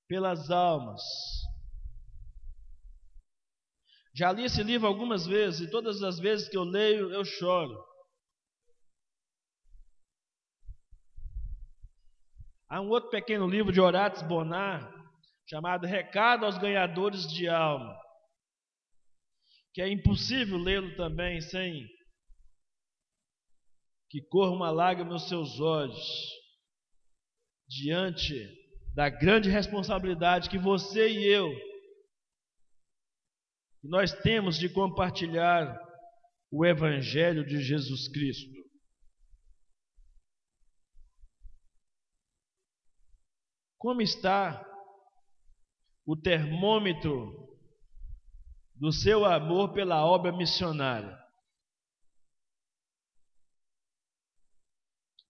pelas 0.07 0.51
Almas. 0.51 1.01
Já 4.13 4.31
li 4.31 4.43
esse 4.43 4.61
livro 4.61 4.87
algumas 4.87 5.25
vezes, 5.25 5.61
e 5.61 5.71
todas 5.71 6.03
as 6.03 6.19
vezes 6.19 6.49
que 6.49 6.57
eu 6.57 6.63
leio, 6.63 7.11
eu 7.13 7.23
choro. 7.23 7.81
Há 12.69 12.81
um 12.81 12.89
outro 12.89 13.09
pequeno 13.09 13.47
livro 13.47 13.71
de 13.71 13.79
Horácio 13.79 14.27
Bonar, 14.27 14.93
chamado 15.49 15.85
Recado 15.85 16.45
aos 16.45 16.57
Ganhadores 16.57 17.27
de 17.27 17.47
Alma, 17.47 17.97
que 19.73 19.81
é 19.81 19.89
impossível 19.89 20.57
lê-lo 20.57 20.95
também 20.95 21.41
sem 21.41 21.87
que 24.09 24.21
corra 24.23 24.51
uma 24.51 24.69
lágrima 24.69 25.09
nos 25.09 25.29
seus 25.29 25.59
olhos, 25.61 26.29
diante 27.67 28.35
da 28.93 29.09
grande 29.09 29.49
responsabilidade 29.49 30.49
que 30.49 30.57
você 30.57 31.09
e 31.09 31.25
eu 31.27 31.70
nós 33.83 34.11
temos 34.21 34.57
de 34.57 34.69
compartilhar 34.69 35.77
o 36.51 36.65
Evangelho 36.65 37.45
de 37.45 37.61
Jesus 37.61 38.07
Cristo. 38.07 38.61
Como 43.77 44.01
está 44.01 44.63
o 46.05 46.15
termômetro 46.15 47.49
do 48.75 48.91
seu 48.91 49.25
amor 49.25 49.73
pela 49.73 50.05
obra 50.05 50.31
missionária? 50.31 51.17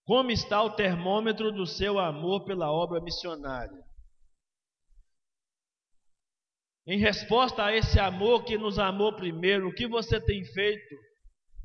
Como 0.03 0.31
está 0.31 0.61
o 0.61 0.75
termômetro 0.75 1.53
do 1.53 1.65
seu 1.65 1.97
amor 1.97 2.43
pela 2.43 2.69
obra 2.69 2.99
missionária? 2.99 3.90
Em 6.91 6.97
resposta 6.97 7.63
a 7.63 7.73
esse 7.73 7.97
amor 8.01 8.43
que 8.43 8.57
nos 8.57 8.77
amou 8.77 9.15
primeiro, 9.15 9.69
o 9.69 9.73
que 9.73 9.87
você 9.87 10.19
tem 10.19 10.43
feito? 10.43 10.93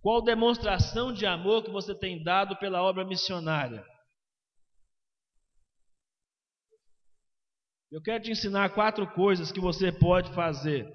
Qual 0.01 0.22
demonstração 0.22 1.12
de 1.12 1.27
amor 1.27 1.64
que 1.64 1.70
você 1.72 1.99
tem 1.99 2.22
dado 2.22 2.57
pela 2.59 2.81
obra 2.81 3.05
missionária? 3.05 3.85
Eu 7.91 8.01
quero 8.01 8.22
te 8.22 8.31
ensinar 8.31 8.72
quatro 8.72 9.05
coisas 9.14 9.51
que 9.51 9.59
você 9.59 9.91
pode 9.91 10.33
fazer 10.33 10.89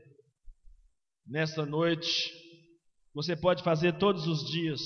nessa 1.27 1.65
noite. 1.65 2.32
Você 3.13 3.36
pode 3.36 3.61
fazer 3.63 3.97
todos 3.97 4.25
os 4.27 4.49
dias. 4.49 4.79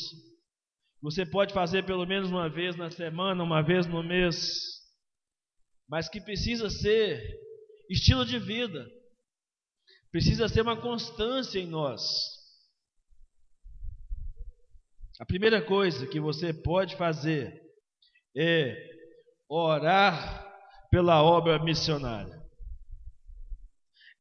Você 1.03 1.23
pode 1.23 1.53
fazer 1.53 1.85
pelo 1.85 2.07
menos 2.07 2.31
uma 2.31 2.49
vez 2.49 2.75
na 2.75 2.89
semana, 2.89 3.43
uma 3.43 3.61
vez 3.61 3.85
no 3.85 4.01
mês. 4.01 4.35
Mas 5.87 6.09
que 6.09 6.19
precisa 6.19 6.67
ser 6.67 7.21
estilo 7.91 8.25
de 8.25 8.39
vida. 8.39 8.94
Precisa 10.16 10.47
ser 10.47 10.61
uma 10.61 10.78
constância 10.78 11.59
em 11.59 11.68
nós. 11.68 12.01
A 15.20 15.26
primeira 15.26 15.61
coisa 15.61 16.07
que 16.07 16.22
você 16.22 16.53
pode 16.53 16.95
fazer 16.95 17.61
é 18.34 18.78
orar 19.49 20.55
pela 20.89 21.22
obra 21.22 21.59
missionária. 21.59 22.41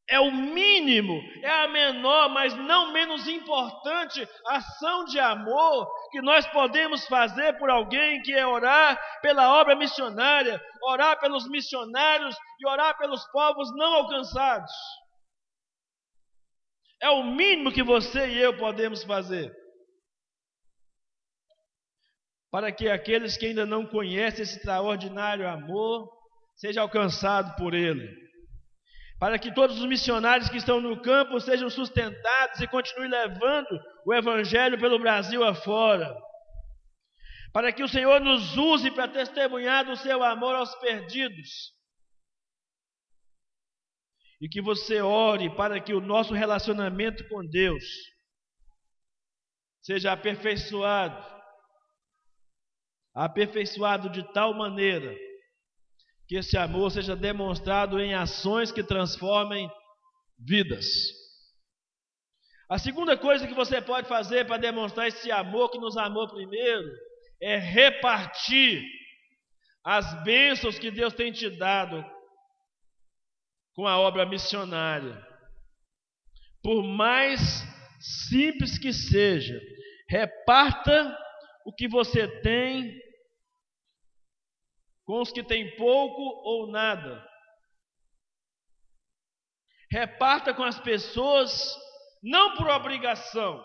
É 0.09 0.19
o 0.19 0.33
mínimo, 0.33 1.17
é 1.41 1.63
a 1.63 1.69
menor, 1.69 2.27
mas 2.27 2.53
não 2.53 2.91
menos 2.91 3.25
importante 3.29 4.27
ação 4.47 5.05
de 5.05 5.17
amor 5.17 5.89
que 6.11 6.21
nós 6.21 6.45
podemos 6.47 7.07
fazer 7.07 7.57
por 7.57 7.69
alguém, 7.69 8.21
que 8.21 8.33
é 8.33 8.45
orar 8.45 8.99
pela 9.21 9.61
obra 9.61 9.77
missionária, 9.77 10.61
orar 10.89 11.17
pelos 11.21 11.47
missionários 11.47 12.35
e 12.59 12.67
orar 12.67 12.97
pelos 12.97 13.25
povos 13.31 13.73
não 13.77 13.93
alcançados. 13.93 14.73
É 17.01 17.09
o 17.09 17.23
mínimo 17.23 17.71
que 17.71 17.83
você 17.83 18.27
e 18.27 18.39
eu 18.39 18.57
podemos 18.57 19.03
fazer. 19.03 19.53
Para 22.51 22.71
que 22.71 22.87
aqueles 22.89 23.37
que 23.37 23.47
ainda 23.47 23.65
não 23.65 23.85
conhecem 23.85 24.43
esse 24.43 24.57
extraordinário 24.57 25.47
amor 25.47 26.09
sejam 26.55 26.83
alcançados 26.83 27.53
por 27.55 27.73
ele. 27.73 28.09
Para 29.19 29.37
que 29.37 29.53
todos 29.53 29.79
os 29.79 29.85
missionários 29.85 30.49
que 30.49 30.57
estão 30.57 30.79
no 30.79 31.01
campo 31.01 31.39
sejam 31.39 31.69
sustentados 31.69 32.61
e 32.61 32.67
continuem 32.67 33.09
levando 33.09 33.79
o 34.05 34.13
Evangelho 34.13 34.79
pelo 34.79 34.99
Brasil 34.99 35.43
afora. 35.43 36.15
Para 37.51 37.71
que 37.71 37.83
o 37.83 37.87
Senhor 37.87 38.19
nos 38.21 38.57
use 38.57 38.91
para 38.91 39.07
testemunhar 39.07 39.85
do 39.85 39.95
seu 39.97 40.23
amor 40.23 40.55
aos 40.55 40.73
perdidos 40.75 41.74
e 44.41 44.49
que 44.49 44.61
você 44.61 45.01
ore 45.01 45.55
para 45.55 45.79
que 45.79 45.93
o 45.93 46.01
nosso 46.01 46.33
relacionamento 46.33 47.27
com 47.29 47.45
Deus 47.45 47.83
seja 49.81 50.11
aperfeiçoado, 50.11 51.23
aperfeiçoado 53.13 54.09
de 54.09 54.23
tal 54.33 54.53
maneira 54.53 55.15
que 56.27 56.37
esse 56.37 56.57
amor 56.57 56.91
seja 56.91 57.15
demonstrado 57.15 57.99
em 57.99 58.13
ações 58.13 58.71
que 58.71 58.83
transformem 58.83 59.69
vidas. 60.39 60.85
A 62.67 62.79
segunda 62.79 63.15
coisa 63.15 63.47
que 63.47 63.53
você 63.53 63.79
pode 63.79 64.07
fazer 64.07 64.45
para 64.45 64.57
demonstrar 64.57 65.07
esse 65.07 65.31
amor 65.31 65.69
que 65.69 65.77
nos 65.77 65.95
amou 65.97 66.27
primeiro 66.27 66.89
é 67.39 67.57
repartir 67.57 68.83
as 69.83 70.23
bênçãos 70.23 70.79
que 70.79 70.89
Deus 70.89 71.13
tem 71.13 71.31
te 71.31 71.47
dado 71.47 72.03
com 73.75 73.85
a 73.85 73.99
obra 73.99 74.25
missionária. 74.25 75.21
Por 76.63 76.81
mais 76.81 77.63
simples 77.99 78.79
que 78.79 78.93
seja, 78.93 79.59
reparta 80.09 81.15
o 81.65 81.73
que 81.73 81.87
você 81.87 82.27
tem 82.41 82.97
com 85.05 85.21
os 85.21 85.31
que 85.31 85.43
têm 85.43 85.75
pouco 85.75 86.21
ou 86.21 86.71
nada. 86.71 87.23
Reparta 89.91 90.53
com 90.53 90.63
as 90.63 90.79
pessoas, 90.79 91.75
não 92.23 92.55
por 92.55 92.67
obrigação, 92.67 93.63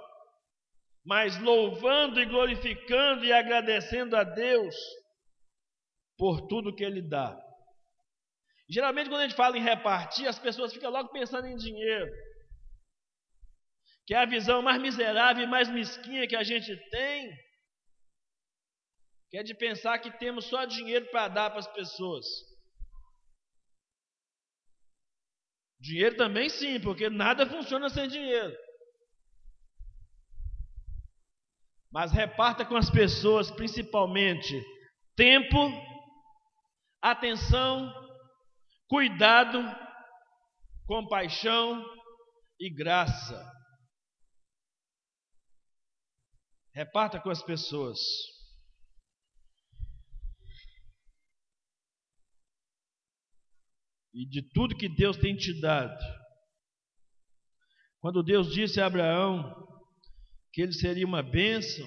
mas 1.05 1.39
louvando 1.41 2.21
e 2.21 2.27
glorificando 2.27 3.25
e 3.25 3.33
agradecendo 3.33 4.17
a 4.17 4.23
Deus 4.23 4.77
por 6.19 6.47
tudo 6.47 6.75
que 6.75 6.85
Ele 6.85 7.01
dá. 7.01 7.50
Geralmente, 8.71 9.09
quando 9.11 9.23
a 9.23 9.29
gente 9.29 9.37
fala 9.37 9.59
em 9.59 9.63
repartir, 9.63 10.29
as 10.29 10.39
pessoas 10.39 10.73
ficam 10.73 10.91
logo 10.93 11.09
pensando 11.09 11.47
em 11.49 11.57
dinheiro. 11.57 12.09
Que 14.07 14.15
é 14.15 14.19
a 14.19 14.27
visão 14.27 14.63
mais 14.63 14.81
miserável 14.81 15.43
e 15.43 15.49
mais 15.49 15.69
mesquinha 15.69 16.29
que 16.29 16.37
a 16.37 16.45
gente 16.45 16.77
tem. 16.89 17.37
Que 19.29 19.39
é 19.39 19.43
de 19.43 19.55
pensar 19.55 19.99
que 19.99 20.17
temos 20.19 20.45
só 20.45 20.65
dinheiro 20.65 21.05
para 21.11 21.27
dar 21.27 21.51
para 21.51 21.59
as 21.59 21.67
pessoas. 21.67 22.25
Dinheiro 25.81 26.17
também 26.17 26.49
sim, 26.49 26.79
porque 26.81 27.11
nada 27.11 27.49
funciona 27.49 27.89
sem 27.89 28.07
dinheiro. 28.07 28.57
Mas 31.91 32.13
reparta 32.13 32.65
com 32.65 32.77
as 32.77 32.89
pessoas, 32.89 33.51
principalmente, 33.51 34.63
tempo, 35.17 35.59
atenção 37.03 38.10
cuidado, 38.91 39.59
compaixão 40.85 41.81
e 42.59 42.69
graça. 42.69 43.41
Reparta 46.75 47.21
com 47.21 47.31
as 47.31 47.41
pessoas. 47.41 47.99
E 54.13 54.29
de 54.29 54.43
tudo 54.53 54.77
que 54.77 54.89
Deus 54.89 55.17
tem 55.17 55.37
te 55.37 55.59
dado. 55.61 55.97
Quando 58.01 58.25
Deus 58.25 58.53
disse 58.53 58.81
a 58.81 58.87
Abraão 58.87 59.55
que 60.53 60.63
ele 60.63 60.73
seria 60.73 61.07
uma 61.07 61.23
bênção, 61.23 61.87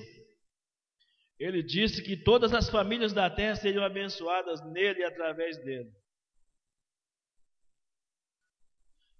ele 1.38 1.62
disse 1.62 2.02
que 2.02 2.24
todas 2.24 2.54
as 2.54 2.70
famílias 2.70 3.12
da 3.12 3.30
terra 3.30 3.56
seriam 3.56 3.84
abençoadas 3.84 4.62
nele 4.72 5.02
e 5.02 5.04
através 5.04 5.58
dele. 5.66 6.03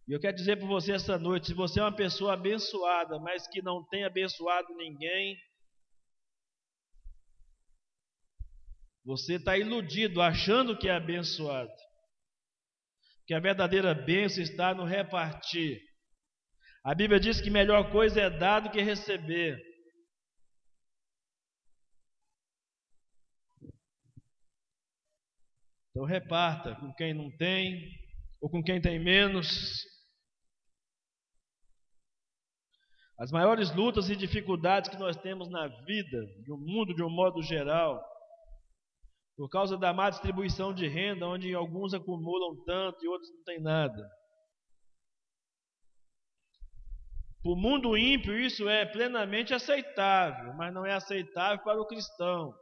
E 0.08 0.14
eu 0.14 0.20
quero 0.20 0.36
dizer 0.36 0.58
para 0.58 0.68
você 0.68 0.94
essa 0.94 1.18
noite: 1.18 1.48
se 1.48 1.54
você 1.54 1.80
é 1.80 1.84
uma 1.84 1.96
pessoa 1.96 2.34
abençoada, 2.34 3.20
mas 3.20 3.48
que 3.48 3.62
não 3.62 3.86
tem 3.88 4.04
abençoado 4.04 4.68
ninguém, 4.76 5.38
você 9.06 9.36
está 9.36 9.58
iludido, 9.58 10.22
achando 10.22 10.78
que 10.78 10.88
é 10.88 10.96
abençoado. 10.96 11.72
que 13.26 13.34
a 13.34 13.40
verdadeira 13.40 13.94
bênção 13.94 14.44
está 14.44 14.74
no 14.74 14.84
repartir. 14.86 15.82
A 16.84 16.94
Bíblia 16.94 17.20
diz 17.20 17.40
que 17.42 17.50
melhor 17.50 17.92
coisa 17.92 18.22
é 18.22 18.30
dar 18.30 18.60
do 18.62 18.70
que 18.72 18.82
receber. 18.82 19.58
Então 25.92 26.06
reparta 26.06 26.76
com 26.76 26.94
quem 26.94 27.14
não 27.14 27.30
tem 27.38 27.90
ou 28.42 28.50
com 28.50 28.64
quem 28.64 28.82
tem 28.82 29.00
menos. 29.00 29.93
As 33.20 33.32
maiores 33.32 33.74
lutas 33.76 34.10
e 34.10 34.16
dificuldades 34.16 34.90
que 34.90 34.98
nós 34.98 35.16
temos 35.16 35.50
na 35.50 35.68
vida, 35.68 36.18
no 36.48 36.58
mundo 36.58 36.94
de 36.94 37.04
um 37.04 37.10
modo 37.10 37.42
geral, 37.42 38.04
por 39.36 39.50
causa 39.50 39.78
da 39.78 39.94
má 39.94 40.10
distribuição 40.10 40.74
de 40.74 40.88
renda, 40.88 41.28
onde 41.28 41.54
alguns 41.54 41.94
acumulam 41.94 42.64
tanto 42.66 43.04
e 43.04 43.08
outros 43.08 43.30
não 43.32 43.44
têm 43.44 43.62
nada. 43.62 44.10
Para 47.44 47.52
o 47.52 47.56
mundo 47.56 47.98
ímpio, 47.98 48.40
isso 48.40 48.70
é 48.70 48.86
plenamente 48.86 49.54
aceitável, 49.54 50.54
mas 50.54 50.74
não 50.74 50.86
é 50.86 50.94
aceitável 50.94 51.64
para 51.64 51.82
o 51.82 51.86
cristão, 51.86 52.54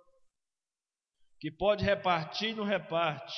que 1.39 1.51
pode 1.51 1.83
repartir 1.85 2.49
e 2.49 2.55
não 2.55 2.63
reparte. 2.63 3.37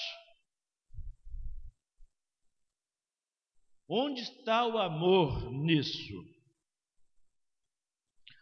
Onde 3.90 4.22
está 4.22 4.66
o 4.66 4.78
amor 4.78 5.52
nisso? 5.52 6.33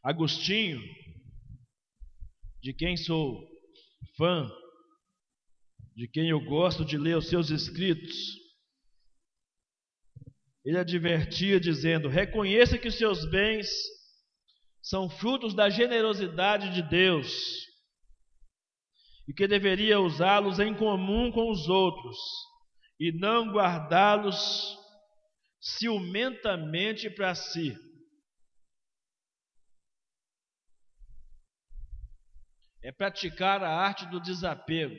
Agostinho, 0.03 0.81
de 2.61 2.73
quem 2.73 2.97
sou 2.97 3.47
fã, 4.17 4.51
de 5.95 6.07
quem 6.07 6.29
eu 6.29 6.39
gosto 6.43 6.83
de 6.83 6.97
ler 6.97 7.17
os 7.17 7.27
seus 7.27 7.49
escritos, 7.49 8.41
ele 10.65 10.77
advertia 10.77 11.59
dizendo: 11.59 12.07
reconheça 12.07 12.77
que 12.77 12.87
os 12.87 12.97
seus 12.97 13.29
bens 13.29 13.67
são 14.81 15.09
frutos 15.09 15.53
da 15.53 15.69
generosidade 15.69 16.73
de 16.73 16.81
Deus 16.81 17.31
e 19.27 19.33
que 19.33 19.47
deveria 19.47 19.99
usá-los 19.99 20.59
em 20.59 20.73
comum 20.75 21.31
com 21.31 21.49
os 21.51 21.67
outros 21.67 22.17
e 22.99 23.11
não 23.11 23.51
guardá-los 23.51 24.77
ciumentamente 25.59 27.09
para 27.09 27.35
si. 27.35 27.75
É 32.83 32.91
praticar 32.91 33.63
a 33.63 33.69
arte 33.69 34.05
do 34.07 34.19
desapego. 34.19 34.95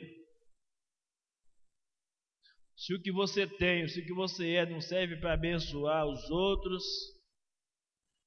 Se 2.75 2.93
o 2.93 3.01
que 3.01 3.11
você 3.11 3.47
tem, 3.47 3.87
se 3.87 4.01
o 4.01 4.05
que 4.05 4.13
você 4.13 4.55
é 4.55 4.65
não 4.65 4.81
serve 4.81 5.17
para 5.17 5.33
abençoar 5.33 6.05
os 6.05 6.29
outros, 6.29 6.83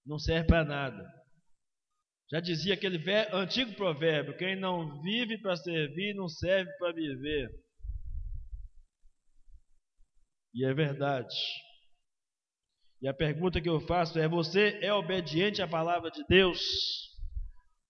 não 0.04 0.18
serve 0.18 0.46
para 0.46 0.64
nada. 0.64 1.16
Já 2.30 2.40
dizia 2.40 2.74
aquele 2.74 2.98
antigo 3.32 3.74
provérbio: 3.74 4.36
quem 4.36 4.56
não 4.56 5.00
vive 5.02 5.38
para 5.38 5.56
servir, 5.56 6.14
não 6.14 6.28
serve 6.28 6.70
para 6.78 6.92
viver. 6.92 7.48
E 10.54 10.64
é 10.64 10.72
verdade. 10.72 11.36
E 13.02 13.08
a 13.08 13.14
pergunta 13.14 13.60
que 13.60 13.68
eu 13.68 13.80
faço 13.80 14.18
é: 14.18 14.26
você 14.26 14.78
é 14.80 14.92
obediente 14.92 15.60
à 15.60 15.68
palavra 15.68 16.10
de 16.10 16.24
Deus? 16.26 16.60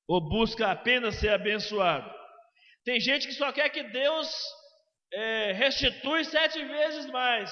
Ou 0.09 0.21
busca 0.21 0.71
apenas 0.71 1.17
ser 1.17 1.31
abençoado? 1.31 2.09
Tem 2.85 3.01
gente 3.01 3.27
que 3.27 3.35
só 3.35 3.53
quer 3.53 3.69
que 3.71 3.83
Deus 3.83 4.29
é, 5.13 5.53
restitui 5.53 6.25
sete 6.25 6.63
vezes 6.65 7.07
mais. 7.07 7.51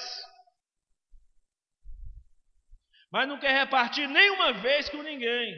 Mas 3.11 3.27
não 3.27 3.39
quer 3.39 3.51
repartir 3.51 4.07
nenhuma 4.07 4.53
vez 4.53 4.89
com 4.89 5.01
ninguém. 5.01 5.55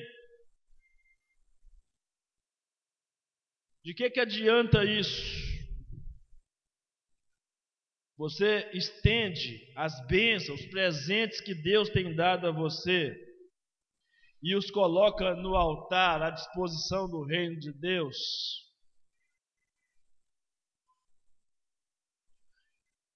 De 3.83 3.93
que, 3.93 4.09
que 4.09 4.19
adianta 4.19 4.83
isso? 4.83 5.47
Você 8.17 8.69
estende 8.73 9.71
as 9.75 10.05
bênçãos, 10.07 10.59
os 10.59 10.65
presentes 10.67 11.39
que 11.39 11.53
Deus 11.53 11.89
tem 11.89 12.15
dado 12.15 12.47
a 12.47 12.51
você 12.51 13.26
e 14.41 14.55
os 14.55 14.69
coloca 14.69 15.35
no 15.35 15.55
altar 15.55 16.21
à 16.21 16.29
disposição 16.29 17.09
do 17.09 17.23
reino 17.23 17.59
de 17.59 17.73
Deus. 17.73 18.15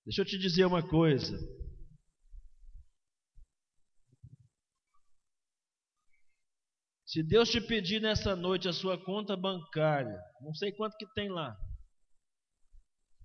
Deixa 0.06 0.22
eu 0.22 0.26
te 0.26 0.38
dizer 0.38 0.66
uma 0.66 0.88
coisa. 0.88 1.38
Se 7.06 7.22
Deus 7.22 7.50
te 7.50 7.60
pedir 7.60 8.02
nessa 8.02 8.36
noite 8.36 8.70
a 8.70 8.74
sua 8.74 8.98
conta 8.98 9.36
bancária, 9.36 10.18
não 10.40 10.54
sei 10.54 10.72
quanto 10.72 10.96
que 10.96 11.06
tem 11.14 11.30
lá. 11.30 11.56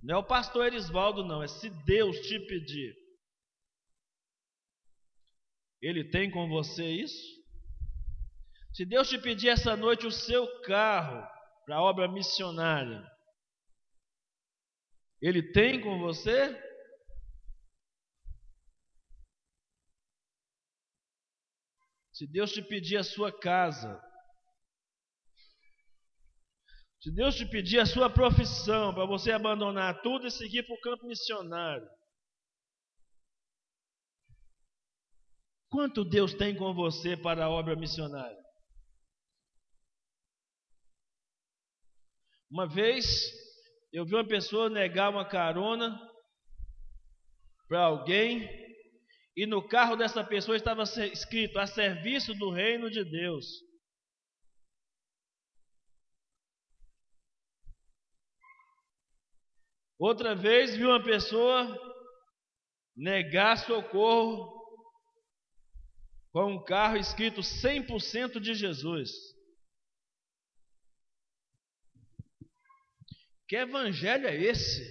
Não 0.03 0.17
é 0.17 0.19
o 0.19 0.27
pastor 0.27 0.67
Erisvaldo, 0.67 1.25
não, 1.25 1.43
é 1.43 1.49
se 1.49 1.71
Deus 1.85 2.17
te 2.27 2.39
pedir. 2.47 2.95
Ele 5.81 6.11
tem 6.11 6.31
com 6.31 6.49
você 6.49 6.85
isso? 6.85 7.36
Se 8.77 8.85
Deus 8.85 9.09
te 9.09 9.19
pedir 9.19 9.49
essa 9.49 9.75
noite 9.75 10.07
o 10.07 10.13
seu 10.13 10.61
carro 10.61 11.27
para 11.65 11.77
a 11.77 11.83
obra 11.83 12.07
missionária, 12.07 13.03
Ele 15.19 15.43
tem 15.51 15.81
com 15.81 15.99
você? 15.99 16.55
Se 22.13 22.27
Deus 22.27 22.53
te 22.53 22.61
pedir 22.61 22.99
a 22.99 23.03
sua 23.03 23.33
casa, 23.33 23.99
se 27.01 27.11
Deus 27.11 27.35
te 27.35 27.47
pedir 27.47 27.81
a 27.81 27.87
sua 27.87 28.11
profissão 28.11 28.93
para 28.93 29.07
você 29.07 29.33
abandonar 29.33 30.03
tudo 30.03 30.27
e 30.27 30.31
seguir 30.31 30.67
para 30.67 30.75
o 30.75 30.81
campo 30.83 31.07
missionário, 31.07 31.89
quanto 35.71 36.05
Deus 36.05 36.35
tem 36.35 36.55
com 36.55 36.75
você 36.75 37.17
para 37.17 37.47
a 37.47 37.51
obra 37.51 37.75
missionária? 37.75 38.46
Uma 42.57 42.67
vez 42.67 43.05
eu 43.93 44.07
vi 44.07 44.15
uma 44.15 44.27
pessoa 44.27 44.71
negar 44.71 45.11
uma 45.11 45.29
carona 45.29 45.95
para 47.69 47.83
alguém 47.83 48.49
e 49.37 49.45
no 49.45 49.69
carro 49.69 49.95
dessa 49.95 50.25
pessoa 50.25 50.57
estava 50.57 50.85
escrito: 50.85 51.59
a 51.59 51.67
serviço 51.67 52.33
do 52.33 52.49
reino 52.49 52.91
de 52.91 53.05
Deus. 53.05 53.45
Outra 59.99 60.35
vez 60.35 60.75
vi 60.75 60.87
uma 60.87 61.05
pessoa 61.05 61.79
negar 62.97 63.59
socorro 63.59 64.51
com 66.33 66.55
um 66.55 66.65
carro 66.65 66.97
escrito 66.97 67.43
100% 67.43 68.41
de 68.41 68.55
Jesus. 68.55 69.36
Que 73.49 73.57
evangelho 73.57 74.27
é 74.27 74.35
esse? 74.35 74.83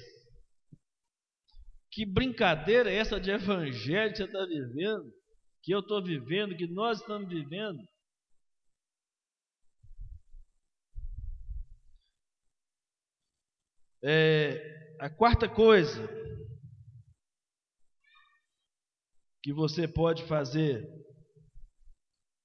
Que 1.91 2.05
brincadeira 2.05 2.89
é 2.89 2.95
essa 2.95 3.19
de 3.19 3.31
evangelho 3.31 4.11
que 4.11 4.17
você 4.17 4.23
está 4.23 4.45
vivendo? 4.45 5.13
Que 5.61 5.73
eu 5.73 5.79
estou 5.79 6.03
vivendo, 6.03 6.55
que 6.55 6.67
nós 6.67 6.99
estamos 6.99 7.27
vivendo? 7.27 7.79
É, 14.03 14.95
a 14.99 15.09
quarta 15.09 15.49
coisa 15.49 16.07
que 19.41 19.51
você 19.51 19.87
pode 19.87 20.23
fazer 20.27 20.87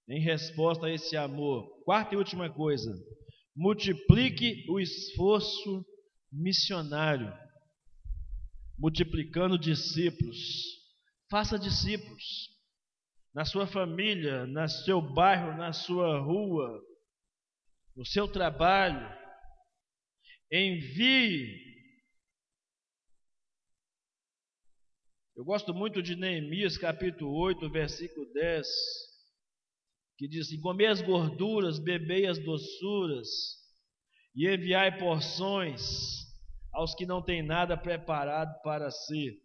em 0.09 0.21
resposta 0.21 0.87
a 0.87 0.93
esse 0.93 1.17
amor, 1.17 1.83
quarta 1.85 2.15
e 2.15 2.19
última 2.19 2.53
coisa, 2.53 2.91
multiplique 3.55 4.65
o 4.71 4.81
esforço 4.81 5.85
missionário 6.33 7.33
multiplicando 8.81 9.59
discípulos. 9.59 10.39
Faça 11.31 11.59
discípulos 11.59 12.51
na 13.33 13.45
sua 13.45 13.67
família, 13.67 14.47
no 14.47 14.69
seu 14.69 15.01
bairro, 15.01 15.57
na 15.57 15.73
sua 15.73 16.19
rua, 16.19 16.83
no 17.95 18.05
seu 18.05 18.27
trabalho. 18.27 19.07
Envie. 20.51 21.69
Eu 25.37 25.45
gosto 25.45 25.73
muito 25.73 26.03
de 26.03 26.17
Neemias 26.17 26.77
capítulo 26.77 27.33
8, 27.33 27.71
versículo 27.71 28.31
10, 28.33 28.67
que 30.19 30.27
diz 30.27 30.47
assim: 30.47 30.61
Comei 30.61 30.87
as 30.87 31.01
gorduras, 31.01 31.79
bebei 31.79 32.27
as 32.27 32.39
doçuras, 32.39 33.29
e 34.35 34.49
enviai 34.49 34.97
porções 34.99 36.21
aos 36.73 36.95
que 36.95 37.05
não 37.05 37.23
têm 37.23 37.43
nada 37.43 37.77
preparado 37.77 38.61
para 38.63 38.91
si. 38.91 39.41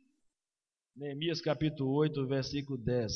Neemias 0.95 1.41
capítulo 1.41 1.93
8, 1.95 2.27
versículo 2.27 2.77
10. 2.77 3.11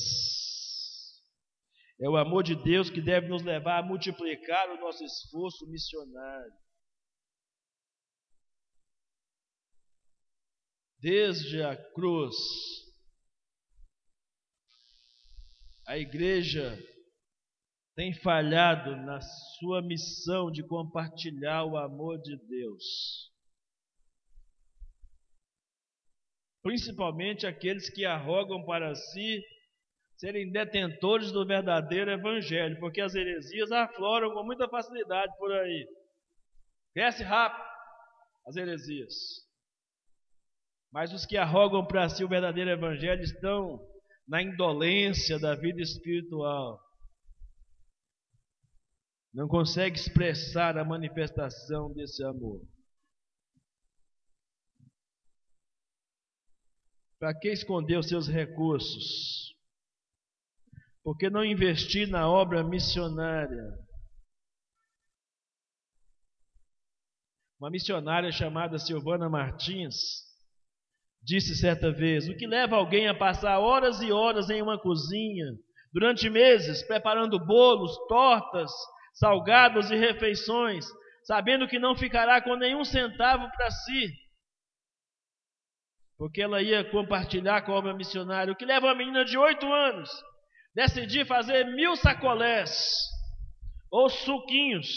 É 2.01 2.09
o 2.09 2.17
amor 2.17 2.43
de 2.43 2.55
Deus 2.55 2.89
que 2.89 3.01
deve 3.01 3.27
nos 3.27 3.43
levar 3.43 3.79
a 3.79 3.85
multiplicar 3.85 4.69
o 4.69 4.79
nosso 4.79 5.03
esforço 5.03 5.67
missionário. 5.67 6.53
Desde 10.97 11.61
a 11.61 11.75
cruz, 11.93 12.35
a 15.87 15.97
igreja 15.97 16.77
tem 17.99 18.13
falhado 18.13 18.95
na 18.95 19.19
sua 19.19 19.81
missão 19.81 20.49
de 20.49 20.65
compartilhar 20.65 21.65
o 21.65 21.75
amor 21.75 22.17
de 22.21 22.37
Deus. 22.47 23.29
Principalmente 26.63 27.45
aqueles 27.45 27.89
que 27.89 28.05
arrogam 28.05 28.63
para 28.63 28.95
si 28.95 29.43
serem 30.15 30.49
detentores 30.49 31.29
do 31.33 31.45
verdadeiro 31.45 32.09
evangelho, 32.09 32.79
porque 32.79 33.01
as 33.01 33.15
heresias 33.15 33.69
afloram 33.69 34.33
com 34.33 34.45
muita 34.45 34.69
facilidade 34.69 35.37
por 35.37 35.51
aí. 35.51 35.85
Cresce 36.93 37.21
rápido 37.21 37.67
as 38.47 38.55
heresias. 38.55 39.13
Mas 40.89 41.11
os 41.11 41.25
que 41.25 41.35
arrogam 41.35 41.85
para 41.85 42.07
si 42.07 42.23
o 42.23 42.29
verdadeiro 42.29 42.69
evangelho 42.69 43.23
estão 43.23 43.77
na 44.25 44.41
indolência 44.41 45.37
da 45.37 45.53
vida 45.53 45.81
espiritual. 45.81 46.79
Não 49.33 49.47
consegue 49.47 49.97
expressar 49.97 50.77
a 50.77 50.83
manifestação 50.83 51.93
desse 51.93 52.23
amor. 52.23 52.61
Para 57.19 57.37
que 57.37 57.51
esconder 57.51 57.97
os 57.97 58.07
seus 58.07 58.27
recursos? 58.27 59.55
Por 61.03 61.17
que 61.17 61.29
não 61.29 61.43
investir 61.43 62.07
na 62.07 62.29
obra 62.29 62.63
missionária? 62.63 63.77
Uma 67.59 67.69
missionária 67.69 68.31
chamada 68.31 68.79
Silvana 68.79 69.29
Martins 69.29 70.29
disse 71.21 71.55
certa 71.55 71.91
vez: 71.91 72.27
O 72.29 72.37
que 72.37 72.47
leva 72.47 72.77
alguém 72.77 73.07
a 73.09 73.13
passar 73.13 73.59
horas 73.59 74.01
e 74.01 74.11
horas 74.11 74.49
em 74.49 74.61
uma 74.61 74.79
cozinha, 74.79 75.45
durante 75.91 76.29
meses, 76.29 76.81
preparando 76.83 77.37
bolos, 77.37 77.97
tortas, 78.07 78.71
salgados 79.19 79.91
e 79.91 79.95
refeições, 79.95 80.85
sabendo 81.23 81.67
que 81.67 81.77
não 81.77 81.95
ficará 81.95 82.41
com 82.41 82.55
nenhum 82.55 82.85
centavo 82.85 83.49
para 83.51 83.69
si? 83.69 84.13
Porque 86.17 86.41
ela 86.41 86.61
ia 86.61 86.89
compartilhar 86.89 87.61
com 87.61 87.73
a 87.73 87.75
obra 87.75 87.93
missionária. 87.93 88.51
O 88.51 88.55
que 88.55 88.65
leva 88.65 88.87
uma 88.87 88.95
menina 88.95 89.23
de 89.23 89.37
oito 89.37 89.71
anos 89.71 90.09
decidir 90.73 91.25
fazer 91.25 91.65
mil 91.65 91.95
sacolés 91.95 92.71
ou 93.91 94.09
suquinhos, 94.09 94.87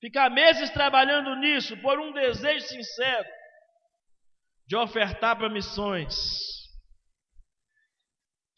ficar 0.00 0.28
meses 0.30 0.70
trabalhando 0.70 1.36
nisso 1.36 1.76
por 1.78 1.98
um 1.98 2.12
desejo 2.12 2.66
sincero 2.66 3.28
de 4.66 4.76
ofertar 4.76 5.36
para 5.36 5.48
missões. 5.48 6.16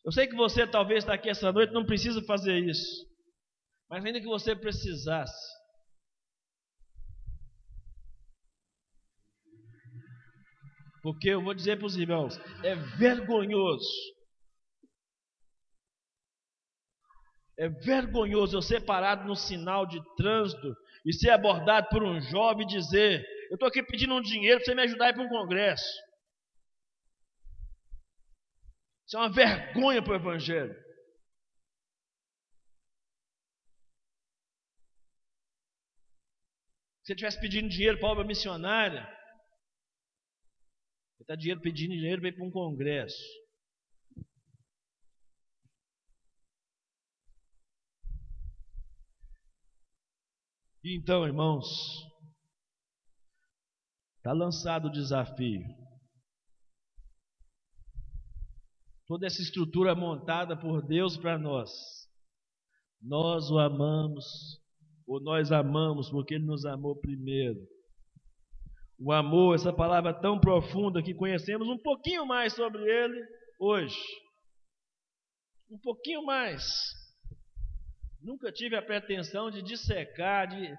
Eu 0.04 0.12
sei 0.12 0.26
que 0.26 0.36
você 0.36 0.66
talvez 0.66 1.04
está 1.04 1.14
aqui 1.14 1.28
essa 1.28 1.52
noite 1.52 1.72
não 1.72 1.84
precisa 1.84 2.22
fazer 2.22 2.58
isso, 2.58 3.06
mas 3.88 4.04
ainda 4.04 4.20
que 4.20 4.26
você 4.26 4.54
precisasse, 4.54 5.56
porque 11.02 11.28
eu 11.28 11.42
vou 11.42 11.54
dizer 11.54 11.76
para 11.78 11.86
os 11.86 11.96
irmãos, 11.96 12.36
é 12.64 12.74
vergonhoso 12.74 14.16
É 17.58 17.68
vergonhoso 17.68 18.56
eu 18.56 18.62
ser 18.62 18.84
parado 18.84 19.26
no 19.26 19.34
sinal 19.34 19.86
de 19.86 19.98
trânsito 20.16 20.76
e 21.06 21.12
ser 21.12 21.30
abordado 21.30 21.88
por 21.88 22.02
um 22.02 22.20
jovem 22.20 22.66
e 22.66 22.68
dizer: 22.68 23.24
Eu 23.50 23.54
estou 23.54 23.68
aqui 23.68 23.82
pedindo 23.82 24.14
um 24.14 24.20
dinheiro 24.20 24.58
para 24.58 24.66
você 24.66 24.74
me 24.74 24.82
ajudar 24.82 25.06
a 25.06 25.08
ir 25.08 25.14
para 25.14 25.24
um 25.24 25.28
congresso. 25.28 25.90
Isso 29.06 29.16
é 29.16 29.20
uma 29.20 29.32
vergonha 29.32 30.02
para 30.02 30.12
o 30.12 30.16
Evangelho. 30.16 30.74
Se 37.06 37.14
você 37.14 37.14
estivesse 37.14 37.40
pedindo 37.40 37.68
dinheiro 37.68 38.00
para 38.00 38.08
obra 38.08 38.24
missionária, 38.24 39.06
você 41.14 41.22
está 41.22 41.36
dinheiro 41.36 41.60
pedindo 41.60 41.94
dinheiro 41.94 42.20
para 42.20 42.30
ir 42.30 42.32
para 42.34 42.44
um 42.44 42.50
congresso. 42.50 43.22
Então, 50.84 51.24
irmãos, 51.24 51.64
está 54.16 54.32
lançado 54.32 54.88
o 54.88 54.92
desafio. 54.92 55.62
Toda 59.06 59.28
essa 59.28 59.40
estrutura 59.40 59.94
montada 59.94 60.58
por 60.58 60.84
Deus 60.84 61.16
para 61.16 61.38
nós, 61.38 61.70
nós 63.00 63.48
o 63.48 63.60
amamos, 63.60 64.24
ou 65.06 65.20
nós 65.20 65.52
amamos 65.52 66.10
porque 66.10 66.34
Ele 66.34 66.44
nos 66.44 66.64
amou 66.64 66.98
primeiro. 66.98 67.60
O 68.98 69.12
amor, 69.12 69.54
essa 69.54 69.72
palavra 69.72 70.14
tão 70.14 70.40
profunda 70.40 71.02
que 71.02 71.14
conhecemos 71.14 71.68
um 71.68 71.78
pouquinho 71.78 72.24
mais 72.24 72.54
sobre 72.54 72.82
ele 72.82 73.20
hoje. 73.60 74.00
Um 75.70 75.78
pouquinho 75.78 76.24
mais. 76.24 76.64
Nunca 78.22 78.50
tive 78.50 78.74
a 78.74 78.82
pretensão 78.82 79.50
de 79.50 79.62
dissecar, 79.62 80.48
de 80.48 80.74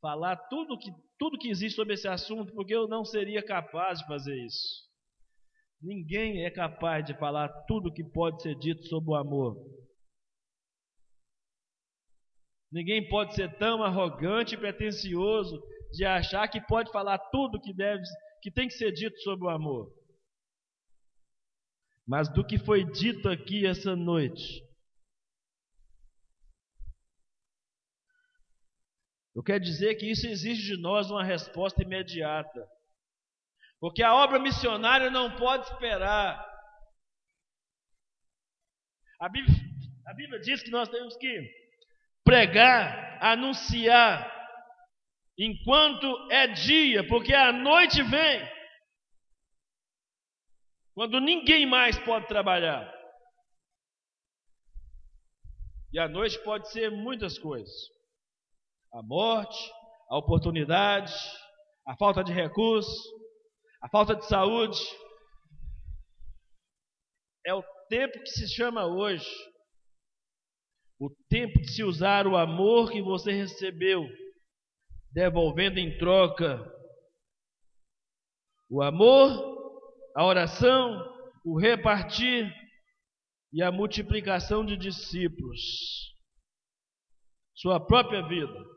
falar 0.00 0.36
tudo 0.48 0.78
que, 0.78 0.90
tudo 1.18 1.38
que 1.38 1.48
existe 1.48 1.74
sobre 1.74 1.94
esse 1.94 2.06
assunto, 2.06 2.52
porque 2.54 2.74
eu 2.74 2.86
não 2.86 3.04
seria 3.04 3.44
capaz 3.44 3.98
de 3.98 4.06
fazer 4.06 4.36
isso. 4.44 4.84
Ninguém 5.82 6.44
é 6.44 6.50
capaz 6.50 7.04
de 7.04 7.18
falar 7.18 7.48
tudo 7.66 7.92
que 7.92 8.04
pode 8.04 8.42
ser 8.42 8.54
dito 8.54 8.86
sobre 8.86 9.10
o 9.10 9.16
amor. 9.16 9.56
Ninguém 12.74 13.08
pode 13.08 13.36
ser 13.36 13.56
tão 13.56 13.84
arrogante 13.84 14.56
e 14.56 14.58
pretensioso 14.58 15.62
de 15.92 16.04
achar 16.04 16.48
que 16.48 16.60
pode 16.60 16.90
falar 16.90 17.18
tudo 17.30 17.60
que 17.60 17.72
deve, 17.72 18.02
que 18.42 18.50
tem 18.50 18.66
que 18.66 18.74
ser 18.74 18.90
dito 18.90 19.16
sobre 19.20 19.46
o 19.46 19.48
amor. 19.48 19.94
Mas 22.04 22.28
do 22.28 22.44
que 22.44 22.58
foi 22.58 22.84
dito 22.84 23.28
aqui 23.28 23.64
essa 23.64 23.94
noite, 23.94 24.60
Eu 29.36 29.42
quero 29.42 29.64
dizer 29.64 29.96
que 29.96 30.08
isso 30.08 30.28
exige 30.28 30.76
de 30.76 30.80
nós 30.80 31.10
uma 31.10 31.24
resposta 31.24 31.82
imediata. 31.82 32.68
Porque 33.80 34.00
a 34.00 34.14
obra 34.14 34.38
missionária 34.38 35.10
não 35.10 35.34
pode 35.34 35.66
esperar. 35.66 36.38
A 39.18 39.28
Bíblia, 39.28 39.56
a 40.06 40.14
Bíblia 40.14 40.38
diz 40.38 40.62
que 40.62 40.70
nós 40.70 40.88
temos 40.88 41.16
que 41.16 41.63
pregar, 42.24 43.18
anunciar, 43.22 44.32
enquanto 45.38 46.06
é 46.30 46.46
dia, 46.48 47.06
porque 47.06 47.34
a 47.34 47.52
noite 47.52 48.02
vem, 48.02 48.48
quando 50.94 51.20
ninguém 51.20 51.66
mais 51.66 51.98
pode 51.98 52.26
trabalhar. 52.26 52.92
E 55.92 55.98
a 55.98 56.08
noite 56.08 56.38
pode 56.42 56.70
ser 56.72 56.90
muitas 56.90 57.38
coisas 57.38 57.94
a 58.94 59.02
morte, 59.02 59.58
a 60.08 60.16
oportunidade, 60.16 61.12
a 61.86 61.96
falta 61.96 62.22
de 62.22 62.32
recursos, 62.32 62.96
a 63.82 63.88
falta 63.88 64.14
de 64.14 64.24
saúde. 64.26 64.78
É 67.44 67.52
o 67.52 67.62
tempo 67.88 68.20
que 68.20 68.30
se 68.30 68.48
chama 68.54 68.86
hoje. 68.86 69.28
O 70.98 71.10
tempo 71.28 71.60
de 71.60 71.72
se 71.72 71.82
usar 71.82 72.26
o 72.26 72.36
amor 72.36 72.90
que 72.90 73.02
você 73.02 73.32
recebeu, 73.32 74.06
devolvendo 75.12 75.78
em 75.78 75.96
troca 75.98 76.72
o 78.70 78.82
amor, 78.82 79.30
a 80.16 80.24
oração, 80.24 81.14
o 81.44 81.58
repartir 81.58 82.52
e 83.52 83.62
a 83.62 83.70
multiplicação 83.70 84.64
de 84.64 84.76
discípulos. 84.76 85.60
Sua 87.54 87.78
própria 87.78 88.26
vida 88.26 88.74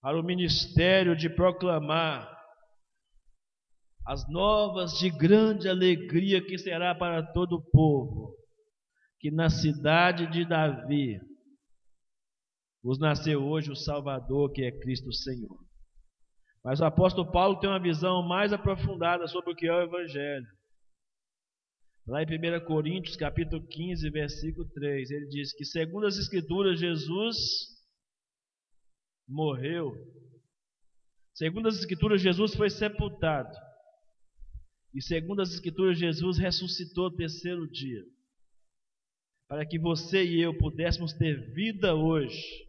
para 0.00 0.18
o 0.18 0.24
ministério 0.24 1.16
de 1.16 1.28
proclamar 1.28 2.36
as 4.06 4.26
novas 4.30 4.92
de 4.98 5.10
grande 5.10 5.68
alegria 5.68 6.44
que 6.44 6.56
será 6.56 6.94
para 6.94 7.22
todo 7.32 7.56
o 7.56 7.70
povo, 7.70 8.37
que 9.18 9.30
na 9.30 9.50
cidade 9.50 10.30
de 10.30 10.44
Davi 10.46 11.20
vos 12.82 12.98
nasceu 12.98 13.42
hoje 13.44 13.70
o 13.70 13.76
Salvador, 13.76 14.52
que 14.52 14.62
é 14.62 14.70
Cristo 14.80 15.12
Senhor. 15.12 15.58
Mas 16.64 16.80
o 16.80 16.84
apóstolo 16.84 17.30
Paulo 17.30 17.58
tem 17.58 17.68
uma 17.68 17.82
visão 17.82 18.22
mais 18.22 18.52
aprofundada 18.52 19.26
sobre 19.26 19.52
o 19.52 19.56
que 19.56 19.66
é 19.66 19.72
o 19.72 19.82
Evangelho. 19.82 20.46
Lá 22.06 22.22
em 22.22 22.26
1 22.26 22.64
Coríntios, 22.64 23.16
capítulo 23.16 23.66
15, 23.66 24.08
versículo 24.10 24.66
3, 24.70 25.10
ele 25.10 25.26
diz 25.28 25.52
que, 25.52 25.64
segundo 25.64 26.06
as 26.06 26.16
Escrituras, 26.16 26.80
Jesus 26.80 27.36
morreu. 29.28 29.92
Segundo 31.34 31.68
as 31.68 31.78
Escrituras, 31.78 32.22
Jesus 32.22 32.54
foi 32.54 32.70
sepultado 32.70 33.54
E 34.94 35.02
segundo 35.02 35.42
as 35.42 35.52
Escrituras, 35.52 35.98
Jesus 35.98 36.38
ressuscitou 36.38 37.10
no 37.10 37.16
terceiro 37.16 37.70
dia. 37.70 38.02
Para 39.48 39.66
que 39.66 39.78
você 39.78 40.24
e 40.24 40.40
eu 40.42 40.56
pudéssemos 40.56 41.12
ter 41.14 41.52
vida 41.54 41.94
hoje. 41.94 42.68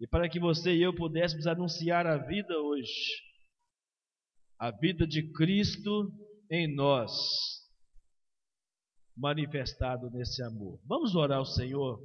E 0.00 0.06
para 0.06 0.28
que 0.28 0.38
você 0.38 0.74
e 0.74 0.82
eu 0.82 0.94
pudéssemos 0.94 1.46
anunciar 1.46 2.06
a 2.06 2.18
vida 2.18 2.58
hoje. 2.58 3.22
A 4.58 4.70
vida 4.70 5.06
de 5.06 5.32
Cristo 5.32 6.12
em 6.50 6.74
nós, 6.74 7.12
manifestado 9.16 10.10
nesse 10.10 10.42
amor. 10.42 10.80
Vamos 10.84 11.14
orar 11.14 11.38
ao 11.38 11.46
Senhor 11.46 12.00